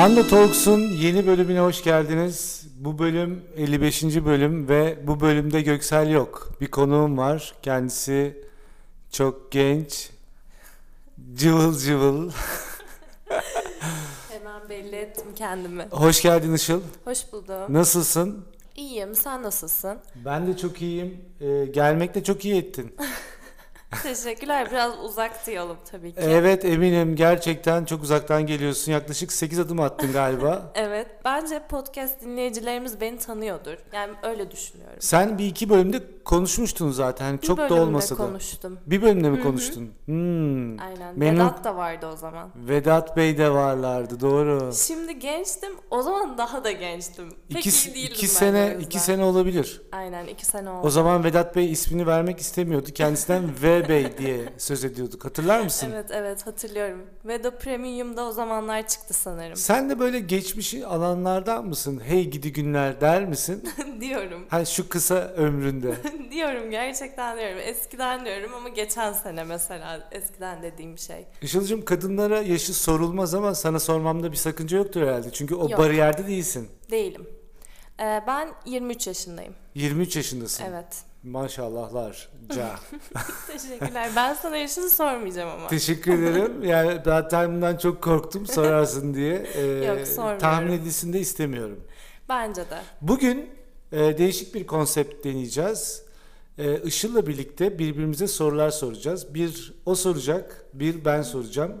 Panda 0.00 0.28
Talks'un 0.28 0.80
yeni 0.80 1.26
bölümüne 1.26 1.60
hoş 1.60 1.84
geldiniz. 1.84 2.66
Bu 2.76 2.98
bölüm 2.98 3.44
55. 3.56 4.04
bölüm 4.04 4.68
ve 4.68 4.98
bu 5.06 5.20
bölümde 5.20 5.60
Göksel 5.60 6.10
yok. 6.10 6.50
Bir 6.60 6.66
konuğum 6.66 7.18
var. 7.18 7.54
Kendisi 7.62 8.44
çok 9.10 9.52
genç, 9.52 10.10
cıvıl 11.34 11.78
cıvıl. 11.78 12.30
Hemen 14.30 14.68
belli 14.68 14.96
ettim 14.96 15.26
kendimi. 15.36 15.86
Hoş 15.90 16.22
geldin 16.22 16.54
Işıl. 16.54 16.80
Hoş 17.04 17.32
buldum. 17.32 17.74
Nasılsın? 17.74 18.44
İyiyim, 18.76 19.14
sen 19.14 19.42
nasılsın? 19.42 19.98
Ben 20.24 20.46
de 20.46 20.56
çok 20.56 20.82
iyiyim. 20.82 21.24
Ee, 21.40 21.66
gelmekte 21.66 22.24
çok 22.24 22.44
iyi 22.44 22.56
ettin. 22.56 22.96
Teşekkürler. 24.02 24.70
Biraz 24.70 24.98
uzaktı 25.04 25.50
yolum 25.50 25.76
tabii 25.90 26.12
ki. 26.12 26.20
Evet 26.22 26.64
eminim 26.64 27.16
gerçekten 27.16 27.84
çok 27.84 28.02
uzaktan 28.02 28.46
geliyorsun. 28.46 28.92
Yaklaşık 28.92 29.32
8 29.32 29.58
adım 29.58 29.80
attın 29.80 30.12
galiba. 30.12 30.72
Evet, 30.80 31.06
bence 31.24 31.62
podcast 31.68 32.20
dinleyicilerimiz 32.20 33.00
beni 33.00 33.18
tanıyordur. 33.18 33.76
Yani 33.92 34.12
öyle 34.22 34.50
düşünüyorum. 34.50 34.96
Sen 35.00 35.38
bir 35.38 35.46
iki 35.46 35.68
bölümde 35.70 36.00
konuşmuştun 36.24 36.90
zaten. 36.90 37.24
Hani 37.24 37.40
çok 37.40 37.58
da 37.58 37.74
olmasa 37.74 38.14
da. 38.18 38.18
konuştum. 38.26 38.78
Bir 38.86 39.02
bölümde 39.02 39.30
mi 39.30 39.36
Hı 39.36 39.40
hı. 39.40 39.44
konuştun? 39.44 39.90
Hmm. 40.04 40.80
Aynen. 40.80 41.14
Memnun- 41.16 41.34
Vedat 41.34 41.64
da 41.64 41.76
vardı 41.76 42.06
o 42.12 42.16
zaman. 42.16 42.50
Vedat 42.56 43.16
Bey 43.16 43.38
de 43.38 43.50
varlardı 43.50 44.20
doğru. 44.20 44.72
Şimdi 44.74 45.18
gençtim, 45.18 45.72
o 45.90 46.02
zaman 46.02 46.38
daha 46.38 46.64
da 46.64 46.70
gençtim. 46.72 47.28
Pek 47.52 47.66
İki, 47.66 47.90
iyi 47.90 47.94
değildim 47.94 48.12
iki 48.14 48.22
ben 48.22 48.28
sene 48.30 48.76
iki 48.80 48.98
sene 48.98 49.24
olabilir. 49.24 49.82
Aynen, 49.92 50.26
iki 50.26 50.46
sene 50.46 50.70
oldu. 50.70 50.86
O 50.86 50.90
zaman 50.90 51.24
Vedat 51.24 51.56
Bey 51.56 51.72
ismini 51.72 52.06
vermek 52.06 52.38
istemiyordu. 52.40 52.86
Kendisinden 52.94 53.42
Bey 53.88 54.18
diye 54.18 54.38
söz 54.58 54.84
ediyorduk. 54.84 55.24
Hatırlar 55.24 55.60
mısın? 55.60 55.90
Evet 55.94 56.10
evet 56.10 56.46
hatırlıyorum. 56.46 57.06
Veda 57.24 57.58
Premium'da 57.58 58.24
o 58.24 58.32
zamanlar 58.32 58.88
çıktı 58.88 59.14
sanırım. 59.14 59.56
Sen 59.56 59.90
de 59.90 59.98
böyle 59.98 60.20
geçmişi 60.20 60.86
alanlardan 60.86 61.66
mısın? 61.66 62.00
Hey 62.04 62.30
gidi 62.30 62.52
günler 62.52 63.00
der 63.00 63.24
misin? 63.24 63.70
diyorum. 64.00 64.46
Hani 64.48 64.66
şu 64.66 64.88
kısa 64.88 65.14
ömründe. 65.14 65.94
diyorum 66.30 66.70
gerçekten 66.70 67.38
diyorum. 67.38 67.58
Eskiden 67.64 68.24
diyorum 68.24 68.54
ama 68.54 68.68
geçen 68.68 69.12
sene 69.12 69.44
mesela 69.44 70.08
eskiden 70.12 70.62
dediğim 70.62 70.98
şey. 70.98 71.26
Işıl'cığım 71.42 71.84
kadınlara 71.84 72.42
yaşı 72.42 72.74
sorulmaz 72.74 73.34
ama 73.34 73.54
sana 73.54 73.80
sormamda 73.80 74.32
bir 74.32 74.36
sakınca 74.36 74.76
yoktur 74.78 75.02
herhalde. 75.02 75.30
Çünkü 75.32 75.54
o 75.54 75.70
Yok. 75.70 75.78
bariyerde 75.78 76.26
değilsin. 76.26 76.68
Değilim. 76.90 77.26
Ee, 78.00 78.22
ben 78.26 78.48
23 78.66 79.06
yaşındayım. 79.06 79.54
23 79.74 80.16
yaşındasın. 80.16 80.64
Evet. 80.64 80.86
Maşallahlar. 81.22 82.28
Ca. 82.54 82.70
Teşekkürler. 83.46 84.10
Ben 84.16 84.34
sana 84.34 84.56
yaşını 84.56 84.90
sormayacağım 84.90 85.50
ama. 85.50 85.68
Teşekkür 85.68 86.22
ederim. 86.22 86.64
Yani 86.64 87.00
zaten 87.04 87.54
bundan 87.54 87.76
çok 87.76 88.02
korktum 88.02 88.46
sorarsın 88.46 89.14
diye. 89.14 89.46
Ee, 89.54 89.60
Yok, 89.60 90.06
sormuyorum. 90.06 90.38
tahmin 90.38 90.72
edilsin 90.72 91.12
de 91.12 91.20
istemiyorum. 91.20 91.80
Bence 92.28 92.60
de. 92.70 92.78
Bugün 93.00 93.50
e, 93.92 94.18
değişik 94.18 94.54
bir 94.54 94.66
konsept 94.66 95.24
deneyeceğiz. 95.24 96.02
E, 96.58 96.82
Işıl'la 96.82 97.26
birlikte 97.26 97.78
birbirimize 97.78 98.26
sorular 98.26 98.70
soracağız. 98.70 99.34
Bir 99.34 99.74
o 99.86 99.94
soracak, 99.94 100.64
bir 100.74 101.04
ben 101.04 101.22
soracağım. 101.22 101.72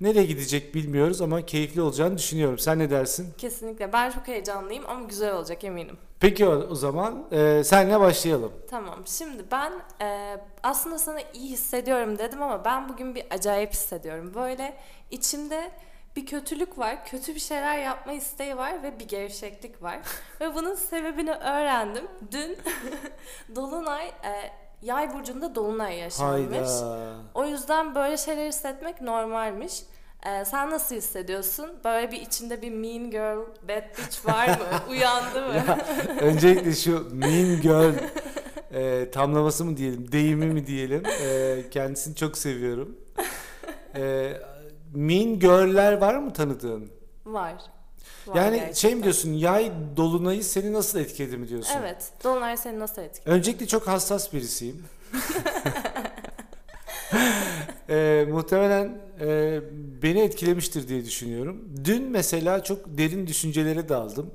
Nereye 0.00 0.26
gidecek 0.26 0.74
bilmiyoruz 0.74 1.20
ama 1.20 1.46
keyifli 1.46 1.82
olacağını 1.82 2.18
düşünüyorum. 2.18 2.58
Sen 2.58 2.78
ne 2.78 2.90
dersin? 2.90 3.34
Kesinlikle. 3.38 3.92
Ben 3.92 4.10
çok 4.10 4.28
heyecanlıyım 4.28 4.84
ama 4.88 5.04
güzel 5.06 5.34
olacak 5.34 5.64
eminim. 5.64 5.98
Peki 6.20 6.46
o, 6.46 6.52
o 6.52 6.74
zaman 6.74 7.26
e, 7.32 7.64
senle 7.64 8.00
başlayalım. 8.00 8.52
Tamam. 8.70 9.06
Şimdi 9.06 9.44
ben 9.50 9.72
e, 10.02 10.36
aslında 10.62 10.98
sana 10.98 11.20
iyi 11.34 11.50
hissediyorum 11.50 12.18
dedim 12.18 12.42
ama 12.42 12.64
ben 12.64 12.88
bugün 12.88 13.14
bir 13.14 13.24
acayip 13.30 13.72
hissediyorum. 13.72 14.32
Böyle 14.34 14.76
içimde 15.10 15.70
bir 16.16 16.26
kötülük 16.26 16.78
var, 16.78 17.04
kötü 17.06 17.34
bir 17.34 17.40
şeyler 17.40 17.78
yapma 17.78 18.12
isteği 18.12 18.56
var 18.56 18.82
ve 18.82 19.00
bir 19.00 19.08
gevşeklik 19.08 19.82
var. 19.82 19.98
ve 20.40 20.54
bunun 20.54 20.74
sebebini 20.74 21.32
öğrendim. 21.32 22.04
Dün 22.32 22.58
Dolunay, 23.56 24.06
e, 24.06 24.52
Yay 24.82 25.14
burcunda 25.14 25.54
Dolunay 25.54 25.98
yaşanmış. 25.98 26.50
Hayda. 26.50 27.14
O 27.34 27.44
yüzden 27.44 27.94
böyle 27.94 28.16
şeyler 28.16 28.48
hissetmek 28.48 29.00
normalmiş. 29.00 29.82
Ee, 30.26 30.44
sen 30.44 30.70
nasıl 30.70 30.94
hissediyorsun? 30.94 31.70
Böyle 31.84 32.12
bir 32.12 32.20
içinde 32.20 32.62
bir 32.62 32.70
mean 32.70 33.10
girl, 33.10 33.38
bad 33.68 33.98
bitch 33.98 34.26
var 34.26 34.48
mı? 34.48 34.54
Uyandı 34.90 35.42
mı? 35.42 35.76
Öncelikle 36.20 36.74
şu 36.74 37.08
mean 37.14 37.60
girl 37.60 37.94
e, 38.72 39.10
tamlaması 39.10 39.64
mı 39.64 39.76
diyelim, 39.76 40.12
deyimi 40.12 40.46
mi 40.46 40.66
diyelim. 40.66 41.02
E, 41.22 41.62
kendisini 41.70 42.14
çok 42.14 42.38
seviyorum. 42.38 42.96
E, 43.94 44.32
mean 44.94 45.38
girl'ler 45.38 45.92
var 45.92 46.14
mı 46.14 46.32
tanıdığın? 46.32 46.90
var. 47.26 47.54
Var 48.28 48.36
Yani 48.36 48.56
şey 48.56 48.66
gerçekten. 48.66 48.96
mi 48.98 49.02
diyorsun 49.02 49.32
yay 49.32 49.72
dolunayı 49.96 50.44
seni 50.44 50.72
nasıl 50.72 50.98
etkiledi 50.98 51.36
mi 51.36 51.48
diyorsun? 51.48 51.74
Evet. 51.80 52.10
Dolunay 52.24 52.56
seni 52.56 52.78
nasıl 52.78 53.02
etkiledi? 53.02 53.30
Öncelikle 53.30 53.66
çok 53.66 53.86
hassas 53.88 54.32
birisiyim. 54.32 54.84
Ee, 57.88 58.26
muhtemelen 58.30 58.98
e, 59.20 59.60
beni 60.02 60.20
etkilemiştir 60.20 60.88
diye 60.88 61.04
düşünüyorum. 61.04 61.68
Dün 61.84 62.02
mesela 62.02 62.64
çok 62.64 62.98
derin 62.98 63.26
düşüncelere 63.26 63.88
daldım. 63.88 64.30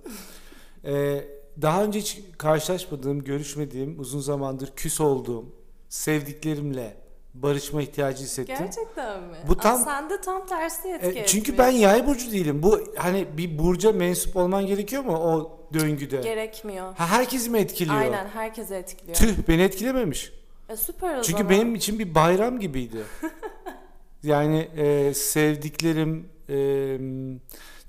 Ee, 0.86 1.24
daha 1.62 1.84
önce 1.84 2.00
hiç 2.00 2.20
karşılaşmadığım, 2.38 3.24
görüşmediğim, 3.24 4.00
uzun 4.00 4.20
zamandır 4.20 4.72
küs 4.76 5.02
olduğum, 5.02 5.46
sevdiklerimle 5.90 6.98
barışma 7.34 7.82
ihtiyacı 7.82 8.24
hissettim. 8.24 8.56
Gerçekten 8.60 9.24
mi? 9.24 9.38
Bu 9.48 9.52
Aa, 9.52 9.58
tam- 9.58 9.84
sende 9.84 10.22
tam 10.22 10.46
tersi 10.46 10.88
etki 10.88 11.20
E, 11.20 11.26
çünkü 11.26 11.52
etmiyor. 11.52 11.72
ben 11.72 11.78
yay 11.78 12.08
burcu 12.08 12.32
değilim. 12.32 12.64
Bu 12.64 12.80
hani 12.98 13.28
bir 13.38 13.60
burca 13.60 13.92
mensup 13.92 14.36
olman 14.36 14.66
gerekiyor 14.66 15.04
mu 15.04 15.18
o 15.18 15.60
döngüde? 15.74 16.22
Gerekmiyor. 16.22 16.94
Ha 16.96 17.08
herkes 17.08 17.50
mi 17.50 17.58
etkiliyor? 17.60 17.98
Aynen 18.02 18.28
herkese 18.28 18.76
etkiliyor. 18.78 19.18
Tüh 19.18 19.34
beni 19.48 19.62
etkilememiş. 19.62 20.34
E, 20.70 20.76
süper 20.78 21.18
o 21.18 21.22
Çünkü 21.22 21.44
zaman. 21.44 21.50
benim 21.50 21.76
için 21.76 22.00
bir 22.00 22.16
bayram 22.16 22.60
gibiydi. 22.60 22.98
yani 24.24 24.70
e, 24.78 25.14
sevdiklerim, 25.14 26.30
e, 26.50 26.56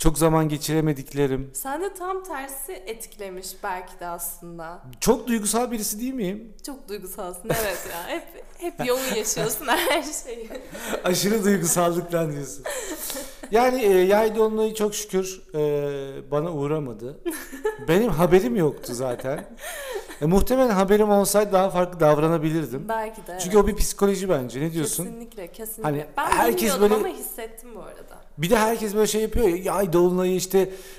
çok 0.03 0.19
zaman 0.19 0.49
geçiremediklerim. 0.49 1.51
Sende 1.55 1.95
tam 1.95 2.25
tersi 2.25 2.73
etkilemiş 2.73 3.49
belki 3.63 4.01
de 4.01 4.07
aslında. 4.07 4.83
Çok 5.01 5.27
duygusal 5.27 5.71
birisi 5.71 6.01
değil 6.01 6.15
miyim? 6.15 6.55
Çok 6.67 6.89
duygusalsın 6.89 7.43
evet 7.45 7.89
ya. 7.93 8.07
Hep 8.15 8.25
hep 8.59 8.87
yoğun 8.87 9.15
yaşıyorsun 9.17 9.67
her 9.67 10.03
şeyi. 10.03 10.51
Aşırı 11.05 11.45
duygusallıktan 11.45 12.33
diyorsun. 12.33 12.65
Yani 13.51 13.83
e, 13.83 13.89
yay 13.93 14.37
dolunayı 14.37 14.75
çok 14.75 14.95
şükür 14.95 15.43
e, 15.55 16.31
bana 16.31 16.53
uğramadı. 16.53 17.21
Benim 17.89 18.11
haberim 18.11 18.57
yoktu 18.57 18.95
zaten. 18.95 19.45
E, 20.21 20.27
muhtemelen 20.27 20.71
haberim 20.71 21.11
olsaydı 21.11 21.53
daha 21.53 21.71
farklı 21.71 22.01
davranabilirdim. 22.01 22.89
Belki 22.89 23.27
de. 23.27 23.39
Çünkü 23.43 23.59
o 23.59 23.67
bir 23.67 23.77
psikoloji 23.77 24.29
bence. 24.29 24.61
Ne 24.61 24.73
diyorsun? 24.73 25.05
Kesinlikle, 25.05 25.53
kesinlikle. 25.53 25.83
Hani 25.83 26.07
ben 26.17 26.27
herkes 26.27 26.81
böyle- 26.81 26.95
ama 26.95 27.09
hissettim 27.09 27.71
bu 27.75 27.81
arada. 27.83 28.22
Bir 28.43 28.51
de 28.51 28.57
herkes 28.57 28.95
böyle 28.95 29.07
şey 29.07 29.23
yapıyor 29.23 29.49
ya 29.49 29.57
yay 29.57 29.93
dolunayı 29.93 30.35
işte 30.35 30.59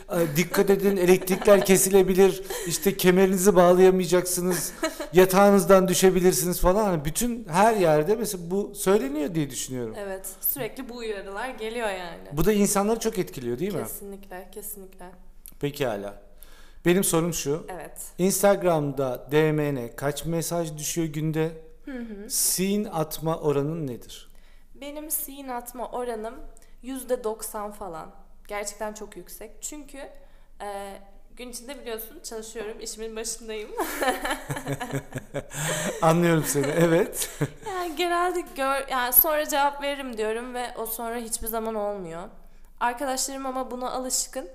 e, 0.09 0.37
dikkat 0.37 0.69
edin 0.69 0.97
elektrikler 0.97 1.65
kesilebilir 1.65 2.43
işte 2.67 2.97
kemerinizi 2.97 3.55
bağlayamayacaksınız 3.55 4.73
yatağınızdan 5.13 5.87
düşebilirsiniz 5.87 6.59
falan 6.59 6.83
hani 6.83 7.05
bütün 7.05 7.47
her 7.49 7.75
yerde 7.75 8.15
mesela 8.15 8.51
bu 8.51 8.75
söyleniyor 8.75 9.35
diye 9.35 9.49
düşünüyorum. 9.49 9.95
Evet, 9.97 10.27
sürekli 10.41 10.89
bu 10.89 10.95
uyarılar 10.95 11.49
geliyor 11.49 11.89
yani. 11.89 12.27
Bu 12.31 12.45
da 12.45 12.53
insanları 12.53 12.99
çok 12.99 13.17
etkiliyor 13.19 13.59
değil 13.59 13.73
mi? 13.73 13.83
Kesinlikle, 13.83 14.49
kesinlikle. 14.51 15.05
Pekala. 15.59 16.21
Benim 16.85 17.03
sorum 17.03 17.33
şu. 17.33 17.65
Evet. 17.69 17.97
Instagram'da 18.17 19.27
DM'ne 19.31 19.95
kaç 19.95 20.25
mesaj 20.25 20.77
düşüyor 20.77 21.07
günde? 21.07 21.51
Scene 22.27 22.89
atma 22.89 23.39
oranın 23.39 23.87
nedir? 23.87 24.29
Benim 24.81 25.11
scene 25.11 25.53
atma 25.53 25.91
oranım 25.91 26.35
%90 26.83 27.71
falan. 27.71 28.11
Gerçekten 28.47 28.93
çok 28.93 29.17
yüksek. 29.17 29.61
Çünkü 29.61 30.09
e, 30.61 30.97
gün 31.35 31.49
içinde 31.49 31.81
biliyorsun 31.81 32.19
çalışıyorum, 32.23 32.79
işimin 32.79 33.15
başındayım. 33.15 33.69
Anlıyorum 36.01 36.43
seni. 36.47 36.67
Evet. 36.67 37.29
yani 37.67 37.95
genelde 37.95 38.41
gör, 38.55 38.87
yani 38.87 39.13
sonra 39.13 39.49
cevap 39.49 39.81
veririm 39.81 40.17
diyorum 40.17 40.53
ve 40.53 40.73
o 40.77 40.85
sonra 40.85 41.17
hiçbir 41.17 41.47
zaman 41.47 41.75
olmuyor. 41.75 42.23
Arkadaşlarım 42.79 43.45
ama 43.45 43.71
buna 43.71 43.91
alışkın. 43.91 44.49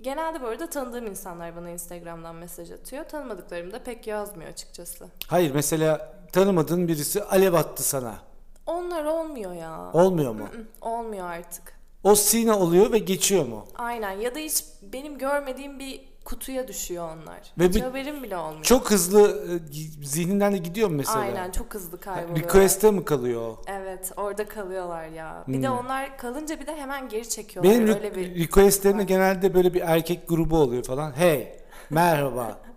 Genelde 0.00 0.42
bu 0.42 0.46
arada 0.46 0.70
tanıdığım 0.70 1.06
insanlar 1.06 1.56
bana 1.56 1.70
Instagram'dan 1.70 2.34
mesaj 2.34 2.70
atıyor. 2.70 3.04
Tanımadıklarım 3.04 3.72
da 3.72 3.82
pek 3.82 4.06
yazmıyor 4.06 4.50
açıkçası. 4.50 5.08
Hayır 5.26 5.54
mesela 5.54 6.12
tanımadığın 6.32 6.88
birisi 6.88 7.22
alev 7.22 7.52
attı 7.52 7.82
sana. 7.82 8.29
Onlar 8.70 9.04
olmuyor 9.04 9.52
ya. 9.52 9.90
Olmuyor 9.92 10.32
mu? 10.34 10.48
Olmuyor 10.80 11.30
artık. 11.30 11.80
O 12.04 12.14
scene 12.14 12.52
oluyor 12.52 12.92
ve 12.92 12.98
geçiyor 12.98 13.46
mu? 13.46 13.64
Aynen 13.74 14.10
ya 14.12 14.34
da 14.34 14.38
hiç 14.38 14.64
benim 14.82 15.18
görmediğim 15.18 15.78
bir 15.78 16.10
kutuya 16.24 16.68
düşüyor 16.68 17.04
onlar. 17.04 17.40
Ve 17.58 17.68
Hiç 17.68 17.74
bir- 17.74 17.80
haberim 17.80 18.22
bile 18.22 18.36
olmuyor. 18.36 18.62
Çok 18.64 18.90
hızlı 18.90 19.44
e, 19.48 20.06
zihninden 20.06 20.52
de 20.52 20.58
gidiyor 20.58 20.88
mu 20.88 20.96
mesela? 20.96 21.18
Aynen 21.20 21.50
çok 21.50 21.74
hızlı 21.74 22.00
kayboluyorlar. 22.00 22.44
Request'e 22.44 22.90
mi 22.90 23.04
kalıyor 23.04 23.40
o? 23.42 23.62
Evet 23.66 24.12
orada 24.16 24.48
kalıyorlar 24.48 25.06
ya. 25.08 25.44
Bir 25.48 25.62
de 25.62 25.68
Hmm. 25.68 25.76
onlar 25.78 26.18
kalınca 26.18 26.60
bir 26.60 26.66
de 26.66 26.76
hemen 26.76 27.08
geri 27.08 27.28
çekiyorlar. 27.28 27.72
Benim 27.74 27.88
Öyle 27.88 28.08
re- 28.08 28.14
bir 28.16 28.40
request'lerimde 28.44 29.04
genelde 29.04 29.54
böyle 29.54 29.74
bir 29.74 29.80
erkek 29.80 30.28
grubu 30.28 30.56
oluyor 30.58 30.82
falan. 30.84 31.12
Hey, 31.18 31.56
merhaba. 31.90 32.58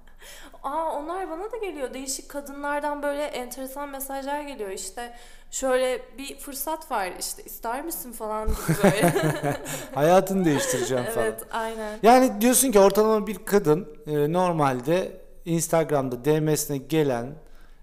Aa 0.64 0.92
onlar 0.92 1.30
bana 1.30 1.52
da 1.52 1.58
geliyor. 1.58 1.94
Değişik 1.94 2.30
kadınlardan 2.30 3.04
böyle 3.04 3.24
enteresan 3.24 3.90
mesajlar 3.90 4.42
geliyor. 4.42 4.70
İşte 4.70 5.14
şöyle 5.52 6.02
bir 6.18 6.38
fırsat 6.38 6.92
var 6.92 7.10
işte 7.20 7.44
ister 7.44 7.86
misin 7.86 8.12
falan 8.12 8.48
gibi 8.48 8.78
böyle. 8.84 9.12
Hayatını 9.96 10.46
değiştireceğim 10.46 11.04
falan. 11.06 11.28
evet 11.28 11.42
aynen. 11.52 12.00
Yani 12.04 12.42
diyorsun 12.42 12.72
ki 12.72 12.80
ortalama 12.80 13.28
bir 13.28 13.46
kadın 13.46 13.98
e, 14.08 14.34
normalde 14.34 15.22
Instagram'da 15.46 16.26
DM'sine 16.26 16.78
gelen 16.78 17.36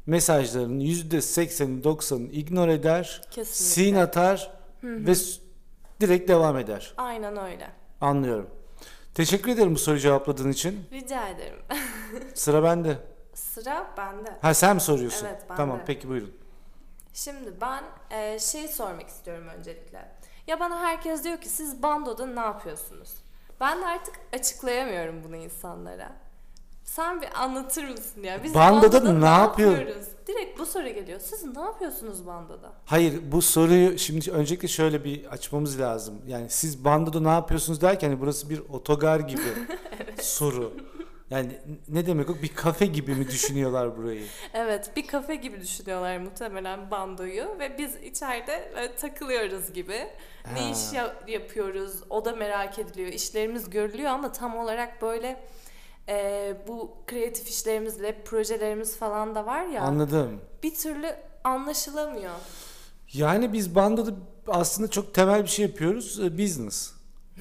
mesajların 0.07 0.81
%80'ini 0.81 1.83
90'ını 1.83 2.31
ignore 2.31 2.73
eder, 2.75 3.23
Kesinlikle. 3.31 3.53
sin 3.85 3.95
atar 3.95 4.51
ve 4.83 5.15
s- 5.15 5.41
direkt 6.01 6.29
devam 6.29 6.59
eder. 6.59 6.95
Aynen 6.97 7.37
öyle. 7.37 7.67
Anlıyorum. 8.01 8.51
Teşekkür 9.15 9.51
ederim 9.51 9.75
bu 9.75 9.79
soruyu 9.79 10.01
cevapladığın 10.01 10.51
için. 10.53 10.87
Rica 10.93 11.29
ederim. 11.29 11.59
Sıra 12.35 12.63
bende. 12.63 12.99
Sıra 13.35 13.87
bende. 13.97 14.39
Ha 14.43 14.55
sen 14.55 14.75
mi 14.75 14.81
soruyorsun? 14.81 15.27
Evet, 15.27 15.43
ben 15.51 15.57
Tamam 15.57 15.81
peki 15.87 16.09
buyurun. 16.09 16.35
Şimdi 17.15 17.61
ben 17.61 17.85
e, 18.11 18.39
şey 18.39 18.69
sormak 18.69 19.09
istiyorum 19.09 19.49
öncelikle. 19.59 20.09
Ya 20.47 20.61
bana 20.61 20.81
herkes 20.81 21.25
diyor 21.25 21.41
ki 21.41 21.49
siz 21.49 21.83
bandoda 21.83 22.27
ne 22.27 22.41
yapıyorsunuz? 22.41 23.15
Ben 23.61 23.81
de 23.81 23.87
artık 23.87 24.15
açıklayamıyorum 24.33 25.25
bunu 25.25 25.37
insanlara. 25.37 26.13
Sen 26.91 27.23
bir 27.23 27.29
anlatır 27.43 27.89
mısın 27.89 28.23
ya? 28.23 28.45
Biz 28.45 28.55
Bandoda 28.55 29.13
ne 29.13 29.27
yapıyor- 29.27 29.73
yapıyoruz? 29.79 30.07
Direkt 30.27 30.59
bu 30.59 30.67
soru 30.67 30.89
geliyor. 30.89 31.21
Siz 31.21 31.45
ne 31.57 31.61
yapıyorsunuz 31.63 32.27
bandoda? 32.27 32.73
Hayır 32.85 33.21
bu 33.33 33.43
soruyu 33.43 33.99
şimdi 33.99 34.31
öncelikle 34.31 34.69
şöyle 34.69 35.05
bir 35.05 35.25
açmamız 35.25 35.81
lazım. 35.81 36.23
Yani 36.27 36.51
siz 36.51 36.85
bandoda 36.85 37.21
ne 37.21 37.29
yapıyorsunuz 37.29 37.81
derken 37.81 38.09
hani 38.09 38.21
burası 38.21 38.51
bir 38.51 38.59
otogar 38.59 39.21
gibi 39.21 39.43
soru. 40.21 40.73
Yani 41.31 41.59
ne 41.89 42.07
demek 42.07 42.31
o? 42.31 42.35
Bir 42.43 42.55
kafe 42.55 42.87
gibi 42.87 43.15
mi 43.15 43.29
düşünüyorlar 43.29 43.97
burayı? 43.97 44.25
Evet 44.55 44.91
bir 44.97 45.07
kafe 45.07 45.35
gibi 45.35 45.61
düşünüyorlar 45.61 46.19
muhtemelen 46.19 46.91
bandoyu 46.91 47.45
ve 47.59 47.79
biz 47.79 47.97
içeride 47.97 48.73
böyle 48.77 48.95
takılıyoruz 48.97 49.73
gibi. 49.73 49.99
Ha. 50.45 50.51
Ne 50.55 50.71
iş 50.71 50.93
ya- 50.93 51.17
yapıyoruz 51.27 51.93
o 52.11 52.25
da 52.25 52.33
merak 52.33 52.79
ediliyor. 52.79 53.09
İşlerimiz 53.13 53.71
görülüyor 53.71 54.11
ama 54.11 54.33
tam 54.33 54.57
olarak 54.59 55.03
böyle 55.03 55.41
e, 56.11 56.57
bu 56.69 56.97
kreatif 57.07 57.49
işlerimizle 57.49 58.23
projelerimiz 58.25 58.97
falan 58.97 59.35
da 59.35 59.47
var 59.47 59.67
ya 59.67 59.83
Anladım. 59.83 60.41
bir 60.63 60.75
türlü 60.75 61.17
anlaşılamıyor. 61.45 62.35
Yani 63.13 63.53
biz 63.53 63.75
bandoda 63.75 64.15
aslında 64.49 64.91
çok 64.91 65.15
temel 65.15 65.43
bir 65.43 65.49
şey 65.49 65.67
yapıyoruz. 65.67 66.21
e, 66.21 66.39
Business. 66.39 66.93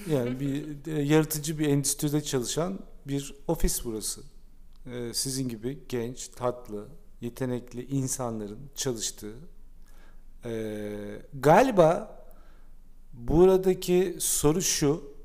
Yani 0.09 0.39
bir 0.39 0.87
e, 0.93 1.01
yaratıcı 1.01 1.59
bir 1.59 1.67
endüstride 1.67 2.23
çalışan 2.23 2.79
bir 3.07 3.35
ofis 3.47 3.85
burası. 3.85 4.21
E, 4.85 5.13
Sizin 5.13 5.49
gibi 5.49 5.83
genç, 5.89 6.27
tatlı, 6.27 6.87
yetenekli 7.21 7.85
insanların 7.85 8.59
çalıştığı. 8.75 9.33
E, 10.45 10.51
galiba 11.33 12.19
buradaki 13.13 14.15
soru 14.19 14.61
şu. 14.61 15.18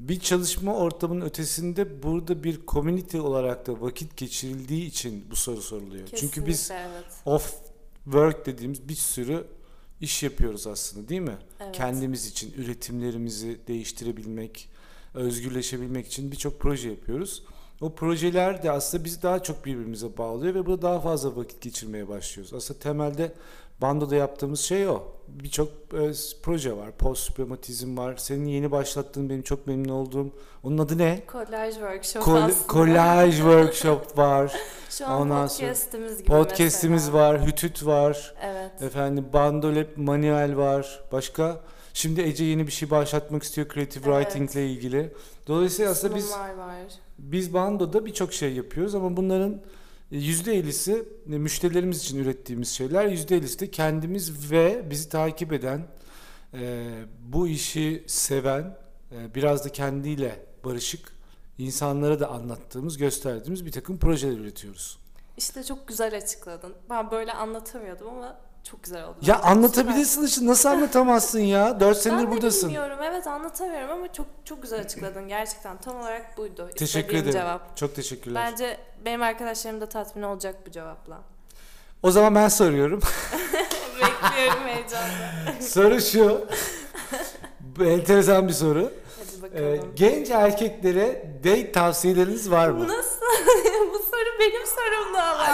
Bir 0.00 0.20
çalışma 0.20 0.74
ortamının 0.74 1.24
ötesinde 1.24 2.02
burada 2.02 2.44
bir 2.44 2.60
community 2.68 3.18
olarak 3.18 3.66
da 3.66 3.80
vakit 3.80 4.16
geçirildiği 4.16 4.86
için 4.86 5.24
bu 5.30 5.36
soru 5.36 5.62
soruluyor. 5.62 6.08
Çünkü 6.16 6.46
biz 6.46 6.68
Kesinlikle, 6.68 6.88
evet. 6.94 7.04
off 7.24 7.54
work 8.04 8.46
dediğimiz 8.46 8.88
bir 8.88 8.94
sürü 8.94 9.46
iş 10.00 10.22
yapıyoruz 10.22 10.66
aslında 10.66 11.08
değil 11.08 11.20
mi? 11.20 11.38
Evet. 11.60 11.76
Kendimiz 11.76 12.26
için 12.26 12.52
üretimlerimizi 12.52 13.60
değiştirebilmek, 13.68 14.68
özgürleşebilmek 15.14 16.06
için 16.06 16.32
birçok 16.32 16.60
proje 16.60 16.90
yapıyoruz. 16.90 17.42
O 17.80 17.94
projeler 17.94 18.62
de 18.62 18.70
aslında 18.70 19.04
bizi 19.04 19.22
daha 19.22 19.42
çok 19.42 19.64
birbirimize 19.64 20.18
bağlıyor 20.18 20.54
ve 20.54 20.66
burada 20.66 20.82
daha 20.82 21.00
fazla 21.00 21.36
vakit 21.36 21.60
geçirmeye 21.60 22.08
başlıyoruz. 22.08 22.54
Aslında 22.54 22.80
temelde 22.80 23.32
bandoda 23.82 24.16
yaptığımız 24.16 24.60
şey 24.60 24.88
o. 24.88 25.02
Birçok 25.28 25.68
e, 25.68 26.12
proje 26.42 26.76
var. 26.76 26.92
Post 26.98 27.38
var. 27.38 28.16
Senin 28.16 28.46
yeni 28.46 28.70
başlattığın 28.70 29.30
benim 29.30 29.42
çok 29.42 29.66
memnun 29.66 29.88
olduğum. 29.88 30.30
Onun 30.62 30.78
adı 30.78 30.98
ne? 30.98 31.22
Kolaj 31.26 31.74
workshop 31.74 32.22
Kol- 32.22 32.34
aslında. 32.36 32.68
Collage 32.72 33.32
workshop 33.36 34.18
var. 34.18 34.52
Şu 34.90 35.06
an 35.06 35.20
Ondan 35.20 35.46
sonra 35.46 35.68
podcast'imiz 35.68 36.18
gibi 36.18 36.26
Podcast'imiz 36.26 37.04
mesela. 37.04 37.18
var. 37.24 37.46
Hütüt 37.46 37.86
var. 37.86 38.34
Evet. 38.42 38.82
Efendim 38.82 39.26
bandolep 39.32 39.96
manuel 39.96 40.56
var. 40.56 41.00
Başka? 41.12 41.60
Şimdi 41.94 42.20
Ece 42.20 42.44
yeni 42.44 42.66
bir 42.66 42.72
şey 42.72 42.90
başlatmak 42.90 43.42
istiyor 43.42 43.68
creative 43.74 44.10
Evet. 44.14 44.24
writing 44.26 44.50
ile 44.52 44.66
ilgili. 44.70 45.12
Dolayısıyla 45.46 45.90
aslında 45.90 46.14
biz 46.14 46.24
Sunumlar 46.30 46.54
var. 46.54 46.76
biz 47.18 47.54
bandoda 47.54 48.06
birçok 48.06 48.32
şey 48.32 48.52
yapıyoruz 48.52 48.94
ama 48.94 49.16
bunların 49.16 49.60
%50'si 50.12 51.04
müşterilerimiz 51.26 51.98
için 52.02 52.18
ürettiğimiz 52.18 52.68
şeyler, 52.68 53.04
%50'si 53.06 53.58
de 53.60 53.70
kendimiz 53.70 54.50
ve 54.50 54.90
bizi 54.90 55.08
takip 55.08 55.52
eden, 55.52 55.86
e, 56.54 56.86
bu 57.20 57.48
işi 57.48 58.04
seven, 58.06 58.76
e, 59.12 59.34
biraz 59.34 59.64
da 59.64 59.68
kendiyle 59.72 60.46
barışık 60.64 61.12
insanlara 61.58 62.20
da 62.20 62.28
anlattığımız, 62.28 62.96
gösterdiğimiz 62.98 63.66
bir 63.66 63.72
takım 63.72 63.98
projeler 63.98 64.38
üretiyoruz. 64.38 64.98
İşte 65.36 65.64
çok 65.64 65.88
güzel 65.88 66.16
açıkladın. 66.16 66.74
Ben 66.90 67.10
böyle 67.10 67.32
anlatamıyordum 67.32 68.08
ama 68.08 68.38
çok 68.70 68.82
güzel 68.82 69.04
oldu. 69.04 69.16
Ya 69.22 69.34
Süper. 69.36 69.50
anlatabilirsin 69.50 70.26
işte 70.26 70.46
nasıl 70.46 70.68
anlatamazsın 70.68 71.40
ya? 71.40 71.80
4 71.80 71.98
senedir 71.98 72.22
Ben 72.24 72.30
buradasın. 72.30 72.68
bilmiyorum. 72.68 72.98
Evet 73.04 73.26
anlatamıyorum 73.26 73.90
ama 73.90 74.12
çok 74.12 74.26
çok 74.44 74.62
güzel 74.62 74.80
açıkladın. 74.80 75.28
Gerçekten 75.28 75.76
tam 75.80 75.96
olarak 76.00 76.38
buydu. 76.38 76.70
Teşekkür 76.76 77.16
ederim. 77.16 77.32
cevap. 77.32 77.76
Çok 77.76 77.94
teşekkürler. 77.96 78.50
Bence 78.52 78.76
benim 79.06 79.22
arkadaşlarım 79.22 79.80
da 79.80 79.86
tatmin 79.88 80.22
olacak 80.22 80.54
bu 80.66 80.70
cevapla. 80.70 81.18
O 82.02 82.10
zaman 82.10 82.34
ben 82.34 82.48
soruyorum. 82.48 83.00
Bekliyorum 84.00 84.66
heyecanla. 84.66 85.60
soru 85.60 86.00
şu. 86.00 86.46
Enteresan 87.84 88.48
bir 88.48 88.52
soru. 88.52 88.92
Hadi 89.40 89.58
Ee, 89.62 89.72
bakalım. 89.76 89.92
genç 89.96 90.30
erkeklere 90.30 91.24
date 91.44 91.72
tavsiyeleriniz 91.72 92.50
var 92.50 92.68
mı? 92.68 92.88
Nasıl? 92.88 93.20
bu 93.94 93.98
soru 93.98 94.38
benim 94.40 94.66
sorumlu 94.66 95.18
ama. 95.18 95.46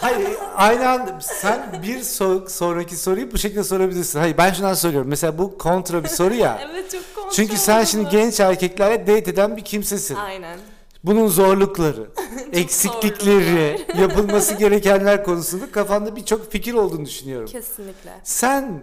Hayır, 0.00 0.28
aynı 0.56 0.88
anda 0.88 1.18
sen 1.20 1.80
bir 1.82 1.98
so- 1.98 2.48
sonraki 2.48 2.96
soruyu 2.96 3.32
bu 3.32 3.38
şekilde 3.38 3.64
sorabilirsin. 3.64 4.18
Hayır, 4.18 4.38
ben 4.38 4.52
şundan 4.52 4.74
soruyorum. 4.74 5.08
Mesela 5.08 5.38
bu 5.38 5.58
kontra 5.58 6.04
bir 6.04 6.08
soru 6.08 6.34
ya. 6.34 6.60
evet 6.72 6.90
çok 6.92 7.14
kontrol 7.14 7.30
Çünkü 7.30 7.56
sen 7.56 7.84
şimdi 7.84 8.06
oldu. 8.06 8.12
genç 8.16 8.40
erkeklerle 8.40 9.00
date 9.00 9.30
eden 9.30 9.56
bir 9.56 9.64
kimsesin. 9.64 10.14
Aynen. 10.14 10.58
Bunun 11.08 11.26
zorlukları, 11.26 12.10
eksiklikleri, 12.52 13.86
yapılması 14.00 14.54
gerekenler 14.58 15.24
konusunda 15.24 15.72
kafanda 15.72 16.16
birçok 16.16 16.52
fikir 16.52 16.74
olduğunu 16.74 17.06
düşünüyorum. 17.06 17.46
Kesinlikle. 17.46 18.12
Sen 18.24 18.82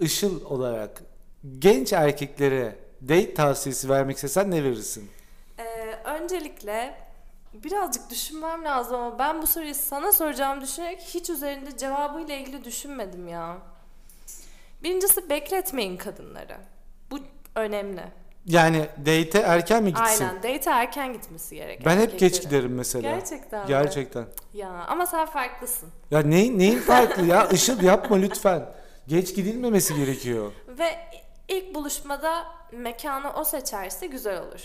Işıl 0.00 0.44
olarak 0.44 1.02
genç 1.58 1.92
erkeklere 1.92 2.76
date 3.02 3.34
tavsiyesi 3.34 3.88
vermek 3.88 4.16
istesen 4.16 4.50
ne 4.50 4.64
verirsin? 4.64 5.10
Ee, 5.58 5.64
öncelikle 6.04 6.94
birazcık 7.52 8.10
düşünmem 8.10 8.64
lazım 8.64 8.96
ama 9.00 9.18
ben 9.18 9.42
bu 9.42 9.46
soruyu 9.46 9.74
sana 9.74 10.12
soracağımı 10.12 10.62
düşünerek 10.62 11.00
hiç 11.00 11.30
üzerinde 11.30 11.76
cevabıyla 11.76 12.34
ilgili 12.34 12.64
düşünmedim 12.64 13.28
ya. 13.28 13.58
Birincisi 14.82 15.30
bekletmeyin 15.30 15.96
kadınları. 15.96 16.56
Bu 17.10 17.18
önemli. 17.54 18.19
Yani 18.46 18.86
date'e 18.98 19.42
erken 19.42 19.82
mi 19.82 19.94
gitsin? 19.94 20.24
Aynen. 20.24 20.36
Date 20.36 20.70
erken 20.70 21.12
gitmesi 21.12 21.54
gerek. 21.54 21.86
Ben 21.86 21.98
hep 21.98 22.18
geç 22.18 22.42
giderim 22.42 22.74
mesela. 22.74 23.10
Gerçekten 23.10 23.60
mi? 23.62 23.68
Gerçekten. 23.68 24.24
Ya 24.54 24.70
ama 24.88 25.06
sen 25.06 25.26
farklısın. 25.26 25.88
Ya 26.10 26.20
neyin, 26.22 26.58
neyin 26.58 26.78
farklı 26.78 27.26
ya? 27.26 27.46
Işıl 27.46 27.82
yapma 27.82 28.16
lütfen. 28.16 28.72
Geç 29.08 29.34
gidilmemesi 29.36 29.94
gerekiyor. 29.94 30.52
Ve 30.68 30.98
ilk 31.48 31.74
buluşmada 31.74 32.44
mekanı 32.72 33.32
o 33.32 33.44
seçerse 33.44 34.06
güzel 34.06 34.42
olur. 34.42 34.60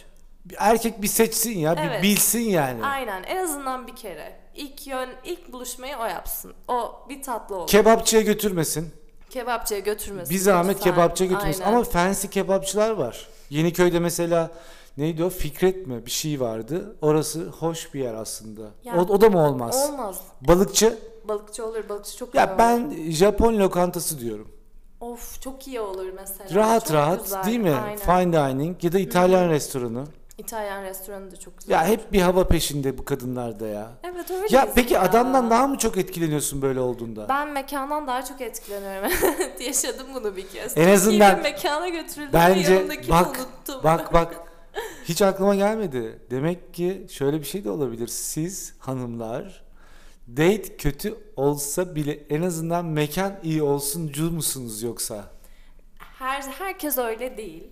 Bir 0.46 0.55
erkek 0.60 1.01
bir 1.01 1.08
seçsin 1.08 1.60
ya, 1.60 1.77
bir 1.77 1.82
Evet. 1.82 2.03
bilsin 2.03 2.39
yani. 2.50 2.86
Aynen. 2.86 3.24
En 3.24 3.38
azından 3.38 3.88
bir 3.88 3.96
kere. 3.96 4.36
İlk 4.55 4.88
yön, 4.88 5.10
ilk 5.24 5.53
buluşmayı 5.53 5.98
o 5.98 6.05
yapsın. 6.05 6.53
O 6.67 7.05
bir 7.10 7.24
tatlı 7.24 7.55
olur. 7.55 7.67
Kebapçıya 7.67 8.22
götürmesin. 8.22 8.94
Kebapçıya 9.29 9.79
götürmesin. 9.79 10.34
Bir 10.36 10.39
zahmet 10.39 10.75
lütfen. 10.77 10.91
kebapçıya 10.94 11.29
götürmesin. 11.29 11.63
Aynen. 11.63 11.75
Ama 11.75 11.84
fancy 11.84 12.27
kebapçılar 12.27 12.89
var. 12.91 13.27
Yeniköy'de 13.50 14.00
mesela 14.00 14.51
neydi 14.98 15.24
o? 15.24 15.29
Fikret 15.29 15.88
mi? 15.88 16.05
Bir 16.05 16.12
şey 16.12 16.39
vardı. 16.39 16.96
Orası 17.01 17.46
hoş 17.46 17.94
bir 17.94 18.00
yer 18.00 18.13
aslında. 18.13 18.62
Ya- 18.84 18.96
o, 18.96 19.00
o 19.00 19.22
da 19.22 19.29
mı 19.29 19.48
olmaz? 19.48 19.89
Olmaz. 19.89 20.22
Balıkçı? 20.41 20.98
Balıkçı 21.27 21.65
olur. 21.65 21.89
Balıkçı 21.89 22.17
çok 22.17 22.36
Ya 22.36 22.50
olur. 22.50 22.58
ben 22.58 22.96
Japon 23.10 23.58
lokantası 23.60 24.20
diyorum. 24.20 24.48
Of 25.00 25.41
çok 25.41 25.67
iyi 25.67 25.79
olur 25.82 26.05
mesela. 26.15 26.55
Rahat 26.55 26.86
Çok 26.86 26.94
rahat 26.96 27.24
güzel, 27.24 27.44
değil 27.44 27.60
mi? 27.60 27.75
Aynen. 27.86 27.98
Fine 27.98 28.34
dining 28.34 28.84
ya 28.84 28.91
da 28.91 29.00
İtalyan 29.00 29.50
restoranı. 29.50 30.03
İtalyan 30.37 30.83
restoranı 30.83 31.31
da 31.31 31.35
çok 31.39 31.57
güzel. 31.57 31.73
Ya 31.73 31.87
hep 31.87 32.13
bir 32.13 32.21
hava 32.21 32.47
peşinde 32.47 32.97
bu 32.97 33.05
kadınlar 33.05 33.59
da 33.59 33.67
ya. 33.67 33.91
Evet 34.03 34.31
öyle. 34.31 34.55
Ya 34.55 34.67
peki 34.75 34.99
adamdan 34.99 35.49
daha 35.49 35.67
mı 35.67 35.77
çok 35.77 35.97
etkileniyorsun 35.97 36.61
böyle 36.61 36.79
olduğunda? 36.79 37.29
Ben 37.29 37.49
mekandan 37.49 38.07
daha 38.07 38.25
çok 38.25 38.41
etkileniyorum. 38.41 39.11
Yaşadım 39.65 40.07
bunu 40.15 40.35
bir 40.35 40.47
kez. 40.47 40.77
En 40.77 40.89
azından- 40.93 41.37
bir 41.37 41.43
mekana 41.43 41.89
götürüldüm 41.89 42.33
Bence 42.33 42.87
bak 43.09 43.37
unuttum. 43.39 43.83
bak 43.83 44.13
bak 44.13 44.35
hiç 45.03 45.21
aklıma 45.21 45.55
gelmedi. 45.55 46.19
Demek 46.31 46.73
ki 46.73 47.07
şöyle 47.09 47.39
bir 47.39 47.45
şey 47.45 47.63
de 47.63 47.69
olabilir. 47.69 48.07
Siz 48.07 48.73
hanımlar 48.79 49.63
date 50.27 50.77
kötü 50.77 51.17
olsa 51.35 51.95
bile 51.95 52.25
en 52.29 52.41
azından 52.41 52.85
mekan 52.85 53.33
iyi 53.43 53.63
olsuncu 53.63 54.31
musunuz 54.31 54.83
yoksa? 54.83 55.23
Her 55.97 56.41
herkes 56.41 56.97
öyle 56.97 57.37
değil. 57.37 57.71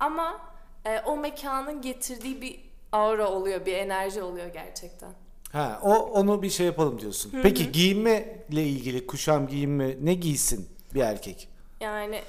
Ama 0.00 0.49
e, 0.86 1.00
o 1.06 1.16
mekanın 1.16 1.82
getirdiği 1.82 2.42
bir 2.42 2.60
aura 2.92 3.28
oluyor, 3.28 3.66
bir 3.66 3.74
enerji 3.76 4.22
oluyor 4.22 4.46
gerçekten. 4.46 5.10
Ha, 5.52 5.80
o 5.82 5.94
onu 5.94 6.42
bir 6.42 6.50
şey 6.50 6.66
yapalım 6.66 7.00
diyorsun. 7.00 7.32
Peki 7.42 7.72
giyinmeyle 7.72 8.62
ilgili 8.62 9.06
kuşam 9.06 9.46
giyinme 9.46 9.96
ne 10.00 10.14
giysin 10.14 10.68
bir 10.94 11.00
erkek? 11.00 11.48
Yani 11.80 12.20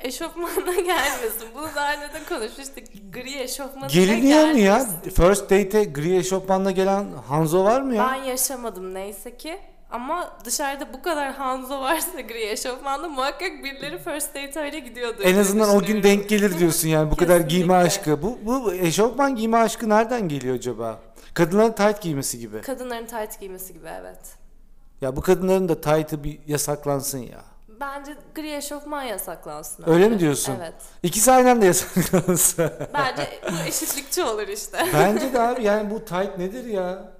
eşofmanla 0.00 0.74
gelmesin. 0.86 1.48
Bunu 1.54 1.68
daha 1.76 1.94
önce 1.94 2.14
de 2.14 2.24
konuşmuştuk. 2.28 2.84
Gri 3.12 3.38
eşofmanla 3.38 3.86
Geliniyor 3.86 4.44
mu 4.50 4.58
ya? 4.58 4.86
First 5.16 5.42
date'e 5.50 5.84
gri 5.84 6.16
eşofmanla 6.16 6.70
gelen 6.70 7.06
Hanzo 7.28 7.64
var 7.64 7.80
mı 7.80 7.94
ya? 7.94 8.08
Ben 8.12 8.24
yaşamadım 8.24 8.94
neyse 8.94 9.36
ki. 9.36 9.58
Ama 9.90 10.30
dışarıda 10.44 10.92
bu 10.92 11.02
kadar 11.02 11.32
Hanzo 11.32 11.80
varsa 11.80 12.20
gri 12.20 12.50
eşofmanla 12.50 13.08
muhakkak 13.08 13.64
birileri 13.64 13.98
first 13.98 14.34
date 14.34 14.60
öyle 14.60 14.78
gidiyordu. 14.78 15.22
En 15.22 15.36
azından 15.36 15.76
o 15.76 15.82
gün 15.82 16.02
denk 16.02 16.28
gelir 16.28 16.58
diyorsun 16.58 16.88
yani 16.88 17.10
bu 17.10 17.16
kadar 17.16 17.40
giyme 17.40 17.74
aşkı. 17.74 18.22
Bu, 18.22 18.38
bu 18.44 18.74
eşofman 18.74 19.36
giyme 19.36 19.56
aşkı 19.56 19.88
nereden 19.88 20.28
geliyor 20.28 20.54
acaba? 20.54 20.98
Kadınların 21.34 21.72
tight 21.72 22.02
giymesi 22.02 22.38
gibi. 22.38 22.60
Kadınların 22.60 23.06
tight 23.06 23.40
giymesi 23.40 23.72
gibi 23.72 23.88
evet. 24.00 24.20
Ya 25.00 25.16
bu 25.16 25.20
kadınların 25.20 25.68
da 25.68 25.80
tight'ı 25.80 26.24
bir 26.24 26.38
yasaklansın 26.46 27.18
ya. 27.18 27.40
Bence 27.80 28.16
gri 28.34 28.56
eşofman 28.56 29.02
yasaklansın. 29.02 29.84
Öyle 29.86 30.04
önce. 30.04 30.14
mi 30.14 30.20
diyorsun? 30.20 30.56
Evet. 30.60 30.74
İkisi 31.02 31.32
aynı 31.32 31.50
anda 31.50 31.64
yasaklansın. 31.64 32.70
Bence 32.94 33.28
bu 33.52 33.68
eşitlikçi 33.68 34.24
olur 34.24 34.48
işte. 34.48 34.86
Bence 34.94 35.32
de 35.32 35.40
abi 35.40 35.64
yani 35.64 35.90
bu 35.90 36.04
tight 36.04 36.38
nedir 36.38 36.64
ya? 36.64 37.12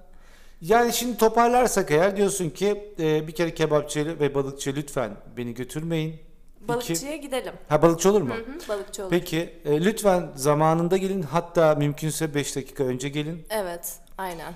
Yani 0.61 0.93
şimdi 0.93 1.17
toparlarsak 1.17 1.91
eğer 1.91 2.17
diyorsun 2.17 2.49
ki 2.49 2.93
e, 2.99 3.27
bir 3.27 3.31
kere 3.31 3.53
kebapçı 3.53 4.19
ve 4.19 4.35
balıkçı 4.35 4.75
lütfen 4.75 5.11
beni 5.37 5.53
götürmeyin. 5.53 6.09
İki- 6.13 6.67
Balıkçıya 6.67 7.15
gidelim. 7.15 7.53
Ha 7.69 7.81
balıkçı 7.81 8.09
olur 8.11 8.21
mu? 8.21 8.33
Hı 8.33 8.37
hı, 8.37 8.69
balıkçı 8.69 9.01
olur. 9.01 9.09
Peki 9.11 9.49
e, 9.65 9.85
lütfen 9.85 10.29
zamanında 10.35 10.97
gelin 10.97 11.21
hatta 11.21 11.75
mümkünse 11.75 12.35
5 12.35 12.55
dakika 12.55 12.83
önce 12.83 13.09
gelin. 13.09 13.45
Evet, 13.49 13.95
aynen. 14.17 14.53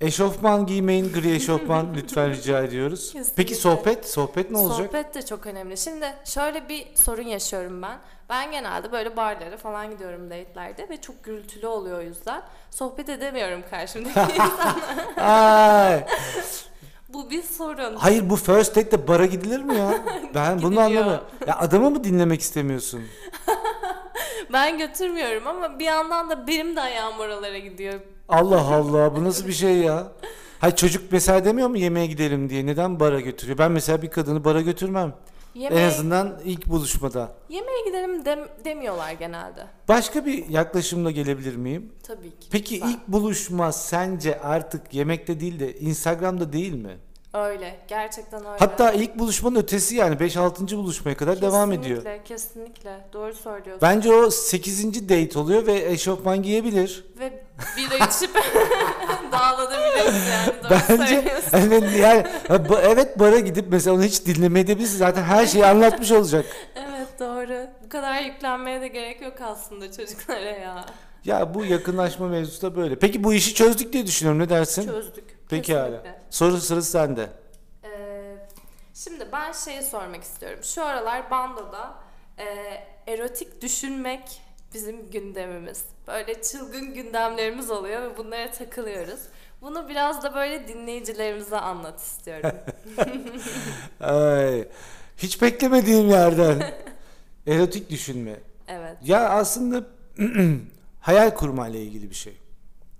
Eşofman 0.00 0.66
giymeyin 0.66 1.12
gri 1.12 1.34
eşofman 1.34 1.86
lütfen 1.96 2.30
rica 2.30 2.62
ediyoruz. 2.62 3.14
Peki 3.36 3.54
sohbet? 3.54 4.08
Sohbet 4.08 4.50
ne 4.50 4.58
olacak? 4.58 4.86
Sohbet 4.86 5.14
de 5.14 5.22
çok 5.22 5.46
önemli. 5.46 5.76
Şimdi 5.76 6.06
şöyle 6.24 6.68
bir 6.68 6.86
sorun 6.94 7.22
yaşıyorum 7.22 7.82
ben. 7.82 7.98
Ben 8.30 8.50
genelde 8.50 8.92
böyle 8.92 9.16
barlara 9.16 9.56
falan 9.56 9.90
gidiyorum 9.90 10.30
date'lerde 10.30 10.88
ve 10.88 11.00
çok 11.00 11.24
gürültülü 11.24 11.66
oluyor 11.66 11.98
o 11.98 12.02
yüzden. 12.02 12.42
Sohbet 12.70 13.08
edemiyorum 13.08 13.62
karşımdaki 13.70 14.20
insanla. 14.36 16.06
Bu 17.08 17.30
bir 17.30 17.42
sorun. 17.42 17.96
hayır 17.96 18.30
bu 18.30 18.36
first 18.36 18.76
date'de 18.76 19.08
bara 19.08 19.26
gidilir 19.26 19.62
mi 19.62 19.76
ya? 19.76 19.94
Ben 20.34 20.62
bunu 20.62 20.80
anlamıyorum. 20.80 21.24
Ya 21.46 21.58
adamı 21.58 21.90
mı 21.90 22.04
dinlemek 22.04 22.40
istemiyorsun? 22.40 23.02
Ben 24.52 24.78
götürmüyorum 24.78 25.46
ama 25.46 25.78
bir 25.78 25.84
yandan 25.84 26.30
da 26.30 26.46
benim 26.46 26.76
de 26.76 26.80
ayağım 26.80 27.18
oralara 27.20 27.58
gidiyor. 27.58 28.00
Allah 28.28 28.60
Allah 28.74 29.16
bu 29.16 29.24
nasıl 29.24 29.46
bir 29.46 29.52
şey 29.52 29.76
ya? 29.76 30.12
Hayır 30.58 30.76
çocuk 30.76 31.12
mesela 31.12 31.44
demiyor 31.44 31.68
mu 31.68 31.78
yemeğe 31.78 32.06
gidelim 32.06 32.50
diye 32.50 32.66
neden 32.66 33.00
bara 33.00 33.20
götürüyor? 33.20 33.58
Ben 33.58 33.72
mesela 33.72 34.02
bir 34.02 34.10
kadını 34.10 34.44
bara 34.44 34.60
götürmem. 34.60 35.14
Yemeğe, 35.54 35.82
En 35.82 35.88
azından 35.88 36.40
ilk 36.44 36.66
buluşmada. 36.66 37.34
yemeğe 37.48 37.84
gidelim 37.86 38.24
dem- 38.24 38.48
demiyorlar 38.64 39.12
genelde. 39.12 39.66
Başka 39.88 40.26
bir 40.26 40.48
yaklaşımla 40.48 41.10
gelebilir 41.10 41.56
miyim? 41.56 41.92
Tabii 42.02 42.30
ki. 42.30 42.48
Peki 42.50 42.74
lütfen. 42.74 42.88
ilk 42.90 43.08
buluşma 43.08 43.72
sence 43.72 44.40
artık 44.40 44.94
yemekte 44.94 45.40
değil 45.40 45.60
de 45.60 45.78
Instagram'da 45.78 46.52
değil 46.52 46.72
mi? 46.74 46.96
Öyle. 47.36 47.76
Gerçekten 47.88 48.40
öyle. 48.40 48.58
Hatta 48.58 48.92
ilk 48.92 49.18
buluşmanın 49.18 49.56
ötesi 49.56 49.96
yani 49.96 50.14
5-6. 50.14 50.76
buluşmaya 50.76 51.16
kadar 51.16 51.42
devam 51.42 51.72
ediyor. 51.72 51.96
Kesinlikle, 51.96 52.24
kesinlikle. 52.24 53.00
Doğru 53.12 53.34
söylüyorsun. 53.34 53.82
Bence 53.82 54.12
o 54.12 54.30
8. 54.30 55.08
date 55.08 55.38
oluyor 55.38 55.66
ve 55.66 55.90
eşofman 55.90 56.42
giyebilir. 56.42 57.04
Ve 57.18 57.44
bira 57.76 58.06
içip 58.06 58.30
dağlanabiliriz 59.32 60.28
yani. 60.28 60.52
Doğru 60.62 60.78
Bence 60.88 61.40
evet, 61.52 61.82
yani 62.00 62.24
evet 62.82 63.18
bara 63.18 63.38
gidip 63.38 63.66
mesela 63.68 63.96
onu 63.96 64.02
hiç 64.02 64.26
dinlemeyebilirsin. 64.26 64.98
Zaten 64.98 65.22
her 65.22 65.46
şeyi 65.46 65.66
anlatmış 65.66 66.12
olacak. 66.12 66.46
Evet 66.76 67.08
doğru. 67.20 67.66
Bu 67.84 67.88
kadar 67.88 68.22
yüklenmeye 68.22 68.80
de 68.80 68.88
gerek 68.88 69.22
yok 69.22 69.40
aslında 69.40 69.92
çocuklara 69.92 70.50
ya. 70.50 70.84
Ya 71.26 71.54
bu 71.54 71.64
yakınlaşma 71.64 72.28
mevzusu 72.28 72.62
da 72.62 72.76
böyle. 72.76 72.98
Peki 72.98 73.24
bu 73.24 73.34
işi 73.34 73.54
çözdük 73.54 73.92
diye 73.92 74.06
düşünüyorum. 74.06 74.40
Ne 74.42 74.48
dersin? 74.48 74.86
Çözdük. 74.86 75.24
Peki 75.48 75.62
Kesinlikle. 75.72 75.98
hala. 75.98 76.20
Soru 76.30 76.56
sırası 76.56 76.90
sende. 76.90 77.28
Ee, 77.84 78.36
şimdi 78.94 79.28
ben 79.32 79.52
şeyi 79.52 79.82
sormak 79.82 80.22
istiyorum. 80.22 80.58
Şu 80.62 80.84
aralar 80.84 81.30
bandoda 81.30 81.94
e, 82.38 82.44
erotik 83.12 83.62
düşünmek 83.62 84.40
bizim 84.74 85.10
gündemimiz. 85.10 85.84
Böyle 86.08 86.42
çılgın 86.42 86.94
gündemlerimiz 86.94 87.70
oluyor 87.70 88.02
ve 88.02 88.16
bunlara 88.16 88.50
takılıyoruz. 88.50 89.20
Bunu 89.62 89.88
biraz 89.88 90.22
da 90.22 90.34
böyle 90.34 90.68
dinleyicilerimize 90.68 91.56
anlat 91.56 92.00
istiyorum. 92.00 92.50
Ay, 94.00 94.68
hiç 95.16 95.42
beklemediğim 95.42 96.08
yerden. 96.10 96.74
Erotik 97.46 97.90
düşünme. 97.90 98.36
evet. 98.68 98.96
Ya 99.02 99.28
aslında 99.28 99.84
hayal 101.06 101.34
kurmayla 101.34 101.80
ilgili 101.80 102.10
bir 102.10 102.14
şey. 102.14 102.36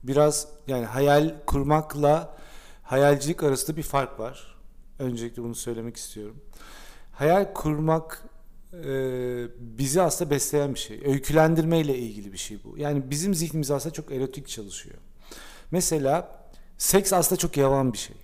Biraz 0.03 0.49
yani 0.67 0.85
hayal 0.85 1.35
kurmakla 1.47 2.37
hayalcilik 2.83 3.43
arasında 3.43 3.77
bir 3.77 3.83
fark 3.83 4.21
var. 4.21 4.57
Öncelikle 4.99 5.43
bunu 5.43 5.55
söylemek 5.55 5.97
istiyorum. 5.97 6.37
Hayal 7.13 7.53
kurmak 7.55 8.23
e, 8.73 8.89
bizi 9.59 10.03
aslında 10.03 10.31
besleyen 10.31 10.75
bir 10.75 10.79
şey. 10.79 11.03
Öykülendirmeyle 11.05 11.99
ilgili 11.99 12.33
bir 12.33 12.39
şey 12.39 12.59
bu. 12.65 12.79
Yani 12.79 13.11
bizim 13.11 13.35
zihnimiz 13.35 13.71
aslında 13.71 13.93
çok 13.93 14.13
erotik 14.13 14.49
çalışıyor. 14.49 14.97
Mesela 15.71 16.41
seks 16.79 17.13
aslında 17.13 17.39
çok 17.39 17.57
yavan 17.57 17.93
bir 17.93 17.99
şey. 17.99 18.17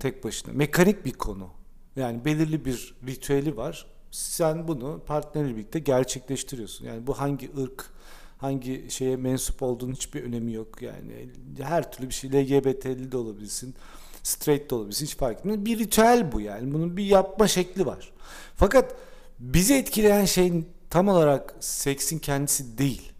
Tek 0.00 0.24
başına. 0.24 0.52
Mekanik 0.52 1.04
bir 1.04 1.12
konu. 1.12 1.48
Yani 1.96 2.24
belirli 2.24 2.64
bir 2.64 2.94
ritüeli 3.06 3.56
var. 3.56 3.86
Sen 4.10 4.68
bunu 4.68 5.02
partnerle 5.06 5.56
birlikte 5.56 5.78
gerçekleştiriyorsun. 5.78 6.86
Yani 6.86 7.06
bu 7.06 7.18
hangi 7.20 7.50
ırk, 7.58 7.94
hangi 8.38 8.86
şeye 8.88 9.16
mensup 9.16 9.62
olduğunun 9.62 9.92
hiçbir 9.92 10.22
önemi 10.22 10.52
yok. 10.52 10.82
Yani 10.82 11.28
her 11.62 11.92
türlü 11.92 12.08
bir 12.08 12.14
şey 12.14 12.30
LGBT'li 12.30 13.12
de 13.12 13.16
olabilirsin, 13.16 13.74
straight 14.22 14.70
de 14.70 14.74
olabilirsin 14.74 15.06
hiç 15.06 15.16
fark 15.16 15.38
etmez. 15.38 15.64
Bir 15.64 15.78
ritüel 15.78 16.32
bu 16.32 16.40
yani. 16.40 16.74
Bunun 16.74 16.96
bir 16.96 17.04
yapma 17.04 17.48
şekli 17.48 17.86
var. 17.86 18.12
Fakat 18.56 18.96
bizi 19.38 19.74
etkileyen 19.74 20.24
şey 20.24 20.52
tam 20.90 21.08
olarak 21.08 21.54
seksin 21.60 22.18
kendisi 22.18 22.78
değil. 22.78 23.12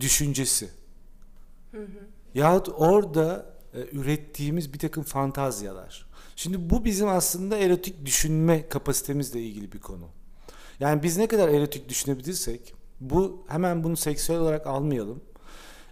Düşüncesi. 0.00 0.68
Yahut 2.34 2.68
orada 2.76 3.54
e, 3.74 3.96
ürettiğimiz 3.96 4.72
bir 4.72 4.78
takım 4.78 5.02
fantazyalar. 5.02 6.06
Şimdi 6.36 6.70
bu 6.70 6.84
bizim 6.84 7.08
aslında 7.08 7.56
erotik 7.56 8.06
düşünme 8.06 8.68
kapasitemizle 8.68 9.42
ilgili 9.42 9.72
bir 9.72 9.80
konu. 9.80 10.08
Yani 10.80 11.02
biz 11.02 11.16
ne 11.16 11.26
kadar 11.26 11.48
erotik 11.48 11.88
düşünebilirsek, 11.88 12.74
bu 13.10 13.44
hemen 13.48 13.84
bunu 13.84 13.96
seksüel 13.96 14.38
olarak 14.38 14.66
almayalım. 14.66 15.20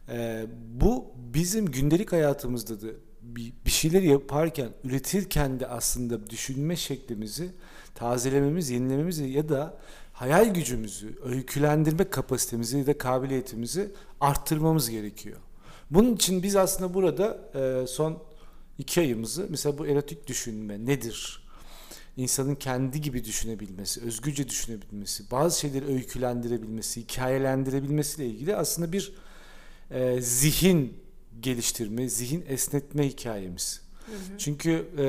E, 0.09 0.47
bu 0.75 1.13
bizim 1.17 1.67
gündelik 1.67 2.13
hayatımızda 2.13 2.81
da 2.81 2.87
bir, 3.23 3.53
bir 3.67 3.71
şeyler 3.71 4.03
yaparken, 4.03 4.69
üretirken 4.85 5.61
de 5.61 5.67
aslında 5.67 6.31
düşünme 6.31 6.77
şeklimizi 6.77 7.51
tazelememiz, 7.95 8.71
yenilememiz 8.71 9.19
ya 9.19 9.49
da 9.49 9.79
hayal 10.13 10.55
gücümüzü, 10.55 11.19
öykülendirme 11.25 12.11
kapasitemizi 12.11 12.79
ya 12.79 12.87
da 12.87 12.99
kabiliyetimizi 12.99 13.91
arttırmamız 14.21 14.91
gerekiyor. 14.91 15.37
Bunun 15.91 16.15
için 16.15 16.43
biz 16.43 16.57
aslında 16.57 16.95
burada 16.95 17.51
e, 17.55 17.87
son 17.87 18.23
iki 18.79 19.01
ayımızı 19.01 19.47
mesela 19.49 19.79
bu 19.79 19.87
erotik 19.87 20.27
düşünme 20.27 20.87
nedir? 20.87 21.42
İnsanın 22.17 22.55
kendi 22.55 23.01
gibi 23.01 23.25
düşünebilmesi, 23.25 24.01
özgürce 24.01 24.49
düşünebilmesi, 24.49 25.31
bazı 25.31 25.61
şeyleri 25.61 25.87
öykülendirebilmesi, 25.87 27.01
hikayelendirebilmesiyle 27.01 28.29
ilgili 28.31 28.57
aslında 28.57 28.93
bir 28.93 29.13
e, 29.91 30.21
zihin 30.21 30.99
geliştirme, 31.41 32.09
zihin 32.09 32.45
esnetme 32.49 33.09
hikayemiz. 33.09 33.81
Çünkü 34.39 34.89
e, 34.99 35.05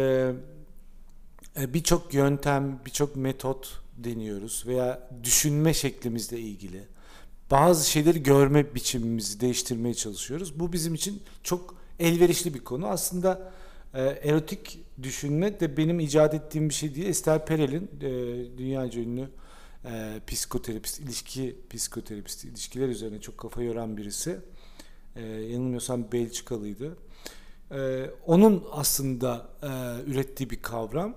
e, 1.62 1.74
birçok 1.74 2.14
yöntem, 2.14 2.80
birçok 2.86 3.16
metot 3.16 3.82
deniyoruz 3.98 4.64
veya 4.68 5.10
düşünme 5.24 5.74
şeklimizle 5.74 6.40
ilgili. 6.40 6.84
bazı 7.52 7.90
şeyleri 7.90 8.24
görme 8.24 8.76
biçimimizi 8.76 9.40
değiştirmeye 9.40 9.94
çalışıyoruz. 9.94 10.60
Bu 10.60 10.74
bizim 10.74 10.94
için 10.94 11.24
çok 11.44 11.76
elverişli 12.00 12.54
bir 12.54 12.60
konu. 12.60 12.88
Aslında 12.88 13.52
e, 13.94 14.02
erotik 14.02 14.80
düşünme 15.04 15.60
de 15.60 15.78
benim 15.78 16.00
icat 16.00 16.34
ettiğim 16.34 16.70
bir 16.70 16.74
şey 16.74 16.96
değil. 16.96 17.08
Esther 17.08 17.46
Perel'in 17.46 17.90
e, 18.02 18.10
dünyaca 18.58 19.02
ünlü 19.02 19.30
e, 19.86 20.20
psikoterapist, 20.28 21.00
ilişki 21.00 21.56
psikoterapisti, 21.70 22.48
ilişkiler 22.48 22.88
üzerine 22.88 23.22
çok 23.22 23.38
kafa 23.38 23.62
yoran 23.62 23.98
birisi. 23.98 24.40
E, 25.16 25.22
yanılmıyorsam 25.26 26.12
Belçikalıydı. 26.12 26.98
E, 27.72 28.10
onun 28.26 28.64
aslında 28.72 29.48
e, 29.64 29.68
ürettiği 30.12 30.50
bir 30.50 30.62
kavram. 30.62 31.16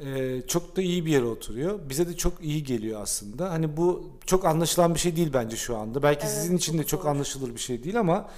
E, 0.00 0.42
çok 0.46 0.76
da 0.76 0.82
iyi 0.82 1.06
bir 1.06 1.10
yere 1.10 1.24
oturuyor. 1.24 1.78
Bize 1.88 2.08
de 2.08 2.16
çok 2.16 2.44
iyi 2.44 2.64
geliyor 2.64 3.02
aslında. 3.02 3.50
Hani 3.50 3.76
bu 3.76 4.12
çok 4.26 4.44
anlaşılan 4.44 4.94
bir 4.94 5.00
şey 5.00 5.16
değil 5.16 5.30
bence 5.32 5.56
şu 5.56 5.76
anda. 5.76 6.02
Belki 6.02 6.26
Evet, 6.26 6.34
sizin 6.34 6.56
için 6.56 6.78
de 6.78 6.84
çok 6.84 7.06
anlaşılır 7.06 7.54
bir 7.54 7.60
şey 7.60 7.84
değil 7.84 8.00
ama 8.00 8.30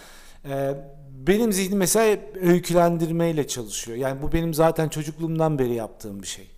e, 0.45 0.75
benim 1.15 1.53
zihnim 1.53 1.79
mesela 1.79 2.11
hep 2.11 2.37
öykülendirmeyle 2.43 3.49
çalışıyor. 3.49 3.99
Yani 3.99 4.23
bu 4.23 4.33
benim 4.33 4.55
zaten 4.55 4.89
çocukluğumdan 4.89 5.59
beri 5.59 5.75
yaptığım 5.75 6.23
bir 6.23 6.27
şey. 6.27 6.51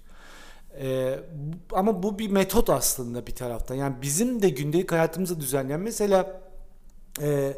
Ee, 0.80 1.18
ama 1.72 2.02
bu 2.02 2.18
bir 2.18 2.30
metot 2.30 2.70
aslında 2.70 3.26
bir 3.26 3.34
taraftan. 3.34 3.74
Yani 3.74 3.94
bizim 4.02 4.42
de 4.42 4.48
gündelik 4.48 4.92
hayatımızı 4.92 5.40
düzenleyen 5.40 5.80
mesela 5.80 6.40
e, 7.22 7.54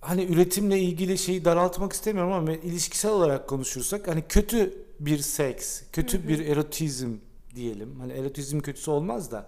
hani 0.00 0.24
üretimle 0.24 0.78
ilgili 0.78 1.18
şeyi 1.18 1.44
daraltmak 1.44 1.92
istemiyorum 1.92 2.32
ama 2.32 2.52
ilişkisel 2.52 3.10
olarak 3.10 3.48
konuşursak 3.48 4.08
hani 4.08 4.22
kötü 4.28 4.74
bir 5.00 5.18
seks, 5.18 5.82
kötü 5.92 6.28
bir 6.28 6.46
erotizm 6.46 7.14
diyelim. 7.54 8.00
Hani 8.00 8.12
erotizm 8.12 8.60
kötüsü 8.60 8.90
olmaz 8.90 9.30
da 9.30 9.46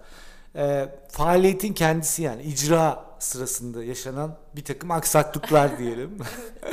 e, 0.57 0.89
faaliyetin 1.09 1.73
kendisi 1.73 2.23
yani 2.23 2.43
icra 2.43 3.05
sırasında 3.19 3.85
yaşanan 3.85 4.37
bir 4.57 4.65
takım 4.65 4.91
aksaklıklar 4.91 5.79
diyelim. 5.79 6.19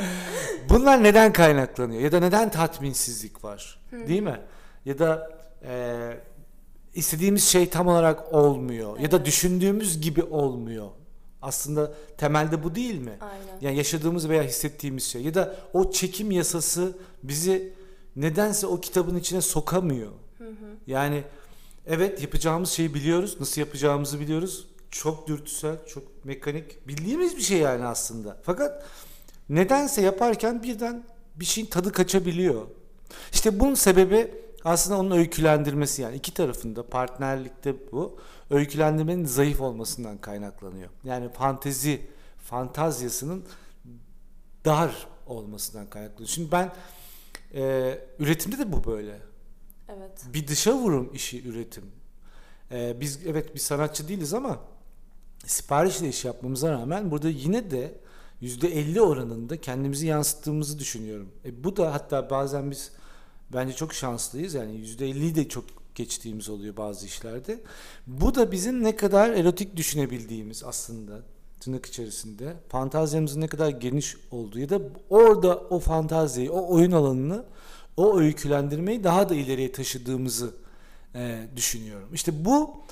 Bunlar 0.68 1.02
neden 1.02 1.32
kaynaklanıyor 1.32 2.02
ya 2.02 2.12
da 2.12 2.20
neden 2.20 2.50
tatminsizlik 2.50 3.44
var 3.44 3.80
değil 3.92 4.22
mi? 4.22 4.40
Ya 4.84 4.98
da 4.98 5.30
e, 5.64 5.98
istediğimiz 6.94 7.44
şey 7.44 7.68
tam 7.68 7.86
olarak 7.86 8.32
olmuyor 8.32 8.98
ya 8.98 9.10
da 9.10 9.24
düşündüğümüz 9.24 10.00
gibi 10.00 10.22
olmuyor. 10.22 10.88
Aslında 11.42 11.92
temelde 12.16 12.64
bu 12.64 12.74
değil 12.74 12.98
mi? 12.98 13.16
Aynen. 13.20 13.60
Yani 13.60 13.76
yaşadığımız 13.76 14.28
veya 14.28 14.42
hissettiğimiz 14.42 15.04
şey 15.04 15.22
ya 15.22 15.34
da 15.34 15.56
o 15.72 15.90
çekim 15.90 16.30
yasası 16.30 16.98
bizi 17.22 17.72
nedense 18.16 18.66
o 18.66 18.80
kitabın 18.80 19.16
içine 19.16 19.40
sokamıyor. 19.40 20.12
Yani 20.86 21.24
evet 21.88 22.22
yapacağımız 22.22 22.70
şeyi 22.70 22.94
biliyoruz, 22.94 23.36
nasıl 23.40 23.60
yapacağımızı 23.60 24.20
biliyoruz. 24.20 24.66
Çok 24.90 25.28
dürtüsel, 25.28 25.86
çok 25.86 26.24
mekanik, 26.24 26.88
bildiğimiz 26.88 27.36
bir 27.36 27.42
şey 27.42 27.58
yani 27.58 27.84
aslında. 27.84 28.40
Fakat 28.42 28.84
nedense 29.48 30.02
yaparken 30.02 30.62
birden 30.62 31.04
bir 31.36 31.44
şeyin 31.44 31.66
tadı 31.66 31.92
kaçabiliyor. 31.92 32.66
İşte 33.32 33.60
bunun 33.60 33.74
sebebi 33.74 34.34
aslında 34.64 34.98
onun 34.98 35.10
öykülendirmesi 35.10 36.02
yani 36.02 36.16
iki 36.16 36.34
tarafında 36.34 36.86
partnerlikte 36.86 37.74
bu 37.92 38.18
öykülendirmenin 38.50 39.24
zayıf 39.24 39.60
olmasından 39.60 40.18
kaynaklanıyor. 40.18 40.88
Yani 41.04 41.32
fantezi 41.32 42.00
fantazyasının 42.38 43.44
dar 44.64 45.06
olmasından 45.26 45.86
kaynaklanıyor. 45.86 46.28
Şimdi 46.28 46.52
ben 46.52 46.72
e, 47.54 47.94
üretimde 48.18 48.58
de 48.58 48.72
bu 48.72 48.84
böyle. 48.84 49.27
Evet. 49.88 50.24
Bir 50.34 50.48
dışa 50.48 50.74
vurum 50.74 51.10
işi 51.14 51.48
üretim. 51.48 51.84
E, 52.70 53.00
biz 53.00 53.26
evet 53.26 53.54
bir 53.54 53.60
sanatçı 53.60 54.08
değiliz 54.08 54.34
ama 54.34 54.60
siparişle 55.46 56.08
iş 56.08 56.24
yapmamıza 56.24 56.72
rağmen 56.72 57.10
burada 57.10 57.28
yine 57.28 57.70
de 57.70 57.94
%50 58.42 59.00
oranında 59.00 59.60
kendimizi 59.60 60.06
yansıttığımızı 60.06 60.78
düşünüyorum. 60.78 61.28
E, 61.44 61.64
bu 61.64 61.76
da 61.76 61.94
hatta 61.94 62.30
bazen 62.30 62.70
biz 62.70 62.92
bence 63.52 63.72
çok 63.72 63.94
şanslıyız. 63.94 64.54
Yani 64.54 64.72
%50'yi 64.72 65.34
de 65.34 65.48
çok 65.48 65.64
geçtiğimiz 65.94 66.48
oluyor 66.48 66.76
bazı 66.76 67.06
işlerde. 67.06 67.60
Bu 68.06 68.34
da 68.34 68.52
bizim 68.52 68.84
ne 68.84 68.96
kadar 68.96 69.30
erotik 69.30 69.76
düşünebildiğimiz 69.76 70.64
aslında 70.64 71.22
tırnak 71.60 71.86
içerisinde 71.86 72.56
fantazyamızın 72.68 73.40
ne 73.40 73.46
kadar 73.46 73.68
geniş 73.68 74.16
olduğu 74.30 74.58
ya 74.58 74.68
da 74.68 74.80
orada 75.10 75.58
o 75.58 75.78
fantaziyi, 75.78 76.50
o 76.50 76.74
oyun 76.74 76.92
alanını, 76.92 77.44
o 77.98 78.18
öykülendirmeyi 78.18 79.04
daha 79.04 79.28
da 79.28 79.34
ileriye 79.34 79.72
taşıdığımızı 79.72 80.54
e, 81.14 81.48
düşünüyorum. 81.56 82.08
İşte 82.14 82.44
bu 82.44 82.84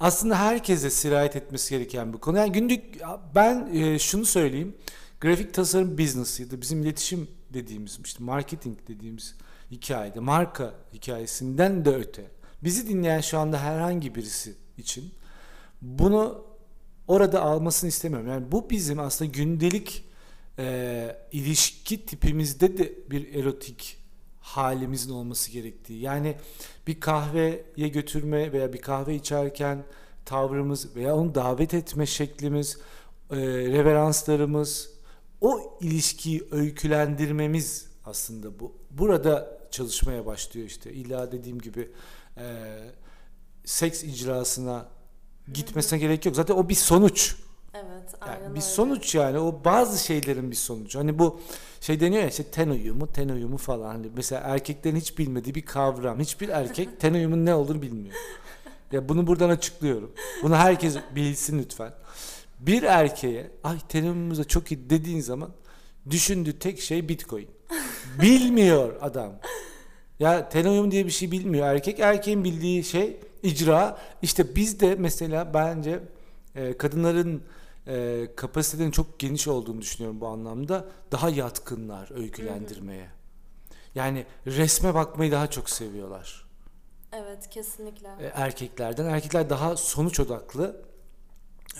aslında 0.00 0.38
herkese 0.38 0.90
sirayet 0.90 1.36
etmesi 1.36 1.70
gereken 1.70 2.12
bir 2.12 2.18
konu. 2.18 2.38
Yani 2.38 2.52
günlük 2.52 3.00
ben 3.34 3.74
e, 3.74 3.98
şunu 3.98 4.24
söyleyeyim. 4.24 4.74
Grafik 5.20 5.54
tasarım 5.54 5.98
business 5.98 6.40
ya 6.40 6.50
da 6.50 6.60
bizim 6.60 6.82
iletişim 6.82 7.28
dediğimiz 7.54 7.98
işte 8.04 8.24
marketing 8.24 8.78
dediğimiz 8.88 9.34
hikayede 9.70 10.20
marka 10.20 10.74
hikayesinden 10.94 11.84
de 11.84 11.94
öte. 11.94 12.30
Bizi 12.62 12.88
dinleyen 12.88 13.20
şu 13.20 13.38
anda 13.38 13.60
herhangi 13.60 14.14
birisi 14.14 14.54
için 14.78 15.12
bunu 15.82 16.44
orada 17.08 17.42
almasını 17.42 17.88
istemiyorum. 17.88 18.28
Yani 18.28 18.52
bu 18.52 18.70
bizim 18.70 18.98
aslında 18.98 19.30
gündelik 19.30 20.04
e, 20.58 21.16
ilişki 21.32 22.06
tipimizde 22.06 22.78
de 22.78 23.10
bir 23.10 23.34
erotik 23.34 24.03
halimizin 24.44 25.10
olması 25.10 25.50
gerektiği. 25.50 26.00
Yani 26.00 26.36
bir 26.86 27.00
kahveye 27.00 27.88
götürme 27.88 28.52
veya 28.52 28.72
bir 28.72 28.80
kahve 28.80 29.14
içerken 29.14 29.84
tavrımız 30.24 30.96
veya 30.96 31.16
onu 31.16 31.34
davet 31.34 31.74
etme 31.74 32.06
şeklimiz, 32.06 32.78
e, 33.30 33.36
reveranslarımız, 33.46 34.90
o 35.40 35.78
ilişkiyi 35.80 36.48
öykülendirmemiz 36.50 37.86
aslında 38.04 38.60
bu. 38.60 38.72
Burada 38.90 39.58
çalışmaya 39.70 40.26
başlıyor 40.26 40.66
işte. 40.66 40.92
İlla 40.92 41.32
dediğim 41.32 41.60
gibi 41.60 41.90
e, 42.36 42.44
seks 43.64 44.04
icrasına 44.04 44.88
gitmesine 45.52 45.98
gerek 45.98 46.26
yok. 46.26 46.36
Zaten 46.36 46.54
o 46.54 46.68
bir 46.68 46.74
sonuç. 46.74 47.36
Evet, 47.74 48.14
Yani 48.20 48.30
aynen 48.32 48.44
bir 48.44 48.50
öyle. 48.50 48.60
sonuç 48.60 49.14
yani 49.14 49.38
o 49.38 49.60
bazı 49.64 50.04
şeylerin 50.04 50.50
bir 50.50 50.56
sonucu. 50.56 50.98
Hani 50.98 51.18
bu 51.18 51.40
şey 51.80 52.00
deniyor 52.00 52.22
ya 52.22 52.28
işte 52.28 52.44
ten 52.44 52.68
uyumu, 52.68 53.12
ten 53.12 53.28
uyumu 53.28 53.56
falan. 53.56 53.88
Hani 53.88 54.06
mesela 54.16 54.42
erkeklerin 54.44 54.96
hiç 54.96 55.18
bilmediği 55.18 55.54
bir 55.54 55.62
kavram. 55.62 56.20
Hiçbir 56.20 56.48
erkek 56.48 56.88
ten 57.00 57.14
uyumunun 57.14 57.46
ne 57.46 57.54
olduğunu 57.54 57.82
bilmiyor. 57.82 58.14
Ya 58.92 59.08
bunu 59.08 59.26
buradan 59.26 59.50
açıklıyorum. 59.50 60.12
Bunu 60.42 60.56
herkes 60.56 60.96
bilsin 61.16 61.58
lütfen. 61.58 61.92
Bir 62.60 62.82
erkeğe 62.82 63.50
ay 63.64 63.78
ten 63.88 64.02
uyumumuz 64.02 64.38
da 64.38 64.44
çok 64.44 64.72
iyi 64.72 64.90
dediğin 64.90 65.20
zaman 65.20 65.50
düşündüğü 66.10 66.58
tek 66.58 66.80
şey 66.80 67.08
bitcoin. 67.08 67.48
Bilmiyor 68.22 68.94
adam. 69.00 69.32
Ya 70.20 70.48
ten 70.48 70.64
uyumu 70.64 70.90
diye 70.90 71.06
bir 71.06 71.10
şey 71.10 71.30
bilmiyor 71.30 71.66
erkek. 71.66 72.00
Erkeğin 72.00 72.44
bildiği 72.44 72.84
şey 72.84 73.16
icra. 73.42 73.98
İşte 74.22 74.56
biz 74.56 74.80
de 74.80 74.94
mesela 74.98 75.54
bence 75.54 76.00
e, 76.54 76.76
kadınların 76.76 77.42
e, 77.88 78.28
kapasitenin 78.36 78.90
çok 78.90 79.18
geniş 79.18 79.48
olduğunu 79.48 79.80
düşünüyorum 79.80 80.20
bu 80.20 80.26
anlamda. 80.26 80.84
Daha 81.12 81.30
yatkınlar 81.30 82.18
öykülendirmeye. 82.20 83.10
Yani 83.94 84.26
resme 84.46 84.94
bakmayı 84.94 85.32
daha 85.32 85.50
çok 85.50 85.70
seviyorlar 85.70 86.44
Evet, 87.12 87.50
kesinlikle. 87.50 88.08
e, 88.20 88.26
erkeklerden. 88.26 89.04
Erkekler 89.04 89.50
daha 89.50 89.76
sonuç 89.76 90.20
odaklı 90.20 90.82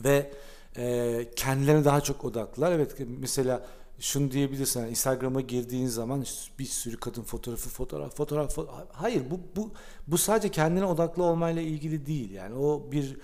ve 0.05 0.31
e, 0.77 1.27
kendilerine 1.37 1.85
daha 1.85 2.01
çok 2.01 2.25
odaklılar. 2.25 2.73
Evet 2.73 2.97
mesela 3.21 3.67
şunu 3.99 4.31
diyebilirsin 4.31 4.81
yani 4.81 4.91
Instagram'a 4.91 5.41
girdiğin 5.41 5.87
zaman 5.87 6.25
bir 6.59 6.65
sürü 6.65 6.97
kadın 6.97 7.23
fotoğrafı 7.23 7.69
fotoğraf 7.69 8.17
fotoğraf 8.17 8.59
fo- 8.59 8.69
hayır 8.93 9.23
bu 9.31 9.41
bu 9.57 9.73
bu 10.07 10.19
sadece 10.19 10.49
kendine 10.51 10.85
odaklı 10.85 11.23
olmayla 11.23 11.63
ilgili 11.63 12.07
değil 12.07 12.31
yani 12.31 12.55
o 12.55 12.93
bir 12.93 13.17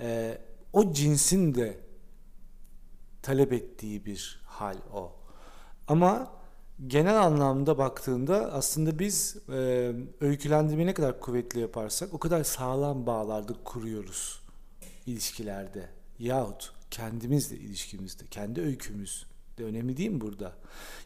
e, 0.00 0.38
o 0.72 0.92
cinsin 0.92 1.54
de 1.54 1.78
talep 3.26 3.52
ettiği 3.52 4.06
bir 4.06 4.40
hal 4.44 4.76
o 4.94 5.12
ama 5.88 6.32
genel 6.86 7.22
anlamda 7.22 7.78
baktığında 7.78 8.52
aslında 8.52 8.98
biz 8.98 9.36
e, 9.48 9.92
öykülendirmeyi 10.20 10.86
ne 10.86 10.94
kadar 10.94 11.20
kuvvetli 11.20 11.60
yaparsak 11.60 12.14
o 12.14 12.18
kadar 12.18 12.44
sağlam 12.44 13.06
bağlarda 13.06 13.52
kuruyoruz 13.64 14.40
ilişkilerde 15.06 15.88
yahut 16.18 16.72
kendimizle 16.90 17.56
ilişkimizde 17.56 18.24
kendi 18.30 18.60
öykümüz 18.60 19.26
de 19.58 19.64
önemli 19.64 19.96
değil 19.96 20.10
mi 20.10 20.20
burada? 20.20 20.52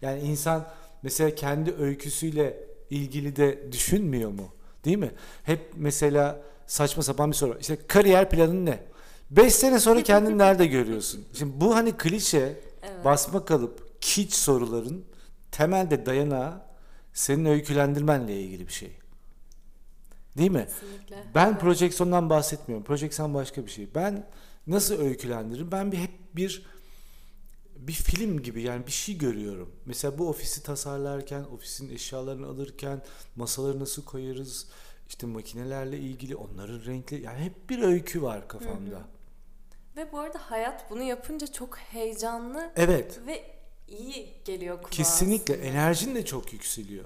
Yani 0.02 0.20
insan 0.20 0.68
mesela 1.02 1.34
kendi 1.34 1.74
öyküsüyle 1.74 2.64
ilgili 2.90 3.36
de 3.36 3.72
düşünmüyor 3.72 4.30
mu? 4.30 4.48
Değil 4.84 4.98
mi? 4.98 5.10
Hep 5.42 5.72
mesela 5.76 6.42
saçma 6.66 7.02
sapan 7.02 7.30
bir 7.30 7.36
soru. 7.36 7.58
İşte 7.60 7.78
kariyer 7.86 8.30
planın 8.30 8.66
ne? 8.66 8.89
5 9.30 9.54
sene 9.54 9.80
sonra 9.80 10.02
kendini 10.02 10.38
nerede 10.44 10.66
görüyorsun? 10.66 11.24
Şimdi 11.32 11.60
bu 11.60 11.74
hani 11.76 11.96
klişe 11.96 12.60
Evet. 12.82 13.04
basma 13.04 13.44
kalıp 13.44 14.00
kiç 14.00 14.34
soruların 14.34 15.04
temelde 15.50 16.06
dayanağı 16.06 16.62
senin 17.12 17.44
öykülendirmenle 17.44 18.40
ilgili 18.40 18.68
bir 18.68 18.72
şey. 18.72 18.92
Değil 20.38 20.50
mi? 20.50 20.66
Kesinlikle. 20.80 21.24
Ben 21.34 21.48
Evet. 21.50 21.60
projeksiyondan 21.60 22.30
bahsetmiyorum. 22.30 22.84
Projeksiyon 22.84 23.34
başka 23.34 23.66
bir 23.66 23.70
şey. 23.70 23.88
Ben 23.94 24.26
Nasıl 24.66 25.00
öykülendiririm? 25.00 25.72
Ben 25.72 25.92
bir 25.92 25.96
hep 25.98 26.10
bir 26.36 26.66
bir 27.76 27.92
film 27.92 28.42
gibi 28.42 28.62
yani 28.62 28.86
bir 28.86 28.92
şey 28.92 29.18
görüyorum. 29.18 29.70
Mesela 29.86 30.18
bu 30.18 30.28
ofisi 30.28 30.62
tasarlarken, 30.62 31.44
ofisin 31.44 31.90
eşyalarını 31.94 32.46
alırken, 32.46 33.02
masaları 33.36 33.80
nasıl 33.80 34.04
koyarız, 34.04 34.68
işte 35.08 35.26
makinelerle 35.26 35.98
ilgili 35.98 36.36
onların 36.36 36.84
renkli 36.84 37.22
yani 37.22 37.38
hep 37.38 37.70
bir 37.70 37.82
öykü 37.82 38.22
var 38.22 38.48
kafamda. 38.48 38.96
Hı 38.96 39.00
hı. 39.00 39.04
Ve 39.96 40.12
bu 40.12 40.18
arada 40.18 40.38
hayat 40.38 40.90
bunu 40.90 41.02
yapınca 41.02 41.46
çok 41.46 41.78
heyecanlı 41.78 42.72
Evet. 42.76 43.20
ve 43.26 43.44
iyi 43.88 44.34
geliyor 44.44 44.76
kulağa. 44.76 44.90
Kesinlikle 44.90 45.54
aslında. 45.54 45.68
enerjin 45.68 46.14
de 46.14 46.24
çok 46.24 46.52
yükseliyor. 46.52 47.04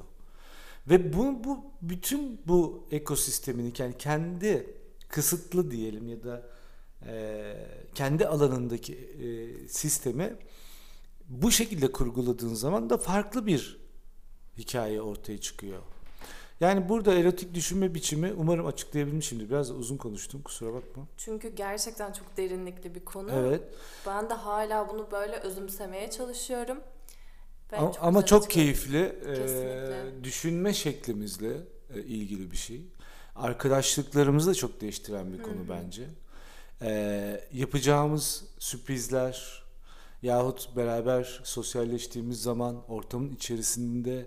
Ve 0.86 1.12
bu, 1.12 1.44
bu 1.44 1.64
bütün 1.82 2.40
bu 2.46 2.86
ekosistemini 2.90 3.72
yani 3.78 3.98
kendi 3.98 4.76
kısıtlı 5.08 5.70
diyelim 5.70 6.08
ya 6.08 6.24
da 6.24 6.42
e, 7.06 7.54
kendi 7.94 8.26
alanındaki 8.26 8.94
e, 8.94 9.68
sistemi 9.68 10.36
bu 11.28 11.50
şekilde 11.50 11.92
kurguladığın 11.92 12.54
zaman 12.54 12.90
da 12.90 12.98
farklı 12.98 13.46
bir 13.46 13.80
hikaye 14.58 15.02
ortaya 15.02 15.40
çıkıyor. 15.40 15.82
Yani 16.64 16.88
burada 16.88 17.14
erotik 17.14 17.54
düşünme 17.54 17.94
biçimi 17.94 18.32
umarım 18.32 18.66
açıklayabilmişimdir. 18.66 19.50
Biraz 19.50 19.70
da 19.70 19.74
uzun 19.74 19.96
konuştum 19.96 20.42
kusura 20.42 20.74
bakma. 20.74 21.06
Çünkü 21.16 21.48
gerçekten 21.48 22.12
çok 22.12 22.36
derinlikli 22.36 22.94
bir 22.94 23.04
konu. 23.04 23.30
Evet. 23.32 23.62
Ben 24.06 24.30
de 24.30 24.34
hala 24.34 24.88
bunu 24.88 25.10
böyle 25.10 25.36
özümsemeye 25.36 26.10
çalışıyorum. 26.10 26.78
Ve 27.72 27.76
Ama 27.76 27.92
ama 28.00 28.20
güzel 28.20 28.26
çok 28.26 28.50
keyifli. 28.50 28.98
e, 29.02 29.34
Kesinlikle. 29.34 30.24
düşünme 30.24 30.74
şeklimizle 30.74 31.56
e, 31.94 32.00
ilgili 32.02 32.50
bir 32.50 32.56
şey. 32.56 32.82
Arkadaşlıklarımızı 33.36 34.50
da 34.50 34.54
çok 34.54 34.80
değiştiren 34.80 35.32
bir 35.32 35.42
konu 35.42 35.68
bence. 35.68 36.06
E, 36.82 37.40
yapacağımız 37.52 38.44
sürprizler 38.58 39.64
yahut 40.22 40.76
beraber 40.76 41.40
sosyalleştiğimiz 41.44 42.42
zaman 42.42 42.82
ortamın 42.88 43.30
içerisinde 43.32 44.26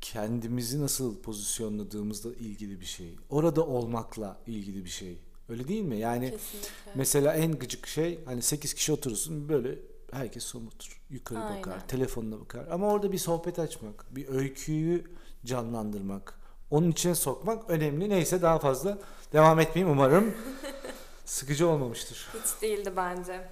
kendimizi 0.00 0.82
nasıl 0.82 1.22
pozisyonladığımızla 1.22 2.30
ilgili 2.34 2.80
bir 2.80 2.86
şey. 2.86 3.18
Orada 3.30 3.66
olmakla 3.66 4.40
ilgili 4.46 4.84
bir 4.84 4.90
şey. 4.90 5.18
Öyle 5.48 5.68
değil 5.68 5.82
mi? 5.82 5.98
Yani 5.98 6.30
Kesinlikle. 6.30 6.70
Mesela 6.94 7.34
en 7.34 7.58
gıcık 7.58 7.86
şey 7.86 8.24
hani 8.24 8.42
8 8.42 8.74
kişi 8.74 8.92
oturursun 8.92 9.48
böyle 9.48 9.78
herkes 10.12 10.44
somutur. 10.44 11.02
Yukarı 11.10 11.38
Aynen. 11.44 11.58
bakar, 11.58 11.88
telefonuna 11.88 12.40
bakar. 12.40 12.66
Ama 12.70 12.88
orada 12.92 13.12
bir 13.12 13.18
sohbet 13.18 13.58
açmak, 13.58 14.16
bir 14.16 14.28
öyküyü 14.28 15.04
canlandırmak, 15.44 16.38
onun 16.70 16.90
içine 16.90 17.14
sokmak 17.14 17.70
önemli. 17.70 18.10
Neyse 18.10 18.42
daha 18.42 18.58
fazla 18.58 18.98
devam 19.32 19.60
etmeyeyim 19.60 19.92
umarım. 19.92 20.34
Sıkıcı 21.24 21.68
olmamıştır. 21.68 22.28
Hiç 22.34 22.62
değildi 22.62 22.92
bence. 22.96 23.48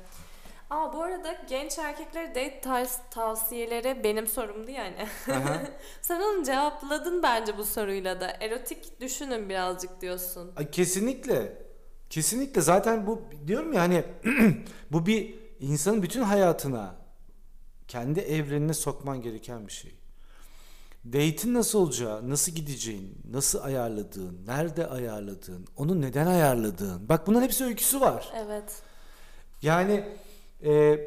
Aa 0.74 0.92
bu 0.92 1.02
arada 1.02 1.36
genç 1.48 1.78
erkeklere 1.78 2.28
date 2.28 2.60
tav- 2.64 3.10
tavsiyeleri 3.10 4.04
benim 4.04 4.26
sorumdu 4.26 4.70
yani. 4.70 5.06
Sen 6.02 6.20
onu 6.20 6.44
cevapladın 6.44 7.22
bence 7.22 7.58
bu 7.58 7.64
soruyla 7.64 8.20
da. 8.20 8.36
Erotik 8.40 9.00
düşünün 9.00 9.48
birazcık 9.48 10.00
diyorsun. 10.00 10.52
Ay, 10.56 10.70
Kesinlikle. 10.70 11.64
Kesinlikle 12.10 12.60
zaten 12.60 13.06
bu 13.06 13.22
diyorum 13.46 13.72
ya 13.72 13.80
hani 13.80 14.04
bu 14.92 15.06
bir 15.06 15.34
insanın 15.60 16.02
bütün 16.02 16.22
hayatına 16.22 16.96
kendi 17.88 18.20
evrenine 18.20 18.74
sokman 18.74 19.22
gereken 19.22 19.66
bir 19.66 19.72
şey. 19.72 19.94
Date'in 21.06 21.54
nasıl 21.54 21.78
olacağı, 21.78 22.30
nasıl 22.30 22.52
gideceğin, 22.52 23.18
nasıl 23.30 23.62
ayarladığın, 23.62 24.46
nerede 24.46 24.86
ayarladığın, 24.86 25.66
onu 25.76 26.00
neden 26.00 26.26
ayarladığın. 26.26 27.08
Bak 27.08 27.26
bunların 27.26 27.44
hepsi 27.44 27.64
öyküsü 27.64 28.00
var. 28.00 28.32
Evet. 28.36 28.82
Yani 29.62 30.04
e, 30.64 31.00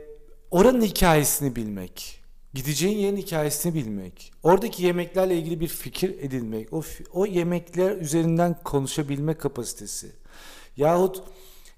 oranın 0.51 0.81
hikayesini 0.81 1.55
bilmek, 1.55 2.23
gideceğin 2.53 2.97
yerin 2.97 3.17
hikayesini 3.17 3.73
bilmek, 3.73 4.33
oradaki 4.43 4.83
yemeklerle 4.83 5.37
ilgili 5.37 5.59
bir 5.59 5.67
fikir 5.67 6.09
edinmek, 6.19 6.73
o, 6.73 6.83
o 7.13 7.25
yemekler 7.25 7.97
üzerinden 7.97 8.55
konuşabilme 8.63 9.33
kapasitesi. 9.33 10.11
Yahut 10.77 11.23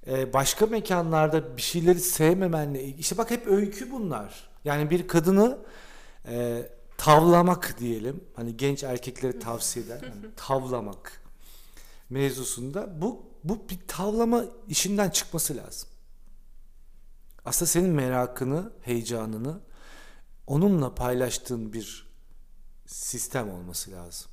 e, 0.07 0.33
başka 0.33 0.65
mekanlarda 0.65 1.57
bir 1.57 1.61
şeyleri 1.61 1.99
sevmemenle 1.99 2.83
ilgili. 2.83 2.99
İşte 2.99 3.17
bak 3.17 3.31
hep 3.31 3.47
öykü 3.47 3.91
bunlar. 3.91 4.49
Yani 4.65 4.89
bir 4.89 5.07
kadını 5.07 5.57
e, 6.27 6.63
tavlamak 6.97 7.75
diyelim. 7.79 8.23
Hani 8.35 8.57
genç 8.57 8.83
erkeklere 8.83 9.39
tavsiye 9.39 9.85
eder. 9.85 10.01
Yani 10.03 10.33
tavlamak 10.35 11.21
mevzusunda 12.09 13.01
bu 13.01 13.21
bu 13.43 13.69
bir 13.69 13.79
tavlama 13.87 14.45
işinden 14.67 15.09
çıkması 15.09 15.57
lazım. 15.57 15.88
Aslında 17.45 17.69
senin 17.69 17.89
merakını, 17.89 18.71
heyecanını 18.82 19.60
onunla 20.47 20.95
paylaştığın 20.95 21.73
bir 21.73 22.10
sistem 22.86 23.49
olması 23.49 23.91
lazım. 23.91 24.32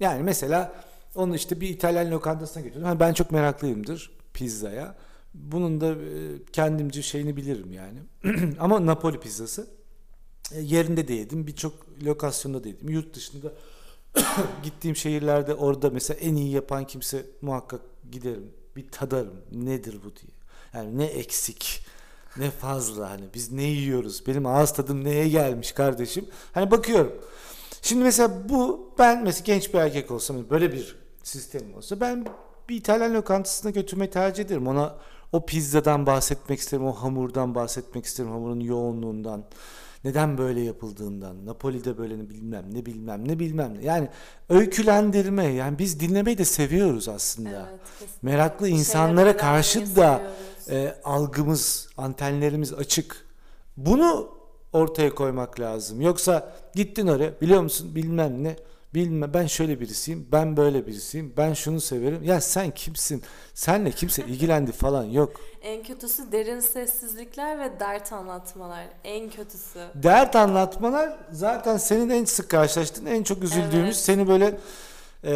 Yani 0.00 0.22
mesela 0.22 0.84
onu 1.14 1.36
işte 1.36 1.60
bir 1.60 1.68
İtalyan 1.68 2.10
lokantasına 2.10 2.62
götürdüm. 2.62 2.84
Ha, 2.84 3.00
ben 3.00 3.12
çok 3.12 3.30
meraklıyımdır 3.30 4.10
pizzaya. 4.34 4.96
Bunun 5.34 5.80
da 5.80 5.86
e, 5.86 6.42
kendimce 6.52 7.02
şeyini 7.02 7.36
bilirim 7.36 7.72
yani. 7.72 7.98
Ama 8.58 8.86
Napoli 8.86 9.20
pizzası 9.20 9.70
e, 10.52 10.60
yerinde 10.60 11.08
de 11.08 11.14
yedim. 11.14 11.46
Birçok 11.46 11.72
lokasyonda 12.04 12.64
da 12.64 12.68
yedim. 12.68 12.88
Yurt 12.88 13.14
dışında 13.14 13.52
gittiğim 14.62 14.96
şehirlerde 14.96 15.54
orada 15.54 15.90
mesela 15.90 16.20
en 16.20 16.34
iyi 16.34 16.50
yapan 16.50 16.86
kimse 16.86 17.26
muhakkak 17.42 17.80
giderim. 18.12 18.52
Bir 18.76 18.88
tadarım. 18.88 19.42
Nedir 19.52 19.98
bu 20.04 20.16
diye. 20.16 20.32
Yani 20.74 20.98
ne 20.98 21.04
eksik, 21.04 21.84
ne 22.36 22.50
fazla 22.50 23.10
hani 23.10 23.24
biz 23.34 23.52
ne 23.52 23.62
yiyoruz? 23.62 24.26
Benim 24.26 24.46
ağız 24.46 24.72
tadım 24.72 25.04
neye 25.04 25.28
gelmiş 25.28 25.72
kardeşim? 25.72 26.26
Hani 26.52 26.70
bakıyorum. 26.70 27.12
Şimdi 27.82 28.04
mesela 28.04 28.48
bu 28.48 28.90
ben 28.98 29.24
mesela 29.24 29.44
genç 29.44 29.74
bir 29.74 29.78
erkek 29.78 30.10
olsam 30.10 30.50
böyle 30.50 30.72
bir 30.72 30.96
sistemim 31.22 31.74
olsa 31.74 32.00
ben 32.00 32.26
bir 32.68 32.76
İtalyan 32.76 33.14
lokantasına 33.14 33.70
götürmeyi 33.70 34.10
tercih 34.10 34.44
ederim. 34.44 34.68
Ona 34.68 34.94
o 35.32 35.46
pizzadan 35.46 36.06
bahsetmek 36.06 36.58
isterim, 36.58 36.86
o 36.86 36.92
hamurdan 36.92 37.54
bahsetmek 37.54 38.04
isterim, 38.04 38.30
hamurun 38.30 38.60
yoğunluğundan. 38.60 39.44
Neden 40.04 40.38
böyle 40.38 40.60
yapıldığından, 40.60 41.46
Napoli'de 41.46 41.98
böyle 41.98 42.18
ne 42.18 42.30
bilmem 42.30 42.64
ne 42.72 42.86
bilmem 42.86 43.28
ne 43.28 43.38
bilmem 43.38 43.74
ne. 43.74 43.84
Yani 43.84 44.08
öykülendirme 44.48 45.44
yani 45.46 45.78
biz 45.78 46.00
dinlemeyi 46.00 46.38
de 46.38 46.44
seviyoruz 46.44 47.08
aslında. 47.08 47.68
Evet. 47.70 47.80
kesinlikle. 47.98 48.30
Meraklı 48.30 48.66
şeyler 48.66 48.78
insanlara 48.78 49.36
karşı 49.36 49.96
da 49.96 50.22
seviyoruz. 50.58 50.96
e, 50.96 51.00
algımız, 51.04 51.88
antenlerimiz 51.96 52.72
açık. 52.72 53.26
Bunu 53.76 54.28
ortaya 54.72 55.14
koymak 55.14 55.60
lazım. 55.60 56.00
Yoksa 56.00 56.52
gittin 56.74 57.06
oraya 57.06 57.40
biliyor 57.40 57.62
musun 57.62 57.94
bilmem 57.94 58.44
ne 58.44 58.56
bilmem 58.94 59.34
ben 59.34 59.46
şöyle 59.46 59.80
birisiyim 59.80 60.28
ben 60.32 60.56
böyle 60.56 60.86
birisiyim 60.86 61.32
ben 61.36 61.52
şunu 61.52 61.80
severim 61.80 62.22
ya 62.22 62.40
sen 62.40 62.70
kimsin 62.70 63.22
senle 63.54 63.90
kimse 63.90 64.22
ilgilendi 64.24 64.72
falan 64.72 65.04
yok 65.04 65.40
En 65.62 65.82
kötüsü 65.82 66.32
derin 66.32 66.60
sessizlikler 66.60 67.58
ve 67.58 67.80
dert 67.80 68.12
anlatmalar. 68.12 68.84
En 69.04 69.30
kötüsü. 69.30 69.78
dert 69.94 70.36
anlatmalar 70.36 71.18
zaten 71.32 71.76
senin 71.76 72.10
en 72.10 72.24
sık 72.24 72.48
karşılaştığın 72.50 73.06
en 73.06 73.22
çok 73.22 73.42
üzüldüğümüz 73.42 73.74
Evet. 73.84 73.96
seni 73.96 74.28
böyle 74.28 74.58
e, 75.24 75.32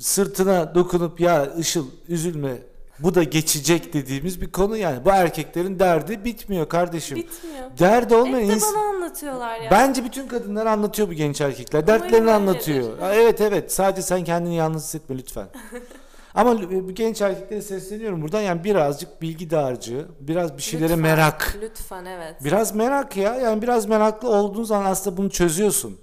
sırtına 0.00 0.74
dokunup 0.74 1.20
ya 1.20 1.46
Işıl 1.54 1.86
üzülme 2.08 2.56
bu 2.98 3.14
da 3.14 3.22
geçecek 3.22 3.92
dediğimiz 3.92 4.40
bir 4.40 4.52
konu 4.52 4.76
yani 4.76 5.04
bu 5.04 5.10
erkeklerin 5.10 5.78
derdi 5.78 6.24
bitmiyor 6.24 6.68
kardeşim 6.68 7.16
Bitmiyor. 7.16 7.78
derdi 7.78 8.14
olmayan 8.14 8.50
Hep 8.50 8.60
de 8.60 8.64
bana 8.74 8.88
anlatıyorlar 8.88 9.60
ya. 9.60 9.70
Bence 9.70 10.04
bütün 10.04 10.28
kadınlar 10.28 10.66
anlatıyor 10.66 11.08
bu 11.08 11.12
genç 11.12 11.40
erkekler. 11.40 11.82
Umarım 11.82 12.02
Dertlerini 12.02 12.30
anlatıyor. 12.30 12.98
Ha, 12.98 13.14
Evet 13.14 13.40
evet. 13.40 13.72
Sadece 13.72 14.02
sen 14.02 14.24
kendini 14.24 14.56
yalnız 14.56 14.84
hissetme 14.84 15.18
lütfen. 15.18 15.48
Ama 16.34 16.62
bu 16.70 16.94
genç 16.94 17.22
erkeklere 17.22 17.62
sesleniyorum 17.62 18.22
buradan. 18.22 18.40
Yani 18.40 18.64
birazcık 18.64 19.22
bilgi 19.22 19.50
dağarcığı, 19.50 20.08
biraz 20.20 20.56
bir 20.56 20.62
şeylere 20.62 20.88
Lütfen, 20.88 21.02
merak. 21.02 21.56
Lütfen 21.60 22.04
evet. 22.04 22.44
Biraz 22.44 22.74
merak 22.74 23.16
ya. 23.16 23.34
Yani 23.34 23.62
biraz 23.62 23.86
meraklı 23.86 24.28
olduğun 24.28 24.64
zaman 24.64 24.84
aslında 24.90 25.16
bunu 25.16 25.30
çözüyorsun. 25.30 26.00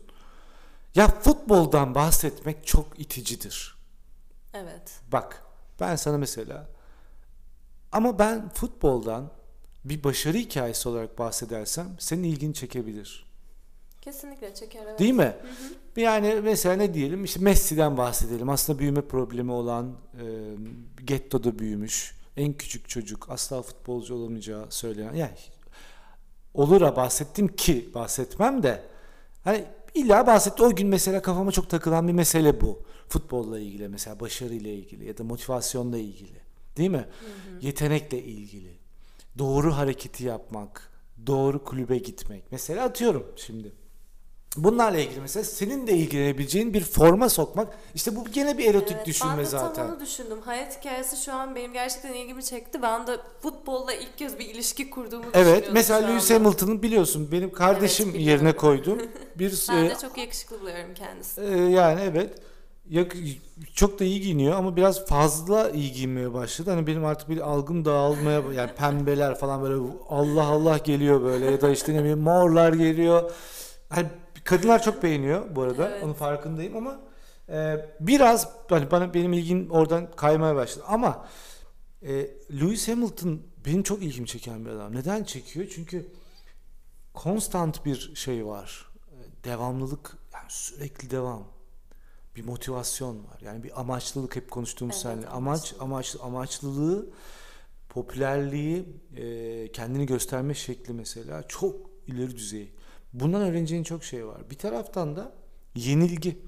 Ya 0.95 1.07
futboldan 1.07 1.95
bahsetmek 1.95 2.67
çok 2.67 2.85
iticidir. 2.97 3.75
Evet. 4.53 4.91
Bak 5.11 5.41
ben 5.79 5.95
sana 5.95 6.17
mesela 6.17 6.67
ama 7.91 8.19
ben 8.19 8.49
futboldan 8.49 9.31
bir 9.85 10.03
başarı 10.03 10.37
hikayesi 10.37 10.89
olarak 10.89 11.19
bahsedersem 11.19 11.95
senin 11.99 12.23
ilgini 12.23 12.53
çekebilir. 12.53 13.25
Kesinlikle 14.01 14.53
çeker 14.53 14.83
evet. 14.85 14.99
Değil 14.99 15.13
mi? 15.13 15.35
Yani 15.95 16.41
mesela 16.43 16.75
ne 16.75 16.93
diyelim 16.93 17.23
işte 17.23 17.39
Messi'den 17.39 17.97
bahsedelim. 17.97 18.49
Aslında 18.49 18.79
büyüme 18.79 19.01
problemi 19.01 19.51
olan 19.51 19.95
e, 20.13 20.25
gettoda 21.05 21.59
büyümüş 21.59 22.15
en 22.37 22.53
küçük 22.53 22.89
çocuk 22.89 23.29
asla 23.29 23.61
futbolcu 23.61 24.15
olamayacağı 24.15 24.65
söylenen 24.69 25.13
yani 25.13 25.31
olura 26.53 26.95
bahsettim 26.95 27.47
ki 27.47 27.89
bahsetmem 27.93 28.63
de 28.63 28.83
hani 29.43 29.65
illa 29.93 30.27
bahsetti 30.27 30.63
o 30.63 30.75
gün 30.75 30.87
mesela 30.87 31.21
kafama 31.21 31.51
çok 31.51 31.69
takılan 31.69 32.07
bir 32.07 32.13
mesele 32.13 32.61
bu. 32.61 32.83
Futbolla 33.09 33.59
ilgili 33.59 33.87
mesela 33.87 34.19
başarıyla 34.19 34.71
ilgili 34.71 35.07
ya 35.07 35.17
da 35.17 35.23
motivasyonla 35.23 35.97
ilgili. 35.97 36.40
Değil 36.77 36.89
mi? 36.89 37.05
Yetenekle 37.61 38.23
ilgili. 38.23 38.77
Doğru 39.37 39.77
hareketi 39.77 40.23
yapmak, 40.23 40.91
doğru 41.27 41.63
kulübe 41.63 41.97
gitmek. 41.97 42.43
Mesela 42.51 42.83
atıyorum 42.85 43.27
şimdi. 43.35 43.71
Bunlarla 44.57 44.99
ilgili 44.99 45.19
mesela 45.21 45.43
senin 45.43 45.87
de 45.87 45.93
ilgilenebileceğin 45.93 46.73
bir 46.73 46.83
forma 46.83 47.29
sokmak. 47.29 47.77
İşte 47.95 48.15
bu 48.15 48.25
gene 48.31 48.57
bir 48.57 48.65
erotik 48.69 48.95
Evet, 48.97 49.05
düşünme 49.05 49.31
ben 49.37 49.45
de 49.45 49.45
zaten. 49.45 49.73
tam 49.73 49.89
onu 49.95 49.99
düşündüm. 49.99 50.41
Hayat 50.41 50.79
hikayesi 50.79 51.23
şu 51.23 51.33
an 51.33 51.55
benim 51.55 51.73
gerçekten 51.73 52.13
ilgimi 52.13 52.43
çekti. 52.43 52.81
Ben 52.81 53.07
de 53.07 53.17
futbolla 53.41 53.93
ilk 53.93 54.17
kez 54.17 54.39
bir 54.39 54.45
ilişki 54.45 54.89
kurduğumu 54.89 55.25
Evet, 55.33 55.69
mesela 55.73 56.07
Lewis 56.07 56.31
anda. 56.31 56.43
Hamilton'ın 56.43 56.81
biliyorsun 56.83 57.31
benim 57.31 57.51
kardeşim 57.51 58.05
Evet, 58.05 58.15
biliyorum. 58.19 58.43
yerine 58.45 58.57
koyduğum 58.57 59.01
bir 59.35 59.65
Ben 59.69 59.85
e, 59.85 59.89
de 59.89 59.95
çok 60.01 60.17
yakışıklı 60.17 60.61
buluyorum 60.61 60.93
kendisini. 60.93 61.45
e, 61.45 61.69
yani 61.71 62.01
evet 62.01 62.33
çok 63.73 63.99
da 63.99 64.03
iyi 64.03 64.21
giyiniyor 64.21 64.55
ama 64.55 64.75
biraz 64.75 65.05
fazla 65.05 65.69
iyi 65.69 65.91
giyinmeye 65.91 66.33
başladı. 66.33 66.69
Hani 66.69 66.87
benim 66.87 67.05
artık 67.05 67.29
bir 67.29 67.37
algım 67.37 67.85
dağılmaya 67.85 68.41
yani 68.55 68.71
pembeler 68.75 69.35
falan 69.35 69.61
böyle 69.61 69.93
Allah 70.09 70.45
Allah 70.45 70.77
geliyor 70.77 71.21
böyle 71.21 71.45
ya 71.45 71.61
da 71.61 71.69
işte 71.69 71.93
ne 71.93 71.99
bileyim 71.99 72.19
morlar 72.19 72.73
geliyor. 72.73 73.31
Hani 73.89 74.07
kadınlar 74.43 74.83
çok 74.83 75.03
beğeniyor 75.03 75.55
bu 75.55 75.61
arada. 75.61 75.89
Evet. 75.89 76.03
Onun 76.03 76.13
farkındayım 76.13 76.77
ama 76.77 76.99
e, 77.49 77.85
biraz 77.99 78.49
hani 78.69 78.91
bana 78.91 79.13
benim 79.13 79.33
ilgim 79.33 79.71
oradan 79.71 80.11
kaymaya 80.11 80.55
başladı. 80.55 80.85
Ama 80.87 81.25
e, 82.01 82.11
Lewis 82.61 82.87
Hamilton 82.87 83.41
benim 83.65 83.83
çok 83.83 84.03
ilgimi 84.03 84.27
çeken 84.27 84.65
bir 84.65 84.69
adam. 84.69 84.95
Neden 84.95 85.23
çekiyor? 85.23 85.67
Çünkü 85.75 86.07
konstant 87.13 87.85
bir 87.85 88.11
şey 88.15 88.45
var. 88.45 88.85
E, 89.11 89.43
Devamlılık, 89.43 90.17
yani 90.33 90.45
sürekli 90.49 91.11
devam. 91.11 91.60
Bir 92.35 92.45
motivasyon 92.45 93.17
var. 93.17 93.39
Yani 93.41 93.63
bir 93.63 93.79
amaçlılık 93.79 94.35
hep 94.35 94.51
konuştuğumuz 94.51 94.95
Evet, 94.95 95.03
seninle. 95.03 95.27
Amaç, 95.27 95.75
amaç, 95.79 96.15
amaçlılığı, 96.21 97.09
popülerliği, 97.89 98.85
e, 99.15 99.71
kendini 99.71 100.05
gösterme 100.05 100.53
şekli 100.53 100.93
mesela 100.93 101.43
çok 101.47 101.75
ileri 102.07 102.35
düzey. 102.35 102.73
Bundan 103.13 103.41
öğreneceğin 103.41 103.83
çok 103.83 104.03
şey 104.03 104.27
var. 104.27 104.49
Bir 104.49 104.57
taraftan 104.57 105.15
da 105.15 105.33
yenilgi. 105.75 106.39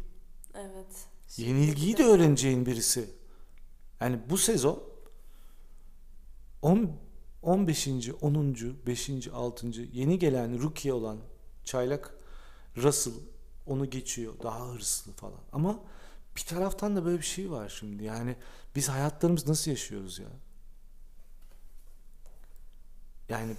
Evet. 0.55 1.07
Yenilgiyi 1.37 1.97
de 1.97 2.03
öğreneceğin 2.03 2.65
birisi. 2.65 3.09
Yani 4.01 4.19
bu 4.29 4.37
sezon 4.37 4.83
10 6.61 6.91
15. 7.43 7.87
10. 8.21 8.55
5. 8.85 9.27
6. 9.33 9.67
yeni 9.93 10.19
gelen 10.19 10.61
rookie 10.61 10.93
olan 10.93 11.17
Çaylak 11.63 12.13
Russell 12.77 13.13
onu 13.67 13.89
geçiyor. 13.89 14.33
Daha 14.43 14.69
hırslı 14.69 15.11
falan. 15.13 15.39
Ama 15.51 15.79
bir 16.35 16.41
taraftan 16.41 16.95
da 16.95 17.05
böyle 17.05 17.17
bir 17.17 17.25
şey 17.25 17.51
var 17.51 17.75
şimdi. 17.79 18.03
Yani 18.03 18.35
biz 18.75 18.89
hayatlarımız 18.89 19.47
nasıl 19.47 19.71
yaşıyoruz 19.71 20.19
ya? 20.19 20.27
Yani 23.29 23.55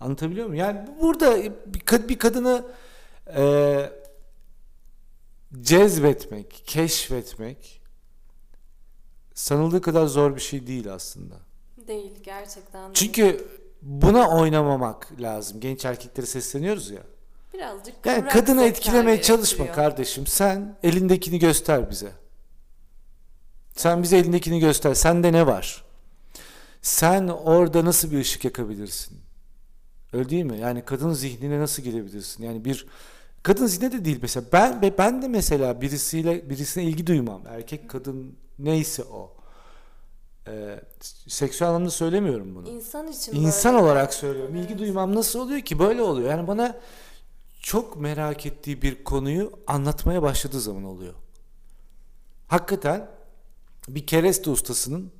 anlatabiliyor 0.00 0.46
muyum? 0.46 0.60
Yani 0.60 0.88
burada 1.00 1.36
bir, 1.66 2.08
bir 2.08 2.18
kadını 2.18 2.66
eee 3.26 3.92
cezbetmek, 5.60 6.62
keşfetmek 6.66 7.80
sanıldığı 9.34 9.80
kadar 9.80 10.06
zor 10.06 10.36
bir 10.36 10.40
şey 10.40 10.66
değil 10.66 10.92
aslında. 10.94 11.34
Değil 11.86 12.12
gerçekten. 12.22 12.82
değil. 12.82 12.94
Çünkü 12.94 13.48
buna 13.82 14.38
oynamamak 14.38 15.12
lazım. 15.20 15.60
Genç 15.60 15.84
erkeklere 15.84 16.26
sesleniyoruz 16.26 16.90
ya. 16.90 17.02
Birazcık 17.54 17.94
Yani 18.06 18.28
kadını 18.28 18.62
etkilemeye 18.64 19.22
çalışma 19.22 19.72
kardeşim. 19.72 20.26
Sen 20.26 20.76
elindekini 20.82 21.38
göster 21.38 21.90
bize. 21.90 22.12
Sen 23.76 24.02
bize 24.02 24.18
elindekini 24.18 24.60
göster. 24.60 24.94
Sende 24.94 25.32
ne 25.32 25.46
var? 25.46 25.84
Sen 26.82 27.28
orada 27.28 27.84
nasıl 27.84 28.10
bir 28.10 28.18
ışık 28.18 28.44
yakabilirsin? 28.44 29.18
Öyle 30.12 30.28
değil 30.30 30.44
mi? 30.44 30.58
Yani 30.58 30.84
kadın 30.84 31.12
zihnine 31.12 31.60
nasıl 31.60 31.82
girebilirsin? 31.82 32.44
Yani 32.44 32.64
bir 32.64 32.86
kadın 33.42 33.66
zihnine 33.66 33.92
de 33.92 34.04
değil 34.04 34.18
mesela. 34.22 34.46
Ben 34.52 34.82
ve 34.82 34.98
ben 34.98 35.22
de 35.22 35.28
mesela 35.28 35.80
birisiyle 35.80 36.50
birisine 36.50 36.84
ilgi 36.84 37.06
duymam. 37.06 37.42
Erkek 37.46 37.90
kadın 37.90 38.36
neyse 38.58 39.02
o. 39.04 39.32
Ee, 40.48 40.80
seksüel 41.28 41.68
anlamda 41.70 41.90
söylemiyorum 41.90 42.54
bunu. 42.54 42.68
İnsan 42.68 43.08
için 43.08 43.32
İnsan 43.34 43.74
böyle. 43.74 43.84
olarak 43.84 44.14
söylüyorum. 44.14 44.56
İlgi 44.56 44.68
Evet. 44.68 44.78
duymam 44.78 45.14
nasıl 45.14 45.40
oluyor 45.40 45.60
ki? 45.60 45.78
Böyle 45.78 46.02
oluyor. 46.02 46.30
Yani 46.30 46.48
bana 46.48 46.76
çok 47.60 47.96
merak 47.96 48.46
ettiği 48.46 48.82
bir 48.82 49.04
konuyu 49.04 49.52
anlatmaya 49.66 50.22
başladığı 50.22 50.60
zaman 50.60 50.84
oluyor. 50.84 51.14
Hakikaten 52.46 53.10
bir 53.88 54.06
kereste 54.06 54.50
ustasının 54.50 55.12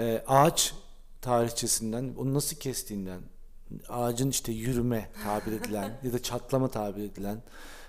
e, 0.00 0.24
ağaç 0.26 0.74
tarihçesinden, 1.20 2.14
onu 2.18 2.34
nasıl 2.34 2.56
kestiğinden, 2.56 3.20
ağacın 3.88 4.30
işte 4.30 4.52
yürüme 4.52 5.10
tabir 5.24 5.52
edilen 5.52 5.98
ya 6.04 6.12
da 6.12 6.22
çatlama 6.22 6.68
tabir 6.68 7.02
edilen 7.02 7.42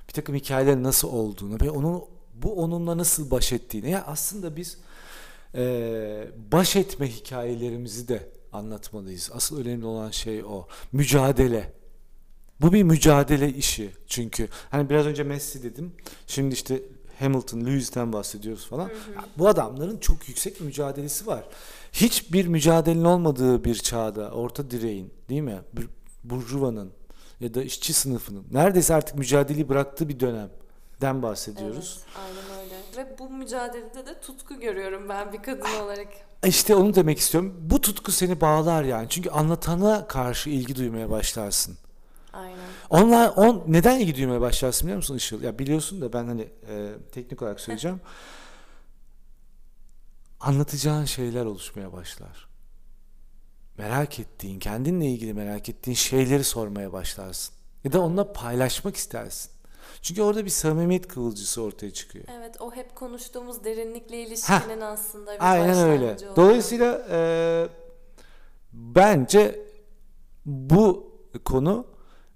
bir 0.07 0.13
takım 0.13 0.35
hikayelerin 0.35 0.83
nasıl 0.83 1.07
olduğunu 1.13 1.57
ve 1.61 1.71
onun 1.71 2.03
bu 2.33 2.63
onunla 2.63 2.97
nasıl 2.97 3.31
baş 3.31 3.53
ettiğini. 3.53 3.89
Ya 3.89 4.03
aslında 4.07 4.55
biz 4.55 4.77
e, 5.55 6.27
baş 6.51 6.75
etme 6.75 7.07
hikayelerimizi 7.07 8.07
de 8.07 8.29
anlatmalıyız. 8.53 9.31
Asıl 9.33 9.61
önemli 9.61 9.85
olan 9.85 10.11
şey 10.11 10.43
o. 10.43 10.67
Mücadele. 10.91 11.80
Bu 12.61 12.73
bir 12.73 12.83
mücadele 12.83 13.49
işi 13.49 13.91
çünkü. 14.07 14.47
Hani 14.69 14.89
biraz 14.89 15.05
önce 15.05 15.23
Messi 15.23 15.63
dedim. 15.63 15.91
Şimdi 16.27 16.53
işte 16.53 16.81
Hamilton, 17.19 17.65
Lewis'ten 17.65 18.13
bahsediyoruz 18.13 18.67
falan. 18.67 18.87
Ya 18.87 19.25
Bu 19.37 19.47
adamların 19.47 19.97
çok 19.97 20.29
yüksek 20.29 20.61
mücadelesi 20.61 21.27
var. 21.27 21.43
Hiçbir 21.91 22.47
mücadelenin 22.47 23.03
olmadığı 23.03 23.63
bir 23.63 23.75
çağda, 23.75 24.31
orta 24.31 24.71
direğin, 24.71 25.13
değil 25.29 25.41
mi? 25.41 25.59
Burjuvanın 26.23 26.91
ya 27.39 27.53
da 27.53 27.63
işçi 27.63 27.93
sınıfının 27.93 28.45
neredeyse 28.51 28.95
artık 28.95 29.17
mücadeleyi 29.17 29.69
bıraktığı 29.69 30.09
bir 30.09 30.19
dönemden 30.19 31.23
bahsediyoruz. 31.23 31.99
Evet, 32.03 32.17
aynen 32.17 32.63
öyle. 32.63 32.75
Ve 32.97 33.19
bu 33.19 33.29
mücadelede 33.29 34.05
de 34.05 34.19
tutku 34.21 34.59
görüyorum 34.59 35.09
ben 35.09 35.33
bir 35.33 35.43
kadın 35.43 35.83
olarak. 35.83 36.07
İşte 36.45 36.75
onu 36.75 36.95
demek 36.95 37.19
istiyorum. 37.19 37.55
Bu 37.61 37.81
tutku 37.81 38.11
seni 38.11 38.41
bağlar 38.41 38.83
yani. 38.83 39.09
Çünkü 39.09 39.29
anlatana 39.29 40.07
karşı 40.07 40.49
ilgi 40.49 40.75
duymaya 40.75 41.09
başlarsın. 41.09 41.77
Aynen. 42.33 42.57
Onlar 42.89 43.29
on 43.29 43.63
neden 43.67 43.99
ilgi 43.99 44.17
duymaya 44.17 44.41
başlarsın 44.41 44.85
biliyor 44.85 44.97
musun 44.97 45.15
Işıl? 45.15 45.41
Ya 45.41 45.59
biliyorsun 45.59 46.01
da 46.01 46.13
ben 46.13 46.25
hani 46.27 46.49
e, 46.67 46.93
teknik 47.11 47.41
olarak 47.41 47.59
söyleyeceğim. 47.59 48.01
Anlatacağın 50.39 51.05
şeyler 51.05 51.45
oluşmaya 51.45 51.93
başlar. 51.93 52.47
Merak 53.77 54.19
ettiğin, 54.19 54.59
kendinle 54.59 55.05
ilgili 55.05 55.33
merak 55.33 55.69
ettiğin 55.69 55.95
şeyleri 55.95 56.43
sormaya 56.43 56.93
başlarsın. 56.93 57.55
Ya 57.83 57.91
da 57.91 58.01
onunla 58.01 58.33
paylaşmak 58.33 58.95
istersin. 58.95 59.51
Çünkü 60.01 60.21
orada 60.21 60.45
bir 60.45 60.49
samimiyet 60.49 61.07
kıvılcısı 61.07 61.61
ortaya 61.61 61.91
çıkıyor. 61.91 62.25
Evet 62.39 62.61
o 62.61 62.75
hep 62.75 62.95
konuştuğumuz 62.95 63.63
derinlikle 63.63 64.23
ilişkinin 64.23 64.81
aslında 64.81 65.33
bir 65.35 65.51
Aynen 65.51 65.77
öyle. 65.77 66.03
oluyor. 66.03 66.35
Dolayısıyla 66.35 67.07
e, 67.09 67.69
bence 68.73 69.59
bu 70.45 71.11
konu 71.45 71.87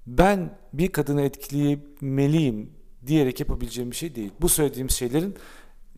ben 0.07 0.57
bir 0.73 0.91
kadını 0.91 1.21
etkilemeliyim 1.21 2.73
diyerek 3.07 3.39
yapabileceğim 3.39 3.91
bir 3.91 3.95
şey 3.95 4.15
değil. 4.15 4.31
Bu 4.41 4.49
söylediğim 4.49 4.89
şeylerin 4.89 5.35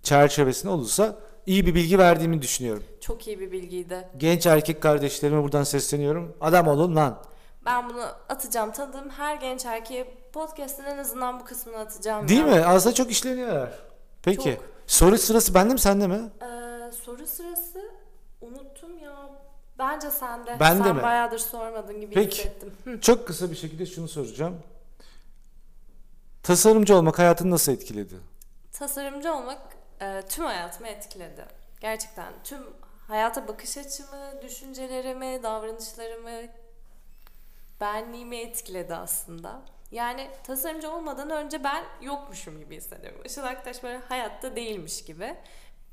çerçevesinde 0.03 0.71
olursa 0.71 1.19
iyi 1.45 1.65
bir 1.65 1.75
bilgi 1.75 1.97
verdiğimi 1.97 2.41
düşünüyorum. 2.41 2.83
Çok 3.01 3.27
iyi 3.27 3.39
bir 3.39 3.51
bilgiydi. 3.51 4.07
Genç 4.17 4.45
erkek 4.45 4.81
kardeşlerime 4.81 5.43
buradan 5.43 5.63
sesleniyorum. 5.63 6.35
Adam 6.41 6.67
olun 6.67 6.95
lan. 6.95 7.23
Ben 7.65 7.89
bunu 7.89 8.03
atacağım. 8.29 8.71
Tanıdığım 8.71 9.09
her 9.09 9.35
genç 9.35 9.65
erkeğe 9.65 10.07
podcast'ın 10.33 10.83
en 10.83 10.97
azından 10.97 11.39
bu 11.39 11.45
kısmını 11.45 11.77
atacağım. 11.77 12.27
Değil 12.27 12.39
ya. 12.39 12.45
mi? 12.45 12.65
Aslında 12.65 12.95
çok 12.95 13.11
işleniyorlar. 13.11 13.79
Peki. 14.23 14.55
Çok. 14.55 14.63
Soru 14.87 15.17
sırası 15.17 15.53
bende 15.53 15.73
mi 15.73 15.79
sende 15.79 16.07
mi? 16.07 16.19
Ee, 16.41 16.91
soru 16.91 17.27
sırası 17.27 17.91
unuttum 18.41 18.97
ya. 18.97 19.29
Bence 19.79 20.11
sende. 20.11 20.59
Bende 20.59 20.83
Sen 20.83 20.95
mi? 20.95 21.03
bayağıdır 21.03 21.39
sormadın 21.39 22.01
gibi 22.01 22.13
Peki. 22.13 22.37
hissettim. 22.37 22.73
Hı. 22.83 23.01
Çok 23.01 23.27
kısa 23.27 23.51
bir 23.51 23.55
şekilde 23.55 23.85
şunu 23.85 24.07
soracağım. 24.07 24.59
Tasarımcı 26.43 26.95
olmak 26.95 27.19
hayatını 27.19 27.51
nasıl 27.51 27.71
etkiledi? 27.71 28.15
Tasarımcı 28.71 29.33
olmak 29.33 29.61
e, 30.01 30.21
tüm 30.29 30.45
hayatımı 30.45 30.87
etkiledi. 30.87 31.45
Gerçekten 31.81 32.33
tüm 32.43 32.59
hayata 33.07 33.47
bakış 33.47 33.77
açımı, 33.77 34.41
düşüncelerimi, 34.41 35.43
davranışlarımı, 35.43 36.41
benliğimi 37.81 38.37
etkiledi 38.37 38.95
aslında. 38.95 39.61
Yani 39.91 40.29
tasarımcı 40.43 40.91
olmadan 40.91 41.29
önce 41.29 41.63
ben 41.63 41.83
yokmuşum 42.01 42.59
gibi 42.59 42.75
hissediyorum. 42.77 43.21
Işıl 43.25 43.43
Aktaş 43.43 43.83
böyle 43.83 43.97
hayatta 43.97 44.55
değilmiş 44.55 45.05
gibi. 45.05 45.35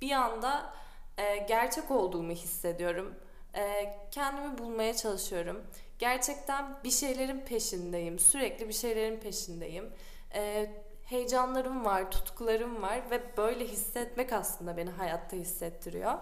Bir 0.00 0.10
anda 0.10 0.72
e, 1.18 1.36
gerçek 1.36 1.90
olduğumu 1.90 2.32
hissediyorum. 2.32 3.14
E, 3.56 3.94
kendimi 4.10 4.58
bulmaya 4.58 4.96
çalışıyorum. 4.96 5.62
Gerçekten 5.98 6.64
bir 6.84 6.90
şeylerin 6.90 7.40
peşindeyim. 7.40 8.18
Sürekli 8.18 8.68
bir 8.68 8.72
şeylerin 8.74 9.16
peşindeyim. 9.20 9.90
E, 10.34 10.70
heyecanlarım 11.04 11.84
var, 11.84 12.10
tutkularım 12.10 12.82
var 12.82 13.00
ve 13.10 13.20
böyle 13.36 13.64
hissetmek 13.66 14.32
aslında 14.32 14.76
beni 14.76 14.90
hayatta 14.90 15.36
hissettiriyor. 15.36 16.14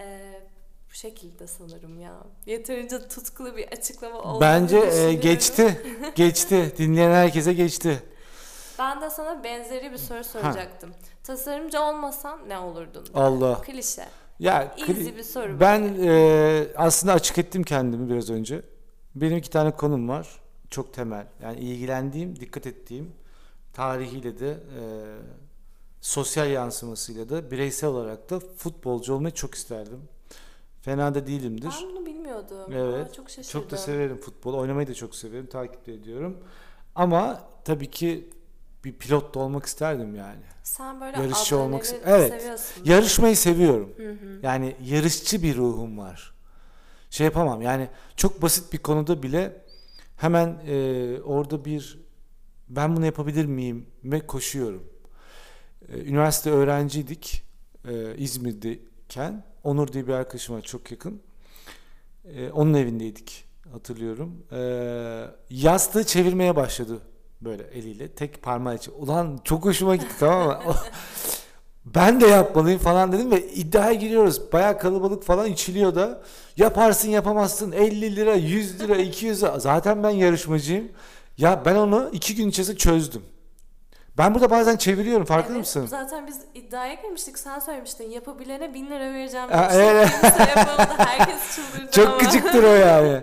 E, 0.00 0.20
Bu 0.90 0.94
şekilde 0.94 1.46
sanırım 1.46 2.00
ya. 2.00 2.12
Yeterince 2.46 3.08
tutkulu 3.08 3.56
bir 3.56 3.68
açıklama 3.68 4.18
oldu. 4.18 4.40
Bence 4.40 4.78
e, 4.78 5.12
geçti. 5.12 5.82
geçti. 6.14 6.74
Dinleyen 6.78 7.10
herkese 7.10 7.52
geçti. 7.52 8.02
Ben 8.78 9.00
de 9.00 9.10
sana 9.10 9.44
benzeri 9.44 9.92
bir 9.92 9.98
soru 9.98 10.24
soracaktım. 10.24 10.94
Tasarımcı 11.24 11.82
olmasan 11.82 12.48
ne 12.48 12.58
olurdun? 12.58 13.06
Allah. 13.14 13.60
Klişe. 13.60 14.04
Ya 14.38 14.74
Easy 14.88 15.16
bir 15.16 15.22
soru. 15.22 15.60
ben 15.60 15.96
e, 16.02 16.66
aslında 16.76 17.12
açık 17.12 17.38
ettim 17.38 17.62
kendimi 17.62 18.10
biraz 18.10 18.30
önce. 18.30 18.62
Benim 19.14 19.36
iki 19.36 19.50
tane 19.50 19.70
konum 19.70 20.08
var. 20.08 20.40
Çok 20.70 20.94
temel. 20.94 21.26
Yani 21.42 21.60
ilgilendiğim, 21.60 22.40
dikkat 22.40 22.66
ettiğim 22.66 23.12
tarihiyle 23.72 24.38
de 24.38 24.50
e, 24.50 24.82
sosyal 26.00 26.50
yansımasıyla 26.50 27.28
da 27.28 27.50
bireysel 27.50 27.90
olarak 27.90 28.30
da 28.30 28.40
futbolcu 28.40 29.14
olmayı 29.14 29.34
çok 29.34 29.54
isterdim. 29.54 30.00
Fena 30.82 31.14
da 31.14 31.26
değilimdir. 31.26 31.70
Ben 31.82 31.90
bunu 31.90 32.06
bilmiyordum. 32.06 32.72
Evet. 32.72 33.10
Aa, 33.10 33.12
çok 33.12 33.30
şaşırdım. 33.30 33.60
Çok 33.60 33.70
da 33.70 33.76
severim 33.76 34.16
futbolu. 34.16 34.58
Oynamayı 34.58 34.86
da 34.88 34.94
çok 34.94 35.14
severim. 35.14 35.46
Takip 35.46 35.86
de 35.86 35.94
ediyorum. 35.94 36.38
Ama 36.94 37.40
tabii 37.64 37.90
ki 37.90 38.28
bir 38.84 38.92
pilot 38.92 39.34
da 39.34 39.38
olmak 39.38 39.66
isterdim 39.66 40.14
yani. 40.14 40.42
Sen 40.62 41.00
böyle 41.00 41.20
Yarışçı 41.22 41.58
olmak 41.58 41.86
Evet. 42.04 42.32
seviyorsun. 42.32 42.84
Yarışmayı 42.84 43.36
seviyorum. 43.36 43.94
Hı 43.96 44.10
hı. 44.10 44.38
Yani 44.42 44.76
yarışçı 44.84 45.42
bir 45.42 45.56
ruhum 45.56 45.98
var. 45.98 46.34
Şey 47.10 47.24
yapamam 47.24 47.62
yani 47.62 47.88
çok 48.16 48.42
basit 48.42 48.72
bir 48.72 48.78
konuda 48.78 49.22
bile 49.22 49.64
hemen 50.16 50.60
e, 50.66 51.20
orada 51.24 51.64
bir 51.64 52.04
ben 52.68 52.96
bunu 52.96 53.06
yapabilir 53.06 53.44
miyim 53.44 53.86
ve 54.04 54.26
koşuyorum. 54.26 54.84
E, 55.88 56.00
üniversite 56.00 56.50
öğrenciydik 56.50 57.42
e, 57.88 58.16
İzmir'deyken. 58.16 59.44
Onur 59.64 59.92
diye 59.92 60.06
bir 60.06 60.12
arkadaşım 60.12 60.56
var 60.56 60.62
çok 60.62 60.90
yakın. 60.90 61.22
E, 62.24 62.50
onun 62.50 62.74
evindeydik 62.74 63.44
hatırlıyorum. 63.72 64.46
E, 64.52 64.60
yastığı 65.50 66.04
çevirmeye 66.04 66.56
başladı 66.56 67.02
böyle 67.44 67.62
eliyle 67.62 68.08
tek 68.08 68.42
parmağı 68.42 68.74
için. 68.74 68.92
Ulan 68.98 69.40
çok 69.44 69.64
hoşuma 69.64 69.96
gitti 69.96 70.14
tamam 70.20 70.46
mı? 70.48 70.74
Ben 71.84 72.20
de 72.20 72.26
yapmalıyım 72.26 72.78
falan 72.78 73.12
dedim 73.12 73.30
ve 73.30 73.46
iddiaya 73.48 73.92
giriyoruz. 73.92 74.52
Baya 74.52 74.78
kalabalık 74.78 75.22
falan 75.24 75.46
içiliyor 75.46 75.94
da. 75.94 76.22
Yaparsın 76.56 77.08
yapamazsın 77.08 77.72
50 77.72 78.16
lira 78.16 78.34
100 78.34 78.80
lira 78.80 78.96
200 78.96 79.42
lira. 79.42 79.58
Zaten 79.58 80.02
ben 80.02 80.10
yarışmacıyım. 80.10 80.88
Ya 81.38 81.62
ben 81.64 81.74
onu 81.74 82.08
iki 82.12 82.34
gün 82.34 82.48
içerisinde 82.48 82.76
çözdüm. 82.76 83.22
Ben 84.18 84.34
burada 84.34 84.50
bazen 84.50 84.76
çeviriyorum 84.76 85.24
farkında 85.24 85.52
Evet, 85.52 85.60
mısın? 85.60 85.86
Zaten 85.86 86.26
biz 86.26 86.40
iddiaya 86.54 86.94
girmiştik. 86.94 87.38
Sen 87.38 87.58
söylemiştin. 87.58 88.10
Yapabilene 88.10 88.74
bin 88.74 88.86
lira 88.86 89.12
vereceğim. 89.12 89.48
Demiştin. 89.48 89.78
evet. 89.80 90.08
Yapamadı. 90.56 90.92
Herkes 90.98 91.56
çıldırdı 91.56 91.90
Çok 91.92 92.08
ama. 92.08 92.16
gıcıktır 92.18 92.62
o 92.64 92.74
yani. 92.74 93.20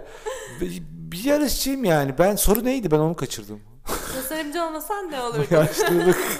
Bir 1.11 1.23
yarışçıyım 1.23 1.83
yani. 1.85 2.17
Ben 2.19 2.35
soru 2.35 2.65
neydi? 2.65 2.91
Ben 2.91 2.99
onu 2.99 3.15
kaçırdım. 3.15 3.59
Tasarımcı 4.31 4.63
olmasan 4.63 5.11
ne 5.11 5.21
olurdu? 5.21 5.45
Yaşlılık. 5.51 6.17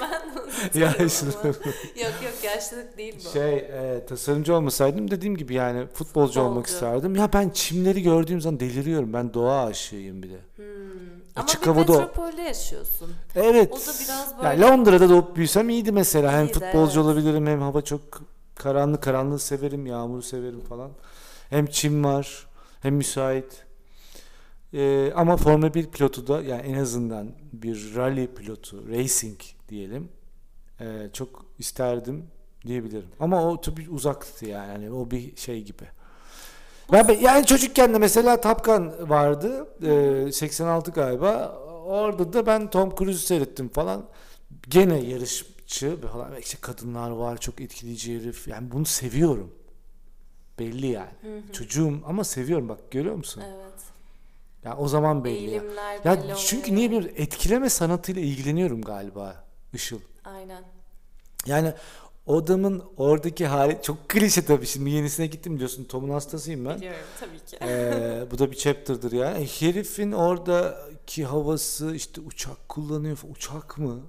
ben 0.74 0.80
Yaşlılık. 0.80 1.44
ama. 1.44 1.54
Yok 1.96 2.12
yok 2.24 2.44
yaşlılık 2.44 2.98
değil 2.98 3.14
bu. 3.24 3.30
Şey 3.30 3.54
e, 3.54 4.06
tasarımcı 4.08 4.54
olmasaydım 4.54 5.10
dediğim 5.10 5.36
gibi 5.36 5.54
yani 5.54 5.86
futbolcu, 5.86 6.40
olmak 6.40 6.66
Futbolcu. 6.66 6.72
isterdim. 6.74 7.16
Ya 7.16 7.32
ben 7.32 7.50
çimleri 7.50 8.02
gördüğüm 8.02 8.40
zaman 8.40 8.60
deliriyorum. 8.60 9.12
Ben 9.12 9.34
doğa 9.34 9.64
aşığıyım 9.66 10.22
bir 10.22 10.30
de. 10.30 10.38
Hmm. 10.56 10.64
Ama 11.36 11.44
Açık 11.44 11.62
bir 11.62 11.66
havada 11.66 11.92
o- 11.92 11.98
metropolde 11.98 12.42
yaşıyorsun. 12.42 13.10
Evet. 13.34 13.72
O 13.72 13.76
da 13.76 13.92
biraz 14.04 14.42
böyle... 14.42 14.60
Londra'da 14.60 15.08
doğup 15.08 15.36
büyüsem 15.36 15.68
iyiydi 15.70 15.92
mesela. 15.92 16.32
Hem 16.32 16.44
İyiydi, 16.46 16.52
futbolcu 16.52 17.00
evet. 17.00 17.10
olabilirim 17.10 17.46
hem 17.46 17.60
hava 17.62 17.82
çok 17.82 18.00
karanlık 18.54 19.02
karanlığı 19.02 19.38
severim, 19.38 19.86
yağmuru 19.86 20.22
severim 20.22 20.60
falan. 20.60 20.90
Hem 21.50 21.66
çim 21.66 22.04
var, 22.04 22.46
hem 22.82 22.94
müsait. 22.94 23.64
Ee, 24.74 25.12
ama 25.16 25.36
Formula 25.36 25.74
1 25.74 25.86
pilotu 25.86 26.26
da 26.26 26.42
yani 26.42 26.62
en 26.62 26.74
azından 26.74 27.32
bir 27.52 27.94
rally 27.96 28.26
pilotu, 28.26 28.88
racing 28.88 29.40
diyelim. 29.68 30.08
ee, 30.80 31.10
çok 31.12 31.44
isterdim 31.58 32.24
diyebilirim. 32.66 33.08
Ama 33.20 33.44
o 33.44 33.60
tabii 33.60 33.90
uzaktı 33.90 34.46
yani. 34.46 34.72
Yani 34.84 34.90
o 34.94 35.10
bir 35.10 35.36
şey 35.36 35.62
gibi. 35.64 35.84
Ben, 36.92 37.08
yani 37.20 37.46
çocukken 37.46 37.94
de 37.94 37.98
mesela 37.98 38.40
Top 38.40 38.64
Gun 38.64 38.92
vardı. 39.08 39.68
ee, 40.26 40.32
86 40.32 40.90
galiba. 40.90 41.58
Orada 41.86 42.32
da 42.32 42.46
ben 42.46 42.70
Tom 42.70 42.94
Cruise'u 42.96 43.26
seyrettim 43.26 43.68
falan. 43.68 44.04
Gene 44.68 44.98
yarışçı 44.98 46.00
falan. 46.12 46.36
İşte 46.36 46.58
kadınlar 46.60 47.10
var. 47.10 47.36
Çok 47.40 47.60
etkileyici 47.60 48.20
herif. 48.20 48.48
Yani 48.48 48.70
bunu 48.70 48.84
seviyorum. 48.84 49.54
Belli 50.58 50.86
yani. 50.86 51.10
Hı 51.22 51.36
hı. 51.36 51.52
Çocuğum 51.52 52.00
ama 52.06 52.24
seviyorum 52.24 52.68
bak 52.68 52.90
görüyor 52.90 53.14
musun? 53.14 53.42
Evet. 53.46 53.91
Ya 54.64 54.76
o 54.76 54.88
zaman 54.88 55.24
belli. 55.24 55.34
Ya, 55.50 55.62
Eğilimler 55.62 56.00
ya 56.04 56.22
belli 56.22 56.36
çünkü 56.36 56.72
oluyor. 56.72 56.76
niye 56.76 56.90
bir 56.90 57.16
etkileme 57.16 57.70
sanatıyla 57.70 58.22
ilgileniyorum 58.22 58.82
galiba 58.82 59.44
Işıl. 59.72 60.00
Aynen. 60.24 60.64
Yani 61.46 61.72
o 62.26 62.36
adamın 62.38 62.84
oradaki 62.96 63.46
hali 63.46 63.78
çok 63.82 64.08
klişe 64.08 64.44
tabii 64.44 64.66
şimdi 64.66 64.90
yenisine 64.90 65.26
gittim 65.26 65.58
diyorsun 65.58 65.84
Tom'un 65.84 66.10
hastasıyım 66.10 66.64
ben. 66.64 66.76
Biliyorum 66.76 67.00
tabii 67.20 67.38
ki. 67.38 67.58
Ee, 67.62 68.24
bu 68.30 68.38
da 68.38 68.50
bir 68.50 68.56
chapter'dır 68.56 69.12
yani. 69.12 69.46
Herifin 69.46 70.12
oradaki 70.12 71.24
havası 71.24 71.94
işte 71.94 72.20
uçak 72.20 72.68
kullanıyor. 72.68 73.18
Uçak 73.30 73.78
mı? 73.78 74.00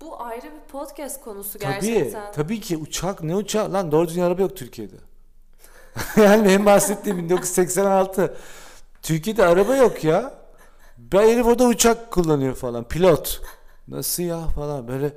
Bu 0.00 0.22
ayrı 0.22 0.44
bir 0.44 0.72
podcast 0.72 1.20
konusu 1.20 1.58
Tabii. 1.58 1.72
gerçekten. 1.72 2.32
Tabii 2.32 2.60
ki 2.60 2.76
uçak 2.76 3.22
ne 3.22 3.36
uçağı? 3.36 3.72
Lan 3.72 3.92
doğru 3.92 4.08
düzgün 4.08 4.22
araba 4.22 4.42
yok 4.42 4.56
Türkiye'de. 4.56 4.96
yani 6.22 6.44
benim 6.44 6.66
bahsettiğim 6.66 7.18
1986. 7.18 8.36
Türkiye'de 9.02 9.46
araba 9.46 9.76
yok 9.76 10.04
ya. 10.04 10.34
Ben 10.98 11.28
herif 11.28 11.46
orada 11.46 11.66
uçak 11.66 12.10
kullanıyor 12.10 12.54
falan. 12.54 12.88
Pilot. 12.88 13.42
Nasıl 13.88 14.22
ya 14.22 14.40
falan 14.40 14.88
böyle. 14.88 15.12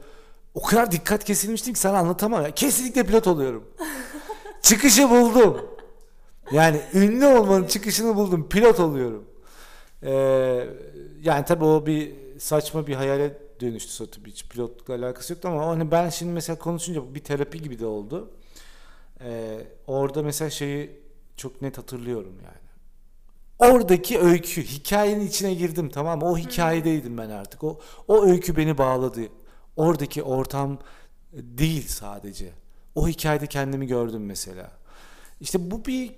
O 0.54 0.62
kadar 0.62 0.91
dikkat 0.91 1.24
kesilmiştim 1.24 1.74
ki 1.74 1.80
sana 1.80 1.98
anlatamam. 1.98 2.44
Ya. 2.44 2.52
Kesinlikle 2.52 3.04
pilot 3.04 3.28
oluyorum. 3.28 3.63
Çıkışı 4.62 5.10
buldum. 5.10 5.58
Yani 6.52 6.82
ünlü 6.94 7.26
olmanın 7.26 7.67
çıkışını 7.67 8.15
buldum. 8.15 8.50
Pilot 8.50 8.80
oluyorum. 8.80 9.24
Ee, 10.04 10.67
yani 11.22 11.46
tabii 11.46 11.65
o 11.65 11.86
bir 11.86 12.13
saçma 12.39 12.88
bir 12.88 12.96
hayale 12.96 13.38
dönüştü 13.60 14.12
tabii 14.12 14.32
hiç 14.32 14.48
pilotlukla 14.48 14.96
alakası 14.96 15.34
yoktu 15.34 15.48
ama 15.48 15.67
hani 15.67 15.91
ben 15.91 16.10
şimdi 16.10 16.32
mesela 16.32 16.60
konuşunca 16.60 17.15
bir 17.15 17.24
terapi 17.24 17.62
gibi 17.62 17.80
de 17.80 17.86
oldu. 17.86 18.32
Ee, 19.24 19.67
orada 19.88 20.24
mesela 20.24 20.50
şeyi 20.50 21.02
çok 21.38 21.62
net 21.62 21.78
hatırlıyorum 21.78 22.34
yani. 22.44 22.61
Oradaki 23.62 24.19
öykü, 24.19 24.63
hikayenin 24.63 25.28
içine 25.28 25.54
girdim 25.54 25.89
tamam 25.89 26.19
mı? 26.19 26.26
O 26.26 26.38
hikayedeydim 26.38 27.17
ben 27.17 27.30
artık. 27.30 27.63
O 27.63 27.80
o 28.08 28.26
öykü 28.26 28.58
beni 28.58 28.78
bağladı. 28.78 29.21
Oradaki 29.76 30.24
ortam 30.24 30.80
değil 31.34 31.88
sadece. 31.88 32.50
O 32.95 33.08
hikayede 33.08 33.47
kendimi 33.47 33.88
gördüm 33.88 34.26
mesela. 34.26 34.71
İşte 35.41 35.71
bu 35.71 35.86
bir 35.86 36.12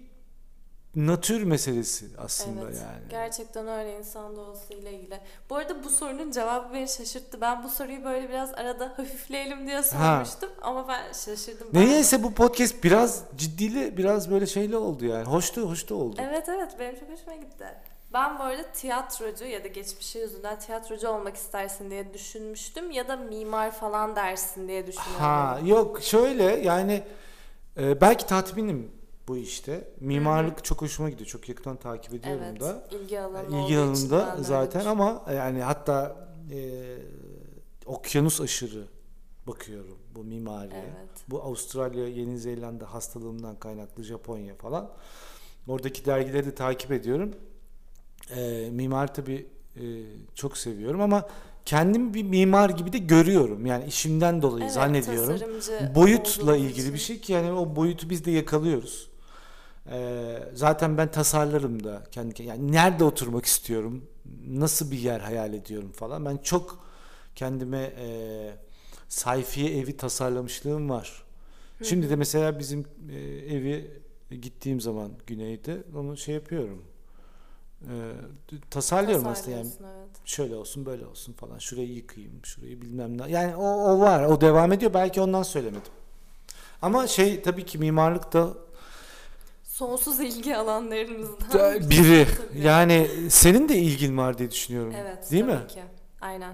natür 0.95 1.43
meselesi 1.43 2.05
aslında 2.17 2.61
Evet. 2.65 2.75
yani. 2.75 3.09
Gerçekten 3.09 3.67
öyle 3.67 3.97
insan 3.97 4.35
doğasıyla 4.35 4.91
ilgili. 4.91 5.19
Bu 5.49 5.55
arada 5.55 5.83
bu 5.83 5.89
sorunun 5.89 6.31
cevabı 6.31 6.73
beni 6.73 6.87
şaşırttı. 6.89 7.41
Ben 7.41 7.63
bu 7.63 7.69
soruyu 7.69 8.03
böyle 8.03 8.29
biraz 8.29 8.53
arada 8.53 8.93
hafifleyelim 8.97 9.67
diye 9.67 9.83
sormuştum 9.83 10.49
ama 10.61 10.87
ben 10.87 11.13
şaşırdım. 11.13 11.67
Ben- 11.73 11.87
Neyse 11.87 12.23
bu 12.23 12.33
podcast 12.33 12.83
biraz 12.83 13.23
ciddili, 13.37 13.97
biraz 13.97 14.31
böyle 14.31 14.45
şeyli 14.45 14.77
oldu 14.77 15.05
yani. 15.05 15.25
Hoştu, 15.25 15.69
hoştu 15.69 15.95
oldu. 15.95 16.15
Evet 16.19 16.49
evet 16.49 16.75
benim 16.79 16.99
çok 16.99 17.09
hoşuma 17.09 17.35
gitti. 17.35 17.65
Ben 18.13 18.39
bu 18.39 18.43
arada 18.43 18.63
tiyatrocu 18.63 19.45
ya 19.45 19.63
da 19.63 19.67
geçmişi 19.67 20.19
yüzünden 20.19 20.59
tiyatrocu 20.59 21.09
olmak 21.09 21.35
istersin 21.35 21.89
diye 21.89 22.13
düşünmüştüm 22.13 22.91
ya 22.91 23.07
da 23.07 23.15
mimar 23.15 23.71
falan 23.71 24.15
dersin 24.15 24.67
diye 24.67 24.87
düşünüyorum. 24.87 25.19
Ha 25.19 25.59
yok 25.65 26.01
şöyle 26.01 26.43
yani 26.43 27.03
e, 27.77 28.01
belki 28.01 28.25
tatminim 28.25 28.91
bu 29.27 29.37
işte. 29.37 29.87
Mimarlık 29.99 30.63
çok 30.63 30.81
hoşuma 30.81 31.09
gidiyor. 31.09 31.27
Çok 31.27 31.49
yakından 31.49 31.77
takip 31.77 32.13
ediyorum 32.13 32.43
Evet, 32.49 32.61
da. 32.61 32.87
ilgi 32.91 33.19
alanı 33.19 33.45
İlgi 33.63 33.77
alanında 33.77 34.37
zaten 34.41 34.85
ama 34.85 35.25
yani 35.35 35.61
hatta 35.61 36.15
e, 36.51 36.81
okyanus 37.85 38.41
aşırı 38.41 38.87
bakıyorum 39.47 39.97
bu 40.15 40.23
mimariye. 40.23 40.79
Evet. 40.79 41.09
Bu 41.29 41.41
Avustralya, 41.41 42.07
Yeni 42.07 42.37
Zelanda 42.39 42.93
hastalığımdan 42.93 43.55
kaynaklı 43.55 44.03
Japonya 44.03 44.55
falan. 44.55 44.89
Oradaki 45.67 46.05
dergileri 46.05 46.45
de 46.45 46.55
takip 46.55 46.91
ediyorum. 46.91 47.35
E, 48.35 48.69
mimar 48.71 49.13
tabii 49.13 49.45
e, 49.75 49.81
çok 50.35 50.57
seviyorum 50.57 51.01
ama 51.01 51.27
kendimi 51.65 52.13
bir 52.13 52.23
mimar 52.23 52.69
gibi 52.69 52.93
de 52.93 52.97
görüyorum. 52.97 53.65
Yani 53.65 53.85
işimden 53.85 54.41
dolayı 54.41 54.63
Evet, 54.63 54.73
zannediyorum. 54.73 55.39
Boyutla 55.95 56.57
ilgili 56.57 56.81
için. 56.81 56.93
bir 56.93 56.99
şey 56.99 57.19
ki 57.19 57.33
yani 57.33 57.51
o 57.51 57.75
boyutu 57.75 58.09
biz 58.09 58.25
de 58.25 58.31
yakalıyoruz. 58.31 59.09
Ee, 59.91 60.39
zaten 60.53 60.97
ben 60.97 61.11
tasarlarım 61.11 61.83
da 61.83 62.03
kendi 62.11 62.43
yani 62.43 62.71
nerede 62.71 63.03
oturmak 63.03 63.45
istiyorum, 63.45 64.05
nasıl 64.47 64.91
bir 64.91 64.99
yer 64.99 65.19
hayal 65.19 65.53
ediyorum 65.53 65.91
falan. 65.91 66.25
Ben 66.25 66.37
çok 66.37 66.85
kendime 67.35 67.93
e, 67.97 68.07
sayfiye 69.09 69.77
evi 69.79 69.97
tasarlamışlığım 69.97 70.89
var. 70.89 71.23
Şimdi 71.83 72.09
de 72.09 72.15
mesela 72.15 72.59
bizim 72.59 72.85
e, 73.11 73.19
evi 73.55 74.01
gittiğim 74.41 74.81
zaman 74.81 75.11
güneyde 75.27 75.83
onu 75.95 76.17
şey 76.17 76.35
yapıyorum. 76.35 76.83
Ee, 77.89 78.11
tasarlıyorum 78.69 79.27
aslında 79.27 79.57
yani 79.57 79.67
evet. 79.79 80.09
şöyle 80.25 80.55
olsun 80.55 80.85
böyle 80.85 81.05
olsun 81.05 81.33
falan 81.33 81.57
şurayı 81.57 81.93
yıkayayım 81.93 82.39
şurayı 82.43 82.81
bilmem 82.81 83.17
ne 83.17 83.31
yani 83.31 83.55
o, 83.55 83.65
o 83.65 83.99
var 83.99 84.25
o 84.25 84.41
devam 84.41 84.71
ediyor 84.71 84.93
belki 84.93 85.21
ondan 85.21 85.43
söylemedim 85.43 85.91
ama 86.81 87.07
şey 87.07 87.41
tabii 87.41 87.65
ki 87.65 87.77
mimarlık 87.77 88.33
da 88.33 88.53
Sonsuz 89.77 90.19
ilgi 90.19 90.57
alanlarımızdan. 90.57 91.51
da 91.53 91.89
biri 91.89 92.27
Tabii. 92.49 92.59
yani 92.61 93.09
senin 93.29 93.69
de 93.69 93.75
ilgin 93.75 94.17
var 94.17 94.37
diye 94.37 94.51
düşünüyorum 94.51 94.93
Evet, 94.97 95.31
değil 95.31 95.43
tabii 95.45 95.53
mi? 95.55 95.67
ki. 95.67 95.83
Aynen. 96.21 96.53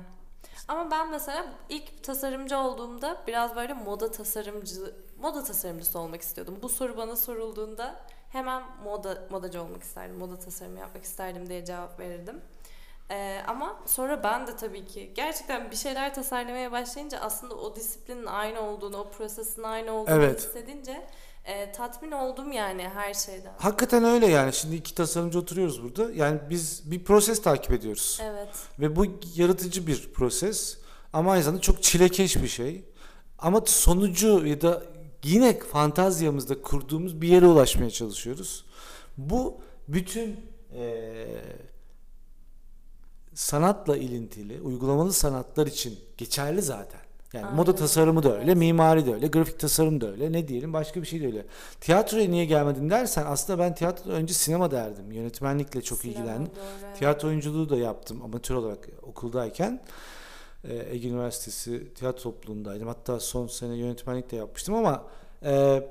Ama 0.68 0.92
ben 0.92 1.12
mesela 1.12 1.46
ilk 1.70 2.04
tasarımcı 2.04 2.58
olduğumda 2.58 3.18
biraz 3.28 3.56
böyle 3.56 3.74
moda 3.74 4.12
tasarımcı 4.12 4.74
moda 5.22 5.44
tasarımcısı 5.44 6.00
olmak 6.00 6.22
istiyordum. 6.22 6.60
Bu 6.62 6.70
soru 6.70 6.98
bana 6.98 7.16
sorulduğunda 7.16 7.96
hemen 8.32 8.64
moda 8.84 9.28
modacı 9.30 9.62
olmak 9.62 9.84
isterdim. 9.84 10.16
Moda 10.18 10.40
tasarımı 10.40 10.80
yapmak 10.80 11.04
isterdim 11.04 11.50
diye 11.50 11.66
cevap 11.66 12.00
verirdim. 12.00 12.42
Ee, 13.12 13.42
ama 13.48 13.80
sonra 13.86 14.24
ben 14.24 14.48
de 14.48 14.56
tabii 14.56 14.86
ki 14.86 15.12
gerçekten 15.16 15.72
bir 15.72 15.76
şeyler 15.76 16.14
tasarlamaya 16.14 16.72
başlayınca 16.72 17.20
aslında 17.20 17.56
o 17.56 17.76
disiplinin 17.76 18.26
aynı 18.26 18.62
olduğunu, 18.62 18.98
o 18.98 19.10
prosesin 19.12 19.64
aynı 19.64 19.92
olduğunu 19.92 20.16
Evet. 20.16 20.40
hissedince 20.40 21.08
e, 21.50 21.72
tatmin 21.72 22.12
oldum 22.12 22.52
yani 22.52 22.82
her 22.84 23.14
şeyden. 23.14 23.54
Hakikaten 23.58 24.04
öyle 24.04 24.28
yani 24.28 24.54
şimdi 24.54 24.76
iki 24.76 24.96
tasarımcı 24.96 25.40
oturuyoruz 25.40 25.84
burada 25.84 26.12
yani 26.12 26.40
biz 26.50 26.92
bir 26.92 27.04
proses 27.04 27.42
takip 27.42 27.72
ediyoruz 27.72 28.20
Evet. 28.24 28.50
ve 28.80 28.96
bu 28.96 29.06
yaratıcı 29.36 29.88
bir 29.88 30.14
proses 30.14 30.78
ama 31.14 31.32
aynı 31.32 31.44
zamanda 31.44 31.62
çok 31.62 31.84
çilekeş 31.84 32.36
bir 32.36 32.48
şey 32.48 32.84
ama 33.40 33.62
sonucu 33.66 34.48
ya 34.48 34.62
da 34.62 34.84
yine 35.24 35.60
fantazyamızda 35.60 36.62
kurduğumuz 36.62 37.22
bir 37.22 37.28
yere 37.28 37.46
ulaşmaya 37.46 37.90
çalışıyoruz. 37.90 38.66
Bu 39.18 39.62
bütün 39.88 40.40
eee, 40.76 41.44
sanatla 43.34 43.98
ilintili, 43.98 44.62
uygulamalı 44.62 45.14
sanatlar 45.14 45.68
için 45.68 46.00
geçerli 46.18 46.62
zaten. 46.62 47.02
Yani 47.34 47.46
Aynen 47.46 47.56
moda 47.56 47.76
tasarımı 47.76 48.24
da 48.24 48.34
öyle, 48.34 48.44
evet. 48.44 48.58
mimari 48.58 49.06
de 49.06 49.14
öyle, 49.14 49.28
grafik 49.28 49.60
tasarım 49.60 50.02
da 50.02 50.12
öyle, 50.12 50.32
ne 50.32 50.48
diyelim 50.48 50.74
başka 50.74 51.02
bir 51.02 51.08
şey 51.08 51.22
de 51.22 51.26
öyle. 51.26 51.46
Tiyatroya 51.82 52.30
niye 52.30 52.46
gelmedin 52.46 52.90
dersen 52.90 53.26
aslında 53.28 53.60
ben 53.60 53.76
tiyatrodan 53.76 54.16
önce 54.16 54.34
sinema 54.34 54.72
derdim. 54.72 55.12
Yönetmenlikle 55.12 55.82
çok 55.82 55.98
Sinema, 55.98 56.20
ilgilendim. 56.20 56.52
doğru, 56.56 56.66
evet. 56.86 56.98
Tiyatro 56.98 57.28
oyunculuğu 57.28 57.70
da 57.70 57.76
yaptım 57.78 58.22
amatör 58.22 58.56
olarak 58.56 58.90
okuldayken. 59.02 59.82
Ee, 60.64 60.86
Ege 60.92 61.10
Üniversitesi 61.10 61.94
tiyatro 61.94 62.22
topluluğundaydım. 62.24 62.88
Hatta 62.88 63.20
son 63.20 63.48
sene 63.48 63.76
yönetmenlik 63.76 64.32
de 64.32 64.36
yapmıştım 64.36 64.76
ama 64.76 65.04
e, 65.46 65.84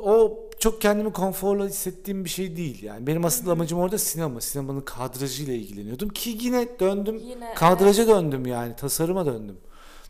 o 0.00 0.38
çok 0.58 0.80
kendimi 0.80 1.12
konforlu 1.12 1.66
hissettiğim 1.66 2.24
bir 2.24 2.30
şey 2.30 2.56
değil. 2.56 2.82
Yani 2.82 3.06
benim 3.06 3.24
asıl 3.24 3.48
amacım 3.50 3.78
orada 3.78 3.98
sinema. 3.98 4.40
Sinemanın 4.40 4.80
kadrajıyla 4.80 5.54
ilgileniyordum 5.54 6.08
ki 6.08 6.38
yine 6.40 6.68
döndüm. 6.80 7.16
Yine 7.24 7.54
Kadraja 7.54 8.06
döndüm 8.06 8.46
yani 8.46 8.76
tasarıma 8.76 9.26
döndüm. 9.26 9.56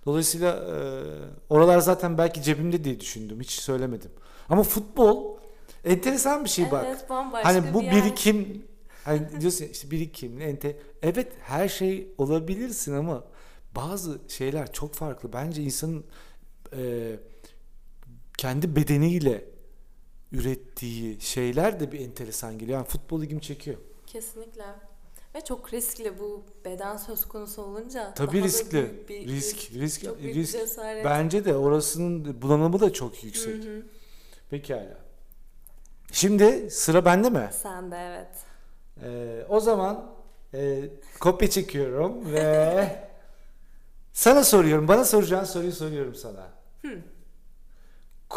Dolayısıyla 0.06 0.52
e, 0.56 0.76
oralar 1.50 1.78
zaten 1.78 2.18
belki 2.18 2.42
cebimde 2.42 2.84
diye 2.84 3.00
düşündüm. 3.00 3.40
Hiç 3.40 3.50
söylemedim. 3.50 4.10
Ama 4.48 4.62
futbol 4.62 5.36
enteresan 5.84 6.44
bir 6.44 6.50
şey 6.50 6.70
bak. 6.70 6.84
Evet, 6.88 7.10
bambaşka 7.10 7.48
Hani 7.48 7.74
bu 7.74 7.80
bir 7.80 7.84
yer. 7.84 7.94
birikim 7.96 8.66
hani 9.04 9.40
diyorsun 9.40 9.64
işte 9.72 9.90
birikim 9.90 10.40
ente 10.40 10.76
evet 11.02 11.32
her 11.40 11.68
şey 11.68 12.08
olabilirsin 12.18 12.94
ama 12.94 13.24
bazı 13.76 14.18
şeyler 14.28 14.72
çok 14.72 14.94
farklı. 14.94 15.32
Bence 15.32 15.62
insanın 15.62 16.04
e, 16.76 17.16
kendi 18.38 18.76
bedeniyle 18.76 19.44
ürettiği 20.32 21.20
şeyler 21.20 21.80
de 21.80 21.92
bir 21.92 22.00
enteresan 22.00 22.58
geliyor. 22.58 22.78
Yani 22.78 22.88
futbol 22.88 23.22
ilgimi 23.22 23.40
çekiyor. 23.42 23.76
Kesinlikle. 24.06 24.64
Ve 25.34 25.40
çok 25.40 25.72
riskli 25.72 26.18
bu 26.18 26.44
beden 26.64 26.96
söz 26.96 27.24
konusu 27.28 27.62
olunca. 27.62 28.14
Tabii 28.14 28.42
riskli. 28.42 29.04
bir 29.08 29.28
Risk, 29.28 29.56
risk, 29.56 30.04
risk. 30.04 30.22
bir 30.22 30.44
cesaret. 30.46 31.04
Bence 31.04 31.44
de 31.44 31.56
orasının 31.56 32.42
bulanımı 32.42 32.80
da 32.80 32.92
çok 32.92 33.16
Hı 33.22 33.26
yüksek. 33.26 33.64
hı. 33.64 33.82
Pekala. 34.50 34.98
Şimdi 36.12 36.70
sıra 36.70 37.04
bende 37.04 37.30
mi? 37.30 37.50
Sen 37.52 37.90
de 37.90 37.96
evet. 37.96 38.28
Ee, 39.02 39.46
o 39.48 39.60
zaman 39.60 40.14
e, 40.54 40.82
kopya 41.20 41.50
çekiyorum 41.50 42.32
ve 42.32 43.08
sana 44.12 44.44
soruyorum. 44.44 44.88
Bana 44.88 45.04
soracağın 45.04 45.44
soruyu 45.44 45.72
soruyorum 45.72 46.14
sana. 46.14 46.50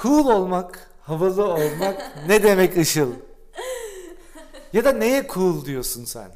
Cool 0.02 0.26
olmak, 0.28 0.90
havalı 1.02 1.46
olmak 1.54 2.12
ne 2.28 2.44
demek 2.44 2.78
Işıl? 2.78 3.12
Ya 4.74 4.86
da 4.86 4.92
neye 4.92 5.28
cool 5.34 5.66
diyorsun 5.66 6.06
sen? 6.06 6.32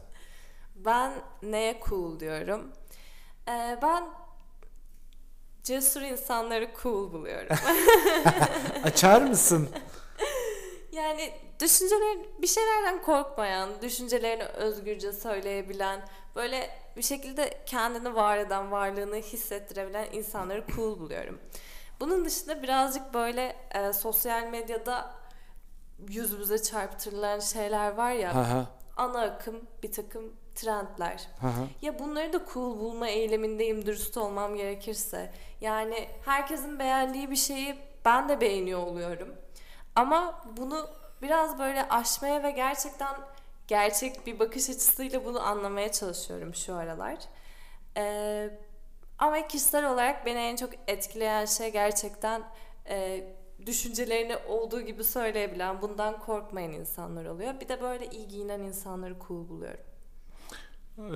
Ben 0.85 1.11
neye 1.43 1.79
cool 1.89 2.19
diyorum? 2.19 2.71
Ee, 3.47 3.79
ben 3.81 4.03
cesur 5.63 6.01
insanları 6.01 6.69
cool 6.83 7.13
buluyorum. 7.13 7.57
Açar 8.83 9.21
mısın? 9.21 9.69
yani 10.91 11.33
düşünceler 11.59 12.17
bir 12.41 12.47
şeylerden 12.47 13.01
korkmayan, 13.01 13.69
düşüncelerini 13.81 14.43
özgürce 14.43 15.13
söyleyebilen, 15.13 16.01
böyle 16.35 16.69
bir 16.97 17.01
şekilde 17.01 17.63
kendini 17.65 18.15
var 18.15 18.37
eden, 18.37 18.71
varlığını 18.71 19.15
hissettirebilen 19.15 20.07
insanları 20.11 20.63
cool 20.75 20.99
buluyorum. 20.99 21.39
Bunun 21.99 22.25
dışında 22.25 22.63
birazcık 22.63 23.13
böyle 23.13 23.55
e, 23.71 23.93
sosyal 23.93 24.47
medyada 24.47 25.15
yüzümüze 26.09 26.63
çarptırılan 26.63 27.39
şeyler 27.39 27.91
var 27.91 28.11
ya, 28.11 28.35
hı, 28.35 28.67
ana 28.97 29.21
akım 29.21 29.61
bir 29.83 29.91
takım 29.91 30.33
trendler. 30.61 31.27
hı. 31.41 31.67
Ya 31.81 31.99
bunları 31.99 32.33
da 32.33 32.41
cool 32.53 32.79
bulma 32.79 33.07
eylemindeyim 33.07 33.85
dürüst 33.85 34.17
olmam 34.17 34.55
gerekirse. 34.55 35.31
Yani 35.61 36.07
herkesin 36.25 36.79
beğendiği 36.79 37.31
bir 37.31 37.35
şeyi 37.35 37.75
ben 38.05 38.29
de 38.29 38.41
beğeniyor 38.41 38.79
oluyorum. 38.79 39.35
Ama 39.95 40.43
bunu 40.57 40.89
biraz 41.21 41.59
böyle 41.59 41.89
aşmaya 41.89 42.43
ve 42.43 42.51
gerçekten 42.51 43.15
gerçek 43.67 44.27
bir 44.27 44.39
bakış 44.39 44.69
açısıyla 44.69 45.25
bunu 45.25 45.41
anlamaya 45.41 45.91
çalışıyorum 45.91 46.55
şu 46.55 46.75
aralar. 46.75 47.17
Ee, 47.97 48.49
ama 49.19 49.47
kişisel 49.47 49.91
olarak 49.91 50.25
beni 50.25 50.39
en 50.39 50.55
çok 50.55 50.69
etkileyen 50.87 51.45
şey 51.45 51.71
gerçekten 51.71 52.43
e, 52.89 53.23
düşüncelerini 53.65 54.37
olduğu 54.37 54.81
gibi 54.81 55.03
söyleyebilen, 55.03 55.81
bundan 55.81 56.19
korkmayan 56.19 56.71
insanlar 56.71 57.25
oluyor. 57.25 57.59
Bir 57.59 57.69
de 57.69 57.81
böyle 57.81 58.09
iyi 58.09 58.27
giyinen 58.27 58.59
insanları 58.59 59.15
cool 59.27 59.49
buluyorum. 59.49 59.88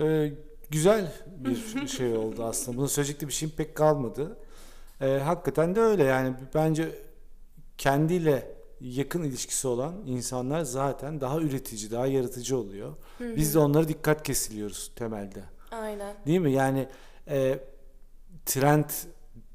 Ee, 0.01 0.33
güzel 0.69 1.11
bir 1.37 1.87
şey 1.87 2.17
oldu 2.17 2.43
aslında. 2.43 2.77
Bunu 2.77 2.87
söyleyecek 2.87 3.21
de 3.21 3.27
bir 3.27 3.33
şeyim 3.33 3.55
pek 3.55 3.75
kalmadı. 3.75 4.37
Ee, 5.01 5.07
hakikaten 5.23 5.75
de 5.75 5.79
öyle 5.79 6.03
yani 6.03 6.35
bence 6.55 6.95
kendiyle 7.77 8.55
yakın 8.81 9.23
ilişkisi 9.23 9.67
olan 9.67 9.95
insanlar 10.05 10.61
zaten 10.61 11.21
daha 11.21 11.39
üretici, 11.39 11.91
daha 11.91 12.07
yaratıcı 12.07 12.57
oluyor. 12.57 12.93
Biz 13.19 13.53
de 13.53 13.59
onlara 13.59 13.87
dikkat 13.87 14.23
kesiliyoruz 14.23 14.91
temelde. 14.95 15.43
Aynen. 15.71 16.15
Değil 16.25 16.39
mi? 16.39 16.51
Yani 16.51 16.87
e, 17.27 17.59
trend 18.45 18.85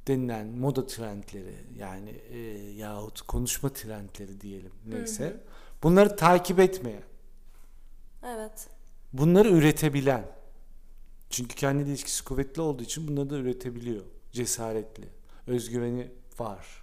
denilen 0.07 0.47
moda 0.47 0.87
trendleri 0.87 1.55
yani 1.79 2.11
e, 2.11 2.39
yahut 2.73 3.21
konuşma 3.21 3.73
trendleri 3.73 4.41
diyelim 4.41 4.73
neyse. 4.87 5.37
Bunları 5.83 6.17
takip 6.17 6.59
etmeyen, 6.61 7.03
Evet. 8.27 8.67
Bunları 9.13 9.49
üretebilen. 9.49 10.25
Çünkü 11.31 11.55
kendi 11.55 11.91
ilişkisi 11.91 12.25
kuvvetli 12.25 12.63
olduğu 12.63 12.83
için 12.83 13.09
bunları 13.09 13.31
da 13.31 13.37
üretebiliyor. 13.37 14.05
Cesaretli. 14.33 15.09
Özgüveni 15.47 16.11
var. 16.39 16.83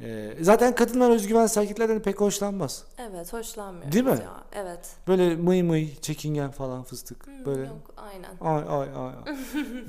Ee, 0.00 0.34
zaten 0.40 0.74
kadınlar 0.74 1.10
özgüvensiz 1.10 1.56
erkeklerden 1.58 2.02
pek 2.02 2.20
hoşlanmaz. 2.20 2.84
Evet, 2.98 3.32
hoşlanmıyorum. 3.32 3.92
Değil 3.92 4.04
mi? 4.04 4.10
Ya. 4.10 4.42
Evet. 4.52 4.90
Böyle 5.08 5.36
mıy 5.36 5.62
mıy, 5.62 5.94
çekingen 6.00 6.50
falan 6.50 6.82
fıstık. 6.82 7.26
Hmm, 7.26 7.44
Böyle 7.44 7.60
Yok, 7.60 7.92
aynen. 7.96 8.30
ay 8.40 8.64
ay 8.68 8.88
ay. 8.88 9.12
ay. 9.26 9.34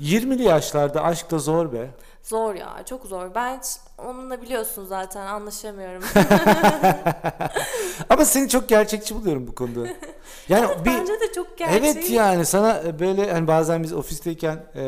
20'li 0.00 0.42
yaşlarda 0.42 1.02
aşk 1.04 1.30
da 1.30 1.38
zor 1.38 1.72
be. 1.72 1.90
Zor 2.22 2.54
ya, 2.54 2.82
çok 2.88 3.04
zor. 3.06 3.34
Ben 3.34 3.58
hiç 3.58 3.66
onunla 3.98 4.42
biliyorsun 4.42 4.84
zaten 4.84 5.26
anlaşamıyorum. 5.26 6.02
Ama 8.10 8.24
seni 8.24 8.48
çok 8.48 8.68
gerçekçi 8.68 9.14
buluyorum 9.14 9.46
bu 9.46 9.54
konuda. 9.54 9.88
Yani 10.48 10.68
bir 10.84 10.90
Bence 10.90 11.12
de 11.20 11.32
çok 11.34 11.58
gerçek. 11.58 11.76
Evet 11.84 12.10
yani 12.10 12.46
sana 12.46 12.98
böyle 12.98 13.32
hani 13.32 13.46
bazen 13.48 13.82
biz 13.82 13.92
ofisteyken 13.92 14.58
e, 14.74 14.82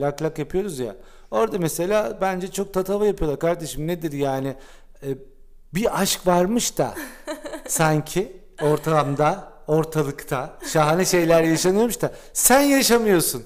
lak 0.00 0.22
lak 0.22 0.38
yapıyoruz 0.38 0.78
ya. 0.78 0.96
Orada 1.34 1.58
mesela 1.58 2.18
bence 2.20 2.50
çok 2.50 2.74
tatava 2.74 3.06
yapıyorlar 3.06 3.38
kardeşim 3.38 3.86
nedir 3.86 4.12
yani 4.12 4.54
E, 5.02 5.08
bir 5.74 6.00
aşk 6.02 6.26
varmış 6.26 6.78
da 6.78 6.94
sanki 7.68 8.36
ortamda 8.62 9.52
ortalıkta 9.66 10.58
şahane 10.72 11.04
şeyler 11.04 11.42
yaşanıyormuş 11.42 12.02
da 12.02 12.12
sen 12.32 12.60
yaşamıyorsun. 12.60 13.44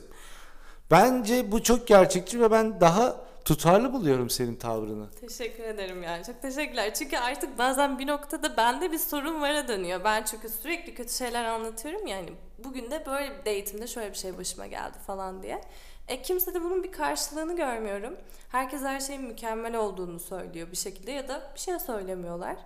Bence 0.90 1.52
bu 1.52 1.62
çok 1.62 1.86
gerçekçi 1.86 2.40
ve 2.40 2.50
ben 2.50 2.80
daha 2.80 3.16
tutarlı 3.44 3.92
buluyorum 3.92 4.30
senin 4.30 4.56
tavrını. 4.56 5.10
Teşekkür 5.10 5.64
ederim 5.64 6.02
yani. 6.02 6.24
Çok 6.24 6.42
teşekkürler. 6.42 6.94
Çünkü 6.94 7.16
artık 7.16 7.58
bazen 7.58 7.98
bir 7.98 8.06
noktada 8.06 8.56
bende 8.56 8.92
bir 8.92 8.98
sorun 8.98 9.40
vara 9.40 9.68
dönüyor. 9.68 10.00
Ben 10.04 10.22
çünkü 10.22 10.48
sürekli 10.48 10.94
kötü 10.94 11.12
şeyler 11.12 11.44
anlatıyorum 11.44 12.06
yani. 12.06 12.28
Bugün 12.64 12.90
de 12.90 13.06
böyle 13.06 13.30
bir 13.30 13.38
date'imde 13.38 13.86
şöyle 13.86 14.10
bir 14.10 14.16
şey 14.16 14.38
başıma 14.38 14.66
geldi 14.66 14.98
falan 15.06 15.42
diye. 15.42 15.60
E 16.08 16.22
kimse 16.22 16.54
de 16.54 16.64
bunun 16.64 16.82
bir 16.82 16.92
karşılığını 16.92 17.56
görmüyorum. 17.56 18.16
Herkes 18.48 18.82
her 18.82 19.00
şeyin 19.00 19.22
mükemmel 19.22 19.76
olduğunu 19.76 20.20
söylüyor 20.20 20.70
bir 20.70 20.76
şekilde 20.76 21.10
ya 21.10 21.28
da 21.28 21.50
bir 21.54 21.60
şey 21.60 21.78
söylemiyorlar. 21.78 22.56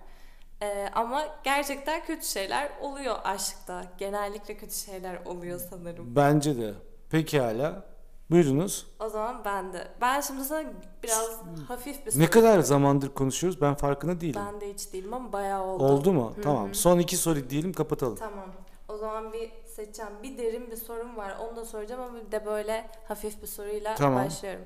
E, 0.61 0.89
ama 0.93 1.25
gerçekten 1.43 2.05
kötü 2.05 2.25
şeyler 2.25 2.71
oluyor 2.81 3.15
aşkta. 3.23 3.85
Genellikle 3.97 4.57
kötü 4.57 4.75
şeyler 4.75 5.25
oluyor 5.25 5.59
sanırım. 5.69 6.15
Bence 6.15 6.57
de. 6.57 6.73
Pekala. 7.09 7.83
Buyurunuz. 8.31 8.87
O 8.99 9.09
zaman 9.09 9.41
ben 9.45 9.73
de. 9.73 9.87
Ben 10.01 10.21
şimdi 10.21 10.43
sana 10.43 10.63
biraz 11.03 11.39
hafif 11.67 12.05
bir 12.05 12.11
soru 12.11 12.21
Ne 12.21 12.29
kadar 12.29 12.59
zamandır 12.59 13.09
konuşuyoruz 13.09 13.61
ben 13.61 13.75
farkında 13.75 14.21
değilim. 14.21 14.41
Ben 14.47 14.61
de 14.61 14.73
hiç 14.73 14.93
değilim 14.93 15.13
ama 15.13 15.33
bayağı 15.33 15.63
oldu. 15.63 15.83
Oldu 15.83 16.13
mu? 16.13 16.33
Hı 16.35 16.41
Tamam. 16.41 16.73
Son 16.73 16.99
iki 16.99 17.17
soru 17.17 17.49
diyelim 17.49 17.73
kapatalım. 17.73 18.15
Tamam. 18.15 18.49
O 18.87 18.97
zaman 18.97 19.33
bir 19.33 19.51
seçeceğim. 19.75 20.11
Bir 20.23 20.37
derin 20.37 20.71
bir 20.71 20.75
sorum 20.75 21.17
var. 21.17 21.35
Onu 21.39 21.55
da 21.55 21.65
soracağım 21.65 22.01
ama 22.01 22.25
bir 22.27 22.31
de 22.31 22.45
böyle 22.45 22.85
hafif 23.07 23.41
bir 23.41 23.47
soruyla 23.47 23.95
Tamam. 23.95 24.25
başlıyorum. 24.25 24.63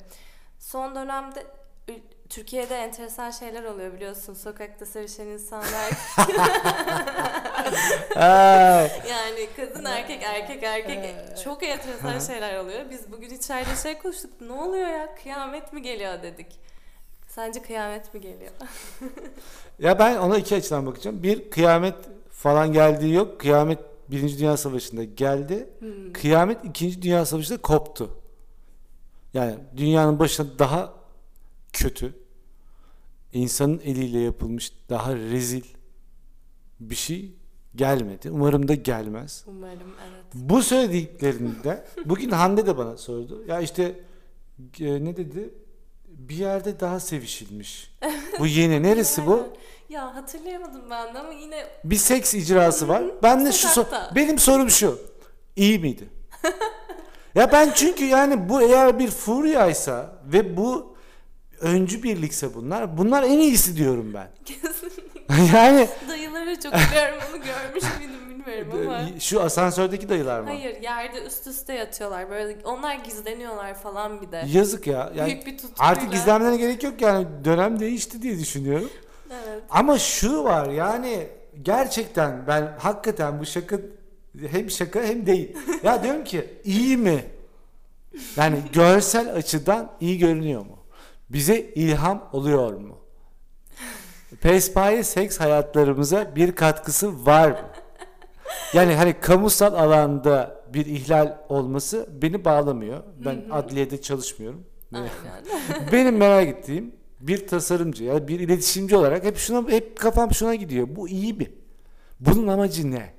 Son 0.60 0.96
dönemde 0.96 1.44
Türkiye'de 2.30 2.76
enteresan 2.76 3.32
şeyler 3.32 3.64
oluyor 3.64 3.94
biliyorsun. 3.94 4.34
Sokakta 4.34 4.86
sevişen 4.86 5.26
insanlar. 5.26 5.92
Yani 9.10 9.48
kadın 9.56 9.86
erkek 9.86 10.24
erkek 10.24 10.64
erkek 10.64 10.98
Ee, 10.98 11.36
çok 11.44 11.64
enteresan 11.64 12.20
şeyler 12.20 12.60
oluyor. 12.60 12.90
Biz 12.90 13.12
bugün 13.12 13.30
içeride 13.30 13.76
şey 13.84 13.98
konuştuk. 13.98 14.32
Ne 14.42 14.52
oluyor 14.54 14.88
ya? 14.88 15.16
Kıyamet 15.24 15.74
mi 15.74 15.82
geliyor 15.82 16.24
dedik. 16.24 16.60
Sence 17.28 17.62
kıyamet 17.62 18.14
mi 18.14 18.22
geliyor? 18.22 18.52
ya 19.80 20.00
ben 20.00 20.18
ona 20.18 20.38
iki 20.38 20.56
açıdan 20.56 20.86
bakacağım. 20.86 21.24
Bir 21.24 21.50
kıyamet 21.50 21.96
falan 22.32 22.74
geldiği 22.74 23.14
yok. 23.14 23.40
Kıyamet 23.40 23.80
Birinci 24.12 24.40
Dünya 24.40 24.58
Savaşı'nda 24.58 25.04
geldi. 25.04 25.70
Hmm. 25.80 26.14
Kıyamet 26.14 26.66
İkinci 26.66 27.02
Dünya 27.02 27.26
Savaşı'nda 27.26 27.62
koptu. 27.62 28.10
Yani 29.34 29.56
dünyanın 29.78 30.20
başına 30.20 30.60
daha 30.60 30.94
kötü, 31.74 32.14
insanın 33.34 33.80
eliyle 33.80 34.20
yapılmış 34.20 34.74
daha 34.90 35.16
rezil 35.16 35.64
bir 36.80 36.96
şey 36.96 37.32
gelmedi. 37.76 38.32
Umarım 38.32 38.68
da 38.68 38.76
gelmez. 38.76 39.44
Umarım 39.48 39.94
evet. 40.10 40.26
Bu 40.34 40.64
söylediklerinde 40.64 41.86
bugün 42.06 42.30
Hande 42.30 42.66
de 42.66 42.78
bana 42.78 42.98
sordu. 42.98 43.44
Ya 43.48 43.62
işte 43.62 44.00
e, 44.80 45.06
ne 45.06 45.18
dedi? 45.18 45.54
Bir 46.08 46.36
yerde 46.36 46.80
daha 46.80 47.00
sevişilmiş. 47.00 47.92
Bu 48.40 48.48
yeni. 48.48 48.84
Neresi 48.84 49.26
bu? 49.26 49.48
Ya 49.90 50.16
hatırlayamadım 50.16 50.82
ben 50.90 51.14
de 51.14 51.20
ama 51.20 51.34
yine 51.34 51.66
Bir 51.84 51.96
seks 51.96 52.34
icrası 52.34 52.88
var. 52.88 53.04
Ben 53.24 53.46
de 53.46 53.52
şu 53.52 53.68
so- 53.68 53.72
Sokakta. 53.74 54.16
benim 54.16 54.40
sorum 54.40 54.70
şu. 54.70 55.00
İyi 55.56 55.80
miydi? 55.80 56.10
ya 57.36 57.52
ben 57.52 57.72
çünkü 57.76 58.06
yani 58.06 58.50
bu 58.50 58.62
eğer 58.62 59.00
bir 59.00 59.12
furyaysa 59.12 60.16
ve 60.26 60.58
bu 60.58 60.98
öncü 61.62 62.04
birlikse 62.04 62.54
bunlar 62.54 62.98
bunlar 62.98 63.24
en 63.24 63.40
iyisi 63.40 63.78
diyorum 63.78 64.14
ben. 64.14 64.28
yani 65.54 65.88
dayıları 66.10 66.60
çok 66.60 66.74
biliyorum 66.74 67.18
onu 67.30 67.42
görmüş 67.44 67.84
müydüm 68.00 68.30
bilmiyorum 68.30 68.88
ama. 68.88 69.20
şu 69.20 69.42
asansördeki 69.42 70.10
dayılar 70.10 70.40
mı? 70.42 70.48
Hayır 70.48 70.82
yerde 70.82 71.24
üst 71.26 71.48
üste 71.48 71.74
yatıyorlar 71.74 72.30
böyle 72.30 72.58
onlar 72.64 72.96
gizleniyorlar 72.96 73.74
falan 73.74 74.22
bir 74.22 74.32
de. 74.32 74.44
Yazık 74.48 74.88
ya. 74.88 75.12
Yani 75.16 75.28
Büyük 75.28 75.46
bir 75.46 75.58
tutkuyla. 75.58 75.92
artık 75.92 76.12
gizlenmelerine 76.12 76.58
gerek 76.58 76.84
yok 76.84 77.02
yani 77.02 77.28
dönem 77.46 77.80
değişti 77.80 78.22
diye 78.22 78.40
düşünüyorum. 78.40 78.90
Evet. 79.32 79.64
Ama 79.70 80.00
şu 80.00 80.44
var 80.44 80.70
yani 80.70 81.28
gerçekten 81.62 82.48
ben 82.48 82.78
hakikaten 82.80 83.40
bu 83.40 83.46
şaka 83.46 83.78
hem 84.52 84.72
şaka 84.72 85.04
hem 85.04 85.26
değil. 85.26 85.58
Ya 85.84 86.04
diyorum 86.04 86.24
ki 86.24 86.54
iyi 86.64 86.98
mi? 86.98 87.26
Yani 88.38 88.60
görsel 88.74 89.34
açıdan 89.34 89.92
iyi 90.00 90.18
görünüyor 90.18 90.62
mu? 90.62 90.78
Bize 91.30 91.60
ilham 91.60 92.30
oluyor 92.34 92.74
mu? 92.74 92.98
Pespaye 94.42 95.04
seks 95.04 95.40
hayatlarımıza 95.40 96.36
bir 96.36 96.52
katkısı 96.52 97.26
var 97.26 97.52
mı? 97.52 97.70
Yani 98.74 98.96
hani 98.96 99.20
kamusal 99.20 99.74
alanda 99.74 100.64
bir 100.74 100.86
ihlal 100.86 101.38
olması 101.50 102.10
beni 102.22 102.46
bağlamıyor. 102.46 103.04
Ben 103.26 103.44
adliyede 103.52 104.02
çalışmıyorum. 104.02 104.66
Aynen. 104.94 105.12
Benim 105.92 106.18
merak 106.18 106.48
ettiğim 106.48 106.96
bir 107.20 107.48
tasarımcı 107.48 108.04
ya 108.04 108.28
bir 108.28 108.40
iletişimci 108.40 108.96
olarak 108.96 109.24
hep 109.24 109.38
şuna 109.38 109.70
hep 109.70 109.98
kafam 109.98 110.34
şuna 110.34 110.56
gidiyor. 110.56 110.88
Bu 110.90 111.10
iyi 111.10 111.34
mi? 111.34 111.52
Bunun 112.20 112.48
amacı 112.48 112.92
ne? 112.92 113.14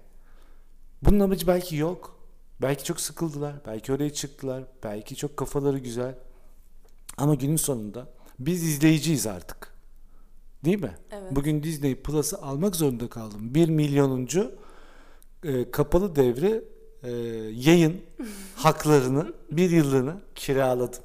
Bunun 1.02 1.20
amacı 1.20 1.46
belki 1.46 1.76
yok. 1.76 2.18
Belki 2.62 2.84
çok 2.84 3.00
sıkıldılar. 3.00 3.54
Belki 3.66 3.92
oraya 3.92 4.12
çıktılar. 4.12 4.64
Belki 4.84 5.16
çok 5.16 5.36
kafaları 5.36 5.78
güzel. 5.78 6.14
Ama 7.16 7.34
günün 7.34 7.56
sonunda 7.56 8.06
biz 8.38 8.64
izleyiciyiz 8.64 9.26
artık. 9.26 9.74
Değil 10.64 10.82
mi? 10.82 10.98
Evet. 11.10 11.36
Bugün 11.36 11.62
Disney 11.62 11.94
Plus'ı 11.94 12.42
almak 12.42 12.76
zorunda 12.76 13.08
kaldım. 13.08 13.54
1 13.54 13.68
milyonuncu 13.68 14.54
e, 15.44 15.70
kapalı 15.70 16.16
devre 16.16 16.64
e, 17.02 17.10
yayın 17.54 18.00
haklarını 18.54 19.34
bir 19.50 19.70
yıllığını 19.70 20.20
kiraladım. 20.34 21.02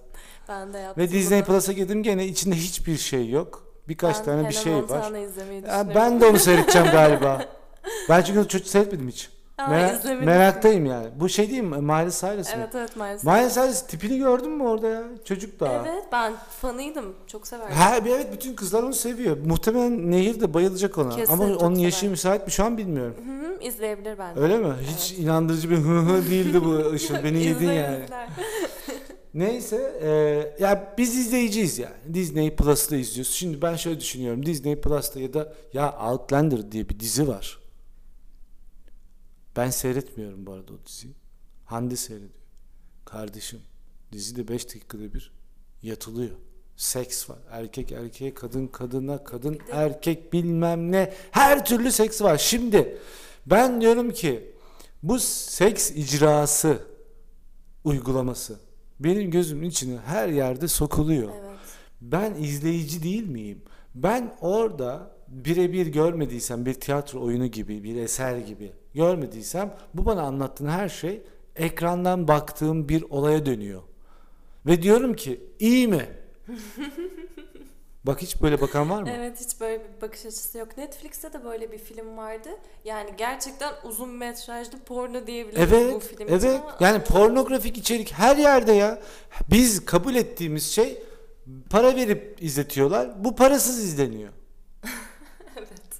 Ben 0.49 0.73
de 0.73 0.77
yaptım 0.77 1.03
Ve 1.03 1.11
Disney. 1.11 1.43
Plus'a 1.43 1.71
girdim 1.73 2.03
gene 2.03 2.25
içinde 2.25 2.55
hiçbir 2.55 2.97
şey 2.97 3.29
yok. 3.29 3.63
Birkaç 3.87 4.17
Ben 4.19 4.25
tane 4.25 4.49
bir 4.49 4.53
şey 4.53 4.73
var. 4.75 5.21
İzlemeyi 5.21 5.61
Ya 5.67 5.95
ben 5.95 6.21
de 6.21 6.25
onu 6.25 6.39
seyredeceğim 6.39 6.87
galiba. 6.91 7.45
Ben 8.09 8.21
çünkü 8.21 8.47
çocuk 8.47 8.67
seyretmedim 8.67 9.07
hiç. 9.07 9.29
Aa, 9.57 9.61
Merak- 9.71 9.99
izlemedim. 9.99 10.25
meraktayım 10.25 10.85
yani. 10.85 11.07
Bu 11.15 11.29
şey 11.29 11.49
değil 11.51 11.61
mi? 11.61 11.77
Miley 11.77 12.09
Cyrus 12.11 12.47
mı? 12.47 12.53
Evet 12.57 12.75
evet 12.75 12.95
maalesef. 12.95 13.23
Miley 13.25 13.49
Cyrus 13.49 13.81
tipini 13.81 14.17
gördün 14.17 14.51
mü 14.51 14.63
orada 14.63 14.87
ya? 14.87 15.03
Çocuk 15.25 15.59
daha. 15.59 15.73
Evet 15.87 16.03
ben 16.11 16.33
fanıydım. 16.61 17.13
Çok 17.27 17.47
severdim. 17.47 17.75
Ha, 17.75 17.95
evet 18.07 18.33
bütün 18.33 18.55
kızlar 18.55 18.83
onu 18.83 18.93
seviyor. 18.93 19.37
Muhtemelen 19.45 20.11
Nehir 20.11 20.39
de 20.41 20.53
bayılacak 20.53 20.97
ona. 20.97 21.15
Kesin 21.15 21.33
Ama 21.33 21.47
çok 21.47 21.61
onun 21.61 21.75
sever. 21.75 21.85
yaşı 21.85 22.09
müsait 22.09 22.45
mi 22.45 22.51
şu 22.51 22.63
an 22.65 22.77
bilmiyorum. 22.77 23.15
Hı 23.25 23.47
hı, 23.47 23.61
izleyebilir 23.67 24.17
bence. 24.17 24.39
Öyle 24.41 24.57
mi? 24.57 24.73
Hiç 24.81 25.11
inandırıcı 25.11 25.69
bir 25.69 25.77
hı 25.77 25.99
hı 25.99 26.29
değildi 26.29 26.65
bu 26.65 26.95
Işıl. 26.95 27.23
Beni 27.23 27.43
yedin 27.43 27.71
yani. 27.71 27.99
Neyse 29.33 29.99
e, 30.01 30.09
ya 30.63 30.93
biz 30.97 31.17
izleyiciyiz 31.17 31.79
yani. 31.79 32.13
Disney 32.13 32.55
Plus'ta 32.55 32.95
izliyoruz. 32.95 33.31
Şimdi 33.31 33.61
ben 33.61 33.75
şöyle 33.75 33.99
düşünüyorum. 33.99 34.45
Disney 34.45 34.81
Plus'ta 34.81 35.19
ya 35.19 35.33
da 35.33 35.53
ya 35.73 35.97
Outlander 36.11 36.71
diye 36.71 36.89
bir 36.89 36.99
dizi 36.99 37.27
var. 37.27 37.59
Ben 39.55 39.69
seyretmiyorum 39.69 40.45
bu 40.45 40.51
arada 40.51 40.73
o 40.73 40.85
diziyi. 40.85 41.13
Hande 41.65 41.95
seyrediyor. 41.95 42.31
Kardeşim 43.05 43.59
dizide 44.11 44.47
5 44.47 44.67
dakikada 44.67 45.13
bir 45.13 45.31
yatılıyor. 45.83 46.35
Seks 46.77 47.29
var. 47.29 47.37
Erkek 47.51 47.91
erkeğe, 47.91 48.33
kadın 48.33 48.67
kadına, 48.67 49.23
kadın 49.23 49.59
erkek 49.71 50.33
bilmem 50.33 50.91
ne. 50.91 51.13
Her 51.31 51.65
türlü 51.65 51.91
seks 51.91 52.21
var. 52.21 52.37
Şimdi 52.37 52.97
ben 53.45 53.81
diyorum 53.81 54.11
ki 54.11 54.53
bu 55.03 55.19
seks 55.19 55.91
icrası 55.91 56.87
uygulaması 57.83 58.59
benim 59.03 59.31
gözümün 59.31 59.69
içine 59.69 59.97
her 60.05 60.27
yerde 60.27 60.67
sokuluyor. 60.67 61.29
Evet. 61.29 61.59
Ben 62.01 62.33
izleyici 62.33 63.03
değil 63.03 63.27
miyim? 63.27 63.61
Ben 63.95 64.35
orada 64.41 65.11
birebir 65.27 65.87
görmediysem 65.87 66.65
bir 66.65 66.73
tiyatro 66.73 67.21
oyunu 67.21 67.47
gibi, 67.47 67.83
bir 67.83 67.95
eser 67.95 68.37
gibi 68.37 68.71
görmediysem 68.93 69.75
bu 69.93 70.05
bana 70.05 70.21
anlattığın 70.21 70.67
her 70.67 70.89
şey 70.89 71.21
ekrandan 71.55 72.27
baktığım 72.27 72.89
bir 72.89 73.03
olaya 73.09 73.45
dönüyor. 73.45 73.81
Ve 74.65 74.81
diyorum 74.81 75.13
ki 75.13 75.41
iyi 75.59 75.87
mi? 75.87 76.07
Bak 78.03 78.21
hiç 78.21 78.41
böyle 78.41 78.61
bakan 78.61 78.89
var 78.89 79.01
mı? 79.01 79.09
Evet 79.17 79.39
hiç 79.39 79.59
böyle 79.61 79.83
bir 79.83 80.01
bakış 80.01 80.25
açısı 80.25 80.57
yok. 80.57 80.77
Netflix'te 80.77 81.33
de 81.33 81.43
böyle 81.43 81.71
bir 81.71 81.77
film 81.77 82.17
vardı. 82.17 82.49
Yani 82.85 83.09
gerçekten 83.17 83.73
uzun 83.83 84.09
metrajlı 84.09 84.79
porno 84.79 85.27
diyebiliriz 85.27 85.71
bu 85.71 85.75
Evet, 85.75 86.03
film 86.03 86.37
için 86.37 86.47
evet. 86.47 86.61
Yani 86.79 87.03
pornografik 87.03 87.77
içerik 87.77 88.13
her 88.13 88.37
yerde 88.37 88.71
ya. 88.71 88.99
Biz 89.51 89.85
kabul 89.85 90.15
ettiğimiz 90.15 90.71
şey 90.71 91.03
para 91.69 91.95
verip 91.95 92.37
izletiyorlar. 92.41 93.23
Bu 93.23 93.35
parasız 93.35 93.79
izleniyor. 93.79 94.29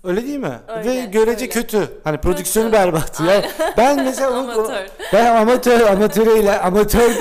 Öyle 0.03 0.23
değil 0.23 0.39
mi? 0.39 0.59
Öyle, 0.67 0.89
Ve 0.89 1.05
görece 1.05 1.41
öyle. 1.45 1.49
kötü. 1.49 1.87
Hani 2.03 2.17
prodüksiyonu 2.17 2.71
Kötü. 2.71 2.79
berbat. 2.83 3.19
Yani 3.19 3.45
ben 3.77 4.03
mesela 4.03 4.37
Amatör. 4.37 4.87
ben 5.13 5.35
amatör 5.35 5.81
amatöreyle 5.81 6.59
amatör 6.59 7.11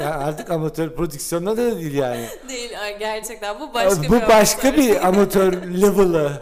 ya 0.00 0.10
artık 0.18 0.50
amatör 0.50 0.94
prodüksiyonda 0.94 1.56
da 1.56 1.76
değil 1.80 1.94
yani. 1.94 2.26
Değil 2.48 2.70
gerçekten 2.98 3.60
bu 3.60 3.74
başka 3.74 4.08
bu 4.08 4.12
bir 4.12 4.28
başka 4.28 4.68
amatör. 4.68 4.82
bir 4.82 5.06
amatör 5.08 5.52
level'ı. 5.52 6.32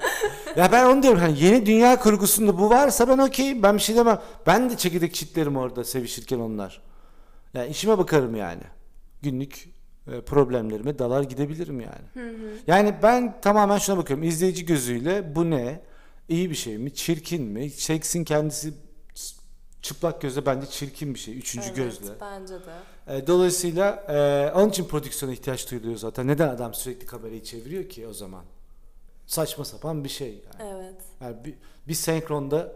Ya 0.56 0.72
ben 0.72 0.84
onu 0.84 1.02
diyorum 1.02 1.20
hani 1.20 1.40
yeni 1.44 1.66
dünya 1.66 1.96
kurgusunda 1.98 2.58
bu 2.58 2.70
varsa 2.70 3.08
ben 3.08 3.18
okeyim. 3.18 3.62
Ben 3.62 3.74
bir 3.76 3.82
şey 3.82 3.96
demem. 3.96 4.20
Ben 4.46 4.70
de 4.70 4.76
çekirdek 4.76 5.14
çitlerim 5.14 5.56
orada 5.56 5.84
sevişirken 5.84 6.38
onlar. 6.38 6.80
Yani 7.54 7.68
işime 7.68 7.98
bakarım 7.98 8.36
yani. 8.36 8.62
Günlük 9.22 9.75
problemlerime 10.06 10.98
dalar 10.98 11.22
gidebilirim 11.22 11.80
yani. 11.80 12.32
Yani 12.66 12.94
ben 13.02 13.40
tamamen 13.40 13.78
şuna 13.78 13.96
bakıyorum. 13.96 14.24
İzleyici 14.24 14.66
gözüyle 14.66 15.34
bu 15.34 15.50
ne? 15.50 15.80
İyi 16.28 16.50
bir 16.50 16.54
şey 16.54 16.78
mi? 16.78 16.94
Çirkin 16.94 17.42
mi? 17.42 17.70
Seksin 17.70 18.24
kendisi 18.24 18.74
çıplak 19.82 20.20
gözle 20.20 20.46
bence 20.46 20.66
çirkin 20.66 21.14
bir 21.14 21.18
şey. 21.18 21.38
Üçüncü 21.38 21.66
Evet, 21.66 21.76
gözle. 21.76 22.12
Bence 22.20 22.54
de. 22.54 23.16
E, 23.16 23.26
Dolayısıyla 23.26 23.90
e, 24.08 24.52
onun 24.54 24.68
için 24.68 24.84
prodüksiyona 24.84 25.32
ihtiyaç 25.34 25.70
duyuluyor 25.70 25.96
zaten. 25.96 26.26
Neden 26.26 26.48
adam 26.48 26.74
sürekli 26.74 27.06
kamerayı 27.06 27.42
çeviriyor 27.42 27.88
ki 27.88 28.06
o 28.06 28.12
zaman? 28.12 28.44
Saçma 29.26 29.64
sapan 29.64 30.04
bir 30.04 30.08
şey. 30.08 30.28
Yani, 30.60 30.72
Evet. 30.76 30.94
yani 31.20 31.44
bir, 31.44 31.54
bir 31.88 31.94
senkronda 31.94 32.72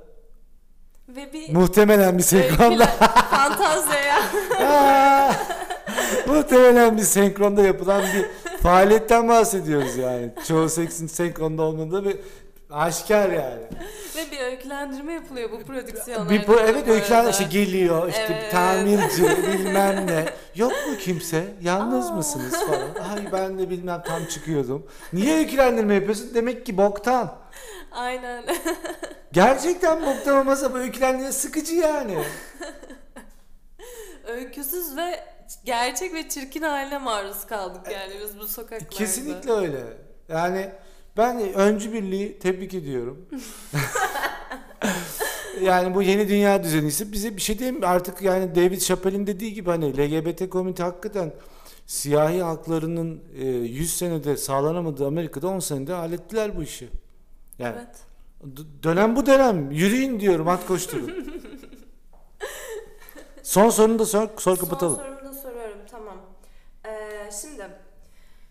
Ve 1.08 1.32
bir 1.32 1.54
muhtemelen 1.54 2.18
bir 2.18 2.22
senkronda. 2.22 2.84
Aa! 4.60 5.49
Muhtemelen 6.34 6.96
bir 6.96 7.02
senkronda 7.02 7.62
yapılan 7.62 8.02
bir 8.02 8.56
faaliyetten 8.62 9.28
bahsediyoruz 9.28 9.96
yani. 9.96 10.30
Çoğu 10.48 10.68
seksin 10.68 11.06
senkronda 11.06 11.62
olmadığı 11.62 12.04
bir 12.04 12.16
aşikar 12.70 13.30
yani. 13.30 13.62
Ve 14.16 14.30
bir 14.32 14.40
öykülendirme 14.40 15.12
yapılıyor 15.12 15.50
bu 15.52 15.62
prodüksiyonlarda. 15.62 16.30
Bir 16.30 16.46
bu 16.46 16.60
evet 16.60 17.10
arada. 17.12 17.30
işte 17.30 17.44
geliyor 17.44 18.08
işte 18.08 18.26
Evet. 18.40 18.52
tamirci 18.52 19.22
bilmem 19.52 20.06
ne. 20.06 20.24
Yok 20.54 20.72
mu 20.72 20.96
kimse? 20.98 21.44
Yalnız 21.62 22.10
Aa. 22.10 22.14
mısınız 22.14 22.52
falan. 22.66 23.10
Ay 23.16 23.32
ben 23.32 23.58
de 23.58 23.70
bilmem 23.70 24.02
tam 24.06 24.24
çıkıyordum. 24.24 24.86
Niye 25.12 25.36
öykülendirme 25.38 25.94
yapıyorsun? 25.94 26.30
Demek 26.34 26.66
ki 26.66 26.76
boktan. 26.76 27.34
Aynen. 27.92 28.44
Gerçekten 29.32 30.06
boktan 30.06 30.36
olmasa 30.36 30.72
bu 30.72 30.78
öykülendirme 30.78 31.32
sıkıcı 31.32 31.74
yani. 31.74 32.18
Öyküsüz 34.28 34.96
ve 34.96 35.24
gerçek 35.64 36.14
ve 36.14 36.28
çirkin 36.28 36.62
haline 36.62 36.98
maruz 36.98 37.46
kaldık 37.46 37.80
yani 37.92 38.12
biz 38.24 38.38
bu 38.38 38.46
sokaklarda. 38.46 38.88
Kesinlikle 38.90 39.52
öyle. 39.52 39.82
Yani 40.28 40.70
ben 41.16 41.54
öncü 41.54 41.92
birliği 41.92 42.38
tebrik 42.38 42.74
ediyorum. 42.74 43.26
yani 45.62 45.94
bu 45.94 46.02
yeni 46.02 46.28
dünya 46.28 46.64
düzeni 46.64 46.86
ise 46.88 47.12
bize 47.12 47.36
bir 47.36 47.40
şey 47.40 47.58
değil 47.58 47.72
mi? 47.72 47.86
Artık 47.86 48.22
yani 48.22 48.54
David 48.54 48.80
Chappelle'in 48.80 49.26
dediği 49.26 49.54
gibi 49.54 49.70
hani 49.70 49.96
LGBT 49.98 50.50
komünite 50.50 50.82
hakikaten 50.82 51.32
siyahi 51.86 52.42
haklarının 52.42 53.22
e, 53.38 53.44
100 53.46 53.96
senede 53.96 54.36
sağlanamadığı 54.36 55.06
Amerika'da 55.06 55.48
10 55.48 55.58
senede 55.58 55.92
hallettiler 55.92 56.56
bu 56.56 56.62
işi. 56.62 56.88
Yani 57.58 57.76
Evet. 57.78 57.96
dönem 58.82 59.16
bu 59.16 59.26
dönem. 59.26 59.70
Yürüyün 59.70 60.20
diyorum 60.20 60.48
at 60.48 60.66
koşturun. 60.66 61.12
Son 63.42 63.70
sorunu 63.70 63.98
da 63.98 64.06
sor, 64.06 64.28
sor 64.38 64.56
kapatalım. 64.56 64.96
Son 64.96 65.02
sorumu 65.04 65.24
da 65.24 65.32
soruyorum 65.34 65.78
tamam. 65.90 66.16
Ee, 66.86 66.90
şimdi 67.30 67.70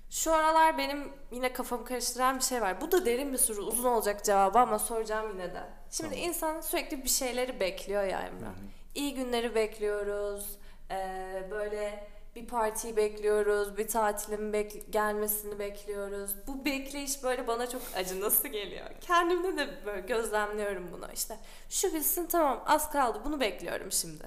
şu 0.09 0.33
aralar 0.33 0.77
benim 0.77 1.13
yine 1.31 1.53
kafamı 1.53 1.85
karıştıran 1.85 2.37
bir 2.37 2.43
şey 2.43 2.61
var. 2.61 2.81
Bu 2.81 2.91
da 2.91 3.05
derin 3.05 3.33
bir 3.33 3.37
soru 3.37 3.61
uzun 3.61 3.89
olacak 3.89 4.25
cevabı 4.25 4.59
ama 4.59 4.79
soracağım 4.79 5.29
yine 5.33 5.53
de. 5.53 5.63
Şimdi 5.91 6.15
insan 6.15 6.61
sürekli 6.61 7.03
bir 7.03 7.09
şeyleri 7.09 7.59
bekliyor 7.59 8.03
ya 8.03 8.19
Emrah. 8.21 8.53
İyi 8.95 9.13
günleri 9.15 9.55
bekliyoruz. 9.55 10.57
Ee, 10.91 11.43
böyle 11.51 12.07
bir 12.35 12.47
partiyi 12.47 12.97
bekliyoruz, 12.97 13.77
bir 13.77 13.87
tatilin 13.87 14.53
bek- 14.53 14.89
gelmesini 14.91 15.59
bekliyoruz. 15.59 16.35
Bu 16.47 16.65
bekleyiş 16.65 17.23
böyle 17.23 17.47
bana 17.47 17.69
çok 17.69 17.81
acınası 17.95 18.47
geliyor. 18.47 18.85
Kendimde 19.01 19.57
de 19.57 19.85
böyle 19.85 20.01
gözlemliyorum 20.01 20.89
bunu. 20.91 21.07
İşte 21.13 21.37
şu 21.69 21.93
bitsin 21.93 22.25
tamam 22.25 22.63
az 22.65 22.91
kaldı 22.91 23.21
bunu 23.25 23.39
bekliyorum 23.39 23.91
şimdi. 23.91 24.23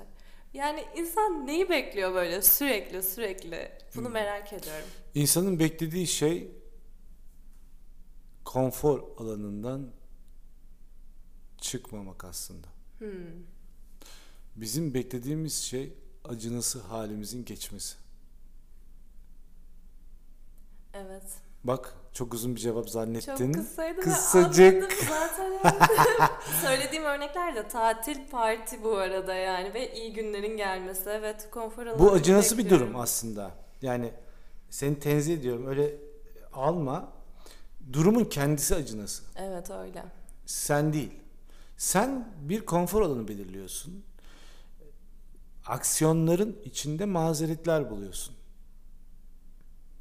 Yani 0.55 0.85
insan 0.97 1.47
neyi 1.47 1.69
bekliyor 1.69 2.15
böyle 2.15 2.43
sürekli 2.43 3.03
sürekli? 3.03 3.73
Bunu 3.97 4.09
merak 4.09 4.53
ediyorum. 4.53 4.89
İnsanın 5.15 5.59
beklediği 5.59 6.07
şey 6.07 6.51
konfor 8.45 9.03
alanından 9.19 9.91
çıkmamak 11.59 12.25
aslında. 12.25 12.69
Hmm. 12.99 13.09
Bizim 14.57 14.95
beklediğimiz 14.95 15.55
şey 15.55 15.93
acınası 16.25 16.81
halimizin 16.81 17.45
geçmesi. 17.45 17.97
Evet. 20.95 21.23
Bak 21.65 21.97
çok 22.13 22.35
uzun 22.35 22.55
bir 22.55 22.61
cevap 22.61 22.91
zannettin. 22.91 23.53
Çok 23.53 23.63
kısaydı 23.65 23.99
ve 23.99 24.03
Kısacık. 24.03 24.75
anladım 24.75 24.97
zaten. 25.09 25.53
yani. 25.65 25.79
Söylediğim 26.63 27.05
örnekler 27.05 27.57
de 27.57 27.69
tatil, 27.69 28.31
parti 28.31 28.85
bu 28.85 28.97
arada 28.97 29.35
yani 29.35 29.75
ve 29.75 29.95
iyi 29.95 30.13
günlerin 30.13 30.57
gelmesi. 30.57 31.11
Evet, 31.11 31.49
konfor 31.51 31.87
alanı. 31.87 31.99
Bu 31.99 32.13
acınası 32.13 32.59
bir 32.59 32.71
durum 32.71 32.97
aslında. 32.97 33.51
Yani 33.83 34.13
seni 34.71 34.99
tenzih 35.01 35.35
ediyorum 35.35 35.67
öyle 35.67 35.97
alma. 36.53 37.13
Durumun 37.93 38.25
kendisi 38.25 38.75
acınası. 38.75 39.23
Evet 39.37 39.71
öyle. 39.71 40.05
Sen 40.47 40.93
değil. 40.93 41.13
Sen 41.77 42.29
bir 42.41 42.67
konfor 42.67 43.03
alanı 43.03 43.29
belirliyorsun. 43.29 44.05
Aksiyonların 45.67 46.59
içinde 46.65 47.05
mazeretler 47.05 47.91
buluyorsun. 47.91 48.35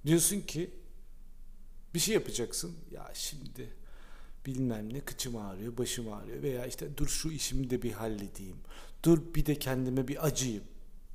Diyorsun 0.05 0.41
ki 0.41 0.80
bir 1.93 1.99
şey 1.99 2.13
yapacaksın. 2.13 2.75
Ya 2.91 3.11
şimdi 3.13 3.69
bilmem 4.45 4.93
ne 4.93 4.99
kıçım 4.99 5.35
ağrıyor, 5.35 5.77
başım 5.77 6.13
ağrıyor 6.13 6.43
veya 6.43 6.65
işte 6.65 6.97
dur 6.97 7.07
şu 7.07 7.31
işimi 7.31 7.69
de 7.69 7.81
bir 7.81 7.91
halledeyim. 7.91 8.57
Dur 9.03 9.33
bir 9.35 9.45
de 9.45 9.59
kendime 9.59 10.07
bir 10.07 10.25
acıyım. 10.25 10.63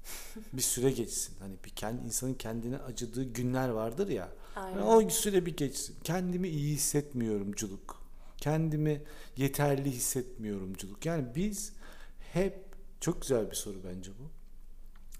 bir 0.53 0.63
süre 0.63 0.91
geçsin. 0.91 1.35
Hani 1.39 1.55
bir 1.65 1.71
kendi 1.71 2.07
insanın 2.07 2.35
kendine 2.35 2.79
acıdığı 2.79 3.25
günler 3.25 3.69
vardır 3.69 4.09
ya. 4.09 4.33
Aynen. 4.57 4.83
O 4.83 5.11
süre 5.11 5.47
bir 5.47 5.57
geçsin. 5.57 5.97
Kendimi 6.05 6.49
iyi 6.49 6.75
hissetmiyorumculuk. 6.75 8.03
Kendimi 8.37 9.03
yeterli 9.37 9.91
hissetmiyorumculuk. 9.91 11.07
Yani 11.07 11.27
biz 11.35 11.73
hep 12.33 12.65
çok 13.01 13.23
güzel 13.23 13.51
bir 13.51 13.57
soru 13.57 13.77
bence 13.85 14.11
bu. 14.11 14.31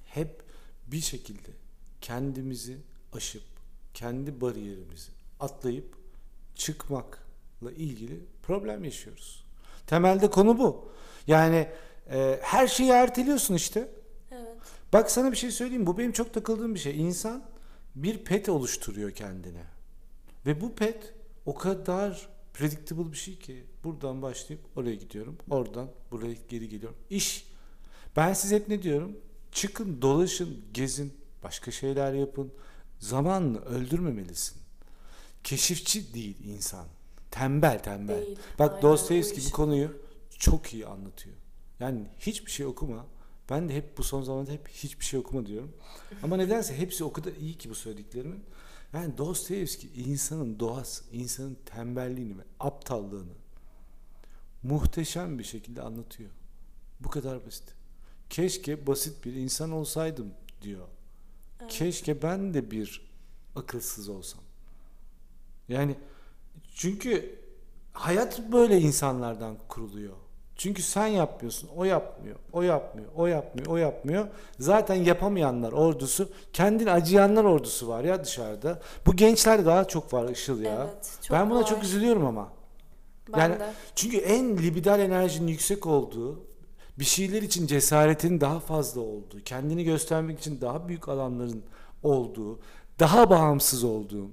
Hep 0.05 0.43
bir 0.87 1.01
şekilde 1.01 1.51
kendimizi 2.01 2.79
aşıp 3.13 3.43
kendi 3.95 4.41
bariyerimizi 4.41 5.16
atlayıp 5.41 5.97
çıkmakla 6.55 7.73
ilgili 7.77 8.21
problem 8.43 8.85
yaşıyoruz. 8.85 9.45
Temelde 9.87 10.31
konu 10.31 10.59
bu. 10.59 10.89
Yani 11.27 11.69
e, 12.11 12.39
her 12.43 12.67
şeyi 12.67 12.91
erteliyorsun 12.91 13.55
işte. 13.55 13.89
Evet. 14.31 14.57
Bak 14.93 15.11
sana 15.11 15.33
bir 15.33 15.37
şey 15.37 15.51
söyleyeyim. 15.51 15.87
Bu 15.87 15.99
benim 15.99 16.13
çok 16.13 16.35
takıldığım 16.35 16.75
bir 16.75 16.81
şey. 16.81 17.01
İnsan 17.01 17.43
bir 17.95 18.25
pet 18.25 18.49
oluşturuyor 18.49 19.11
kendine. 19.11 19.65
Ve 20.47 20.61
bu 20.61 20.75
pet 20.75 21.15
o 21.47 21.55
kadar 21.55 22.29
predictable 22.55 23.13
bir 23.13 23.17
şey 23.17 23.39
ki 23.39 23.65
buradan 23.85 24.23
başlayıp 24.23 24.63
oraya 24.77 24.95
gidiyorum. 24.95 25.39
Oradan 25.51 25.89
buraya 26.11 26.35
geri 26.49 26.69
geliyorum. 26.69 26.99
İş. 27.11 27.47
Ben 28.17 28.33
size 28.33 28.57
hep 28.57 28.69
ne 28.69 28.83
diyorum? 28.83 29.17
Çıkın, 29.53 30.03
dolaşın, 30.03 30.65
gezin, 30.73 31.13
başka 31.43 31.71
şeyler 31.71 32.13
yapın. 32.13 32.53
Zamanını 32.99 33.61
öldürmemelisin. 33.61 34.66
Keşifçi 35.47 36.15
değil 36.15 36.37
insan. 36.45 36.87
Tembel 37.31 37.83
tembel. 37.83 38.27
Değil. 38.27 38.39
Bak 38.59 38.71
Aynen, 38.71 38.83
Dostoyevski 38.83 39.41
bu 39.47 39.51
konuyu 39.51 39.97
çok 40.39 40.75
iyi 40.75 40.87
anlatıyor. 40.87 41.37
Yani 41.81 42.01
hiçbir 42.19 42.51
şey 42.51 42.67
okuma. 42.67 43.07
Ben 43.51 43.69
de 43.69 43.75
hep 43.75 43.99
bu 43.99 44.03
son 44.03 44.23
zamanlarda 44.23 44.53
hep 44.53 44.69
hiçbir 44.69 45.05
şey 45.05 45.21
okuma 45.21 45.47
diyorum. 45.47 45.73
Ama 46.23 46.37
nedense 46.37 46.79
hepsi 46.79 47.05
o 47.05 47.13
kadar 47.13 47.33
iyi 47.33 47.55
ki 47.55 47.71
bu 47.71 47.75
söylediklerimin. 47.75 48.45
Yani 48.93 49.19
Dostoyevski 49.19 49.89
insanın 49.89 50.61
doğası, 50.61 51.05
insanın 51.13 51.57
tembelliğini 51.67 52.39
ve 52.39 52.43
aptallığını 52.61 53.33
muhteşem 54.63 55.39
bir 55.39 55.45
şekilde 55.45 55.83
anlatıyor. 55.83 56.31
Bu 57.01 57.11
kadar 57.11 57.47
basit. 57.47 57.75
Keşke 58.31 58.87
basit 58.87 59.25
bir 59.25 59.35
insan 59.35 59.73
olsaydım 59.73 60.35
diyor. 60.63 60.89
Keşke 61.69 62.23
ben 62.23 62.55
de 62.55 62.71
bir 62.71 63.11
akılsız 63.57 64.09
olsam. 64.09 64.46
Yani 65.69 65.97
çünkü 66.75 67.39
hayat 67.93 68.53
böyle 68.53 68.81
insanlardan 68.81 69.57
kuruluyor. 69.69 70.13
Çünkü 70.57 70.83
sen 70.83 71.07
yapmıyorsun, 71.07 71.69
o 71.77 71.85
yapmıyor, 71.85 72.37
o 72.53 72.63
yapmıyor, 72.63 73.09
o 73.17 73.27
yapmıyor, 73.27 73.67
o 73.67 73.77
yapmıyor. 73.77 74.29
Zaten 74.59 74.95
yapamayanlar 74.95 75.73
ordusu, 75.73 76.29
kendini 76.53 76.91
acıyanlar 76.91 77.45
ordusu 77.45 77.89
var 77.89 78.05
ya 78.05 78.25
dışarıda. 78.25 78.81
Bu 79.07 79.17
gençler 79.17 79.67
daha 79.67 79.85
çok 79.85 80.13
var 80.13 80.29
Işıl 80.29 80.61
ya. 80.61 80.87
Evet, 80.93 81.19
çok 81.23 81.37
ben 81.37 81.51
buna 81.51 81.59
var. 81.59 81.67
çok 81.67 81.83
üzülüyorum 81.83 82.27
ama. 82.27 82.53
Ben 83.33 83.39
yani 83.39 83.59
de. 83.59 83.71
çünkü 83.95 84.17
en 84.17 84.59
libidal 84.59 85.01
enerjinin 85.01 85.49
yüksek 85.49 85.87
olduğu, 85.87 86.45
bir 86.99 87.05
şeyler 87.05 87.43
için 87.43 87.67
cesaretin 87.67 88.41
daha 88.41 88.61
fazla 88.61 89.01
olduğu, 89.01 89.43
kendini 89.45 89.85
göstermek 89.85 90.39
için 90.39 90.61
daha 90.61 90.89
büyük 90.89 91.09
alanların 91.09 91.63
olduğu, 92.03 92.59
daha 92.99 93.31
bağımsız 93.31 93.85
olduğu. 93.85 94.31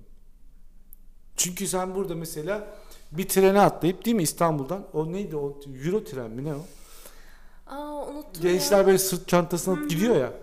Çünkü 1.38 1.68
sen 1.68 1.96
burada 1.96 2.16
mesela 2.16 2.68
bir 3.12 3.28
trene 3.30 3.62
atlayıp 3.62 4.06
değil 4.06 4.16
mi 4.16 4.24
İstanbul'dan 4.24 4.88
o 4.94 5.12
neydi 5.12 5.36
o 5.36 5.60
Euro 5.86 6.04
tren 6.04 6.32
mi 6.32 6.44
ne 6.44 6.56
o? 6.56 6.66
Aa 7.68 8.08
unuttum 8.08 8.42
Gençler 8.42 8.78
ya. 8.78 8.86
böyle 8.88 8.98
sırt 8.98 9.28
çantasına 9.28 9.74
alıp 9.74 9.90
gidiyor 9.90 10.16
ya. 10.16 10.34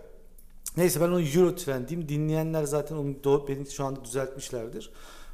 Neyse 0.77 1.01
ben 1.01 1.09
onu 1.09 1.21
Euro 1.23 1.55
Trend 1.55 1.89
diyeyim. 1.89 2.09
Dinleyenler 2.09 2.65
zaten 2.65 2.97
onu 2.97 3.49
beni 3.49 3.71
şu 3.71 3.85
anda 3.85 4.05
düzeltmişlerdir. 4.05 4.91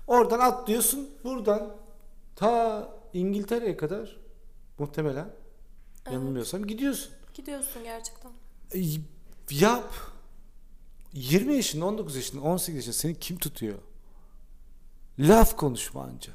Oradan 0.06 0.38
atlıyorsun. 0.40 1.10
Buradan 1.24 1.74
ta 2.36 2.88
İngiltere'ye 3.12 3.76
kadar 3.76 4.16
muhtemelen 4.78 5.30
Evet. 6.04 6.14
yanılmıyorsam 6.14 6.66
gidiyorsun. 6.66 7.10
Gidiyorsun 7.34 7.82
gerçekten. 7.84 8.30
E, 8.74 8.78
yap. 9.50 9.94
20 11.12 11.54
yaşında, 11.56 11.84
19 11.84 12.16
yaşında, 12.16 12.40
18 12.42 12.76
yaşında 12.76 12.92
seni 12.92 13.14
kim 13.18 13.38
tutuyor? 13.38 13.78
Laf 15.18 15.56
konuşma 15.56 16.02
anca. 16.02 16.32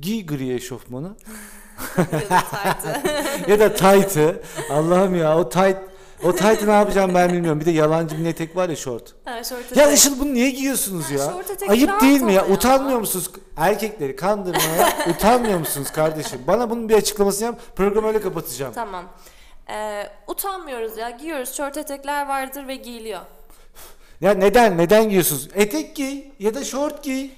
Giy 0.00 0.26
gri 0.26 0.52
eşofmanı 0.54 1.16
ya 1.98 2.30
da 2.30 2.40
taytı. 2.50 3.00
ya 3.50 3.60
da 3.60 3.74
tight'ı. 3.74 4.42
Allah'ım 4.70 5.14
ya 5.16 5.38
o 5.38 5.48
tight 5.48 5.76
o 6.24 6.32
tight'ı 6.34 6.66
ne 6.66 6.70
yapacağım 6.72 7.14
ben 7.14 7.32
bilmiyorum. 7.32 7.60
Bir 7.60 7.66
de 7.66 7.70
yalancı 7.70 8.18
bir 8.18 8.26
etek 8.26 8.56
var 8.56 8.68
ya 8.68 8.76
short. 8.76 9.14
ha, 9.24 9.44
şort 9.44 9.76
Ya. 9.76 9.92
Işıl 9.92 10.20
bunu 10.20 10.34
niye 10.34 10.50
giyiyorsunuz 10.50 11.10
ya? 11.10 11.18
şort 11.18 11.62
Ayıp 11.70 12.00
değil 12.00 12.20
mi 12.20 12.32
ya? 12.34 12.42
ya. 12.42 12.48
Utanmıyor 12.54 12.98
musunuz? 12.98 13.30
Erkekleri 13.56 14.16
kandırmaya 14.16 14.92
utanmıyor 15.10 15.58
musunuz 15.58 15.90
kardeşim? 15.90 16.40
Bana 16.46 16.70
bunun 16.70 16.88
bir 16.88 16.94
açıklamasını 16.94 17.46
yap. 17.46 17.60
Programı 17.76 18.08
öyle 18.08 18.20
kapatacağım. 18.20 18.72
Tamam. 18.74 19.04
Ee, 19.70 20.06
utanmıyoruz 20.26 20.96
ya. 20.96 21.10
Giyiyoruz. 21.10 21.52
Şort 21.54 21.76
etekler 21.76 22.26
vardır 22.28 22.68
ve 22.68 22.76
giyiliyor. 22.76 23.20
Ya 24.20 24.34
neden? 24.34 24.78
Neden 24.78 25.04
giyiyorsunuz? 25.04 25.48
Etek 25.54 25.96
giy 25.96 26.24
ya 26.38 26.54
da 26.54 26.64
şort 26.64 27.04
giy. 27.04 27.30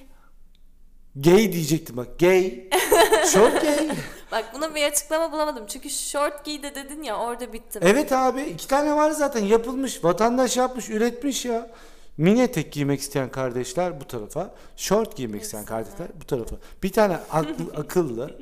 Gay 1.17 1.53
diyecektim 1.53 1.97
bak. 1.97 2.19
Gay. 2.19 2.69
şort 3.33 3.63
gay. 3.63 3.91
Bak 4.33 4.45
buna 4.55 4.75
bir 4.75 4.85
açıklama 4.85 5.33
bulamadım. 5.33 5.67
Çünkü 5.67 5.91
şort 5.91 6.45
giy 6.45 6.63
de 6.63 6.75
dedin 6.75 7.03
ya 7.03 7.17
orada 7.17 7.53
bittim. 7.53 7.83
Evet 7.85 8.13
abi 8.13 8.43
iki 8.43 8.69
tane 8.69 8.95
var 8.97 9.11
zaten 9.11 9.45
yapılmış. 9.45 10.05
Vatandaş 10.05 10.57
yapmış, 10.57 10.91
üretmiş 10.91 11.45
ya. 11.45 11.71
Mini 12.17 12.43
etek 12.43 12.73
giymek 12.73 13.01
isteyen 13.01 13.31
kardeşler 13.31 14.01
bu 14.01 14.05
tarafa. 14.07 14.55
Şort 14.77 15.17
giymek 15.17 15.43
isteyen 15.43 15.65
kardeşler 15.65 16.09
bu 16.21 16.27
tarafa. 16.27 16.57
Bir 16.83 16.93
tane 16.93 17.17
aklı, 17.31 17.77
akıllı. 17.77 18.39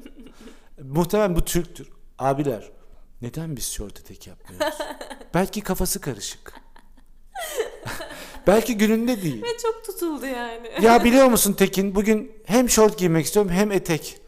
muhtemelen 0.83 1.37
bu 1.37 1.45
Türktür. 1.45 1.89
Abiler 2.19 2.71
neden 3.23 3.57
biz 3.57 3.73
şort 3.73 4.01
etek 4.01 4.27
yapmıyoruz? 4.27 4.79
Belki 5.35 5.61
kafası 5.61 6.01
karışık. 6.01 6.53
Belki 8.47 8.79
gününde 8.79 9.23
değil. 9.23 9.43
Ve 9.43 9.59
çok 9.63 9.85
tutuldu 9.85 10.27
yani. 10.27 10.61
Ya 10.83 11.05
biliyor 11.05 11.27
musun 11.27 11.53
Tekin 11.53 11.95
bugün 11.95 12.33
hem 12.45 12.71
şort 12.71 12.99
giymek 12.99 13.27
istiyorum 13.27 13.51
hem 13.53 13.73
etek. 13.73 14.21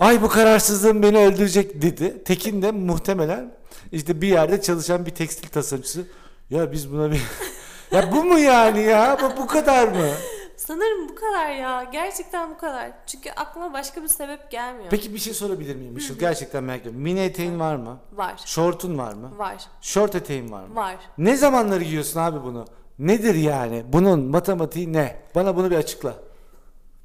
Ay 0.00 0.22
bu 0.22 0.28
kararsızlığım 0.28 1.02
beni 1.02 1.18
öldürecek 1.18 1.82
dedi. 1.82 2.24
Tekin 2.24 2.62
de 2.62 2.70
muhtemelen 2.70 3.54
işte 3.92 4.20
bir 4.22 4.28
yerde 4.28 4.62
çalışan 4.62 5.06
bir 5.06 5.10
tekstil 5.10 5.48
tasarımcısı. 5.48 6.06
Ya 6.50 6.72
biz 6.72 6.92
buna 6.92 7.10
bir... 7.12 7.22
ya 7.92 8.12
bu 8.12 8.24
mu 8.24 8.38
yani 8.38 8.82
ya? 8.82 9.18
Bu, 9.22 9.42
bu 9.42 9.46
kadar 9.46 9.88
mı? 9.88 10.08
Sanırım 10.56 11.08
bu 11.08 11.14
kadar 11.14 11.50
ya. 11.50 11.84
Gerçekten 11.92 12.50
bu 12.50 12.58
kadar. 12.58 12.90
Çünkü 13.06 13.30
aklıma 13.30 13.72
başka 13.72 14.02
bir 14.02 14.08
sebep 14.08 14.50
gelmiyor. 14.50 14.90
Peki 14.90 15.14
bir 15.14 15.18
şey 15.18 15.34
sorabilir 15.34 15.76
miyim 15.76 15.96
Işıl? 15.96 16.18
Gerçekten 16.18 16.64
merak 16.64 16.80
ediyorum. 16.80 17.00
Mini 17.00 17.20
eteğin 17.20 17.60
var 17.60 17.76
mı? 17.76 18.00
Var. 18.12 18.34
Şortun 18.46 18.98
var 18.98 19.12
mı? 19.12 19.38
Var. 19.38 19.56
Şort 19.80 20.14
eteğin 20.14 20.52
var 20.52 20.64
mı? 20.64 20.74
Var. 20.74 20.96
Ne 21.18 21.36
zamanları 21.36 21.84
giyiyorsun 21.84 22.20
abi 22.20 22.42
bunu? 22.44 22.66
Nedir 22.98 23.34
yani? 23.34 23.84
Bunun 23.92 24.20
matematiği 24.24 24.92
ne? 24.92 25.22
Bana 25.34 25.56
bunu 25.56 25.70
bir 25.70 25.76
açıkla. 25.76 26.14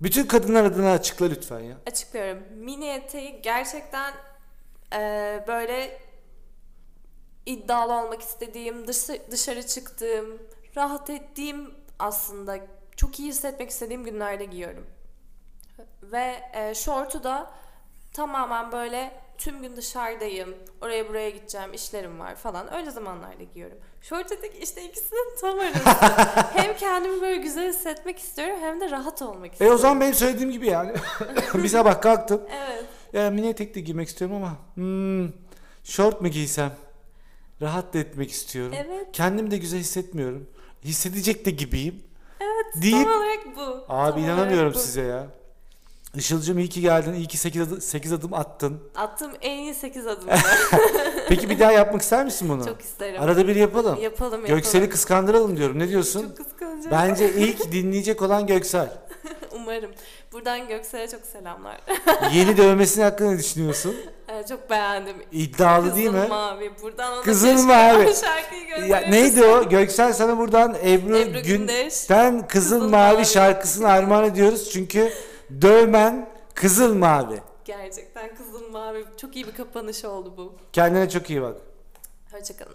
Bütün 0.01 0.25
kadınlar 0.27 0.63
adına 0.63 0.91
açıkla 0.91 1.25
lütfen 1.25 1.59
ya. 1.59 1.75
Açıklıyorum. 1.87 2.43
Mini 2.55 2.87
eteği 2.87 3.41
gerçekten 3.41 4.13
eee, 4.93 5.43
böyle 5.47 6.01
iddialı 7.45 7.93
olmak 7.93 8.21
istediğim, 8.21 8.87
dışarı, 8.87 9.19
dışarı 9.31 9.67
çıktığım, 9.67 10.41
rahat 10.77 11.09
ettiğim 11.09 11.73
aslında 11.99 12.57
çok 12.97 13.19
iyi 13.19 13.29
hissetmek 13.29 13.69
istediğim 13.69 14.03
günlerde 14.03 14.45
giyiyorum. 14.45 14.85
Ve 16.03 16.33
eee 16.55 16.73
şortu 16.75 17.23
da 17.23 17.51
tamamen 18.13 18.71
böyle 18.71 19.11
tüm 19.37 19.61
gün 19.61 19.75
dışarıdayım, 19.75 20.55
oraya 20.81 21.09
buraya 21.09 21.29
gideceğim, 21.29 21.73
işlerim 21.73 22.19
var 22.19 22.35
falan 22.35 22.73
öyle 22.73 22.91
zamanlarda 22.91 23.43
giyiyorum. 23.43 23.77
Şort 24.03 24.31
etek 24.31 24.63
işte 24.63 24.83
ikisinin 24.89 25.35
tam 25.41 25.59
arası. 25.59 25.79
hem 26.53 26.77
kendimi 26.77 27.21
böyle 27.21 27.37
güzel 27.37 27.69
hissetmek 27.69 28.19
istiyorum 28.19 28.55
hem 28.61 28.81
de 28.81 28.91
rahat 28.91 29.21
olmak 29.21 29.45
E 29.49 29.51
istiyorum. 29.51 29.75
o 29.75 29.79
zaman 29.79 30.01
benim 30.01 30.13
söylediğim 30.13 30.51
gibi 30.51 30.67
yani. 30.67 30.91
bir 31.53 31.67
sabah 31.67 32.01
kalktım. 32.01 32.41
Evet. 32.51 32.85
Ya 33.13 33.29
mini 33.29 33.47
etek 33.47 33.75
de 33.75 33.79
giymek 33.79 34.07
istiyorum 34.07 34.35
ama 34.35 34.51
hmm, 34.75 35.29
şort 35.83 36.21
mu 36.21 36.27
giysem? 36.27 36.71
Rahat 37.61 37.93
da 37.93 37.99
etmek 37.99 38.31
istiyorum. 38.31 38.75
Evet. 38.85 39.07
Kendimi 39.13 39.51
de 39.51 39.57
güzel 39.57 39.79
hissetmiyorum. 39.79 40.47
Hissedecek 40.83 41.45
de 41.45 41.51
gibiyim. 41.51 42.03
Evet, 42.41 42.83
Deyip- 42.83 43.03
tam 43.03 43.13
olarak 43.17 43.39
bu. 43.55 43.85
Abi 43.93 44.11
Tam 44.11 44.19
inanamıyorum 44.23 44.73
bu. 44.73 44.79
size 44.79 45.01
ya. 45.01 45.27
Işılcım 46.17 46.59
iyi 46.59 46.69
ki 46.69 46.81
geldin. 46.81 47.13
İyi 47.13 47.27
ki 47.27 47.37
8 47.37 47.61
adım, 47.61 47.81
8 47.81 48.13
adım 48.13 48.33
attın. 48.33 48.79
Attığım 48.95 49.31
en 49.41 49.57
iyi 49.57 49.75
8 49.75 50.07
adım. 50.07 50.23
Peki 51.29 51.49
bir 51.49 51.59
daha 51.59 51.71
yapmak 51.71 52.01
ister 52.01 52.25
misin 52.25 52.49
bunu? 52.49 52.65
Çok 52.65 52.81
isterim. 52.81 53.21
Arada 53.21 53.47
bir 53.47 53.55
yapalım. 53.55 54.01
yapalım 54.01 54.31
yapalım. 54.41 54.45
Göksel'i 54.55 54.89
kıskandıralım 54.89 55.57
diyorum. 55.57 55.79
Ne 55.79 55.89
diyorsun? 55.89 56.21
Çok 56.21 56.37
kıskanacağım. 56.37 56.91
Bence 56.91 57.33
ilk 57.35 57.71
dinleyecek 57.71 58.21
olan 58.21 58.47
Göksel. 58.47 58.89
Umarım. 59.51 59.91
Buradan 60.33 60.67
Göksel'e 60.67 61.07
çok 61.07 61.21
selamlar. 61.25 61.81
Yeni 62.33 62.57
dövmesinin 62.57 63.03
hakkında 63.05 63.31
ne 63.31 63.37
düşünüyorsun? 63.39 63.95
Ee, 64.27 64.45
çok 64.49 64.69
beğendim. 64.69 65.15
İddialı 65.31 65.83
Kızıl 65.83 65.97
değil 65.97 66.09
mi? 66.11 66.25
mavi. 66.29 66.71
Buradan 66.81 67.13
ona 67.13 67.21
Kızıl 67.21 67.63
mavi. 67.63 68.13
şarkıyı 68.15 68.87
Ya 68.89 68.99
neydi 68.99 69.43
o? 69.45 69.69
Göksel 69.69 70.13
sana 70.13 70.37
buradan 70.37 70.75
Ebru, 70.85 71.17
Ebru 71.17 71.33
Gün- 71.41 71.43
Gündeş. 71.57 71.93
Sen 71.93 72.47
Kızıl, 72.47 72.47
Kızıl 72.47 72.89
Mavi, 72.89 73.13
Mavi. 73.13 73.25
şarkısını 73.25 73.87
armağan 73.87 74.23
ediyoruz 74.25 74.69
çünkü 74.73 75.13
dövmen 75.61 76.29
Kızıl 76.55 76.95
Mavi. 76.95 77.41
Gerçekten 77.65 78.35
kızıl 78.35 78.71
mavi. 78.71 79.05
Çok 79.17 79.35
iyi 79.35 79.47
bir 79.47 79.51
kapanış 79.53 80.05
oldu 80.05 80.33
bu. 80.37 80.55
Kendine 80.73 81.09
çok 81.09 81.29
iyi 81.29 81.41
bak. 81.41 81.57
Hoşçakalın. 82.31 82.71